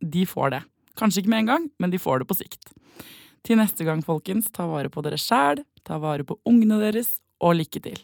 de 0.04 0.26
får 0.28 0.52
det. 0.52 0.60
Kanskje 1.00 1.24
ikke 1.24 1.32
med 1.32 1.46
en 1.46 1.52
gang, 1.54 1.70
men 1.80 1.94
de 1.94 2.02
får 2.04 2.20
det 2.20 2.28
på 2.28 2.36
sikt. 2.36 2.74
Til 3.48 3.62
neste 3.62 3.88
gang, 3.88 4.04
folkens, 4.04 4.52
ta 4.52 4.68
vare 4.68 4.92
på 4.92 5.06
dere 5.06 5.22
sjæl, 5.22 5.64
ta 5.88 6.02
vare 6.04 6.28
på 6.28 6.36
ungene 6.52 6.82
deres, 6.84 7.16
og 7.40 7.56
lykke 7.62 7.84
til. 7.88 8.04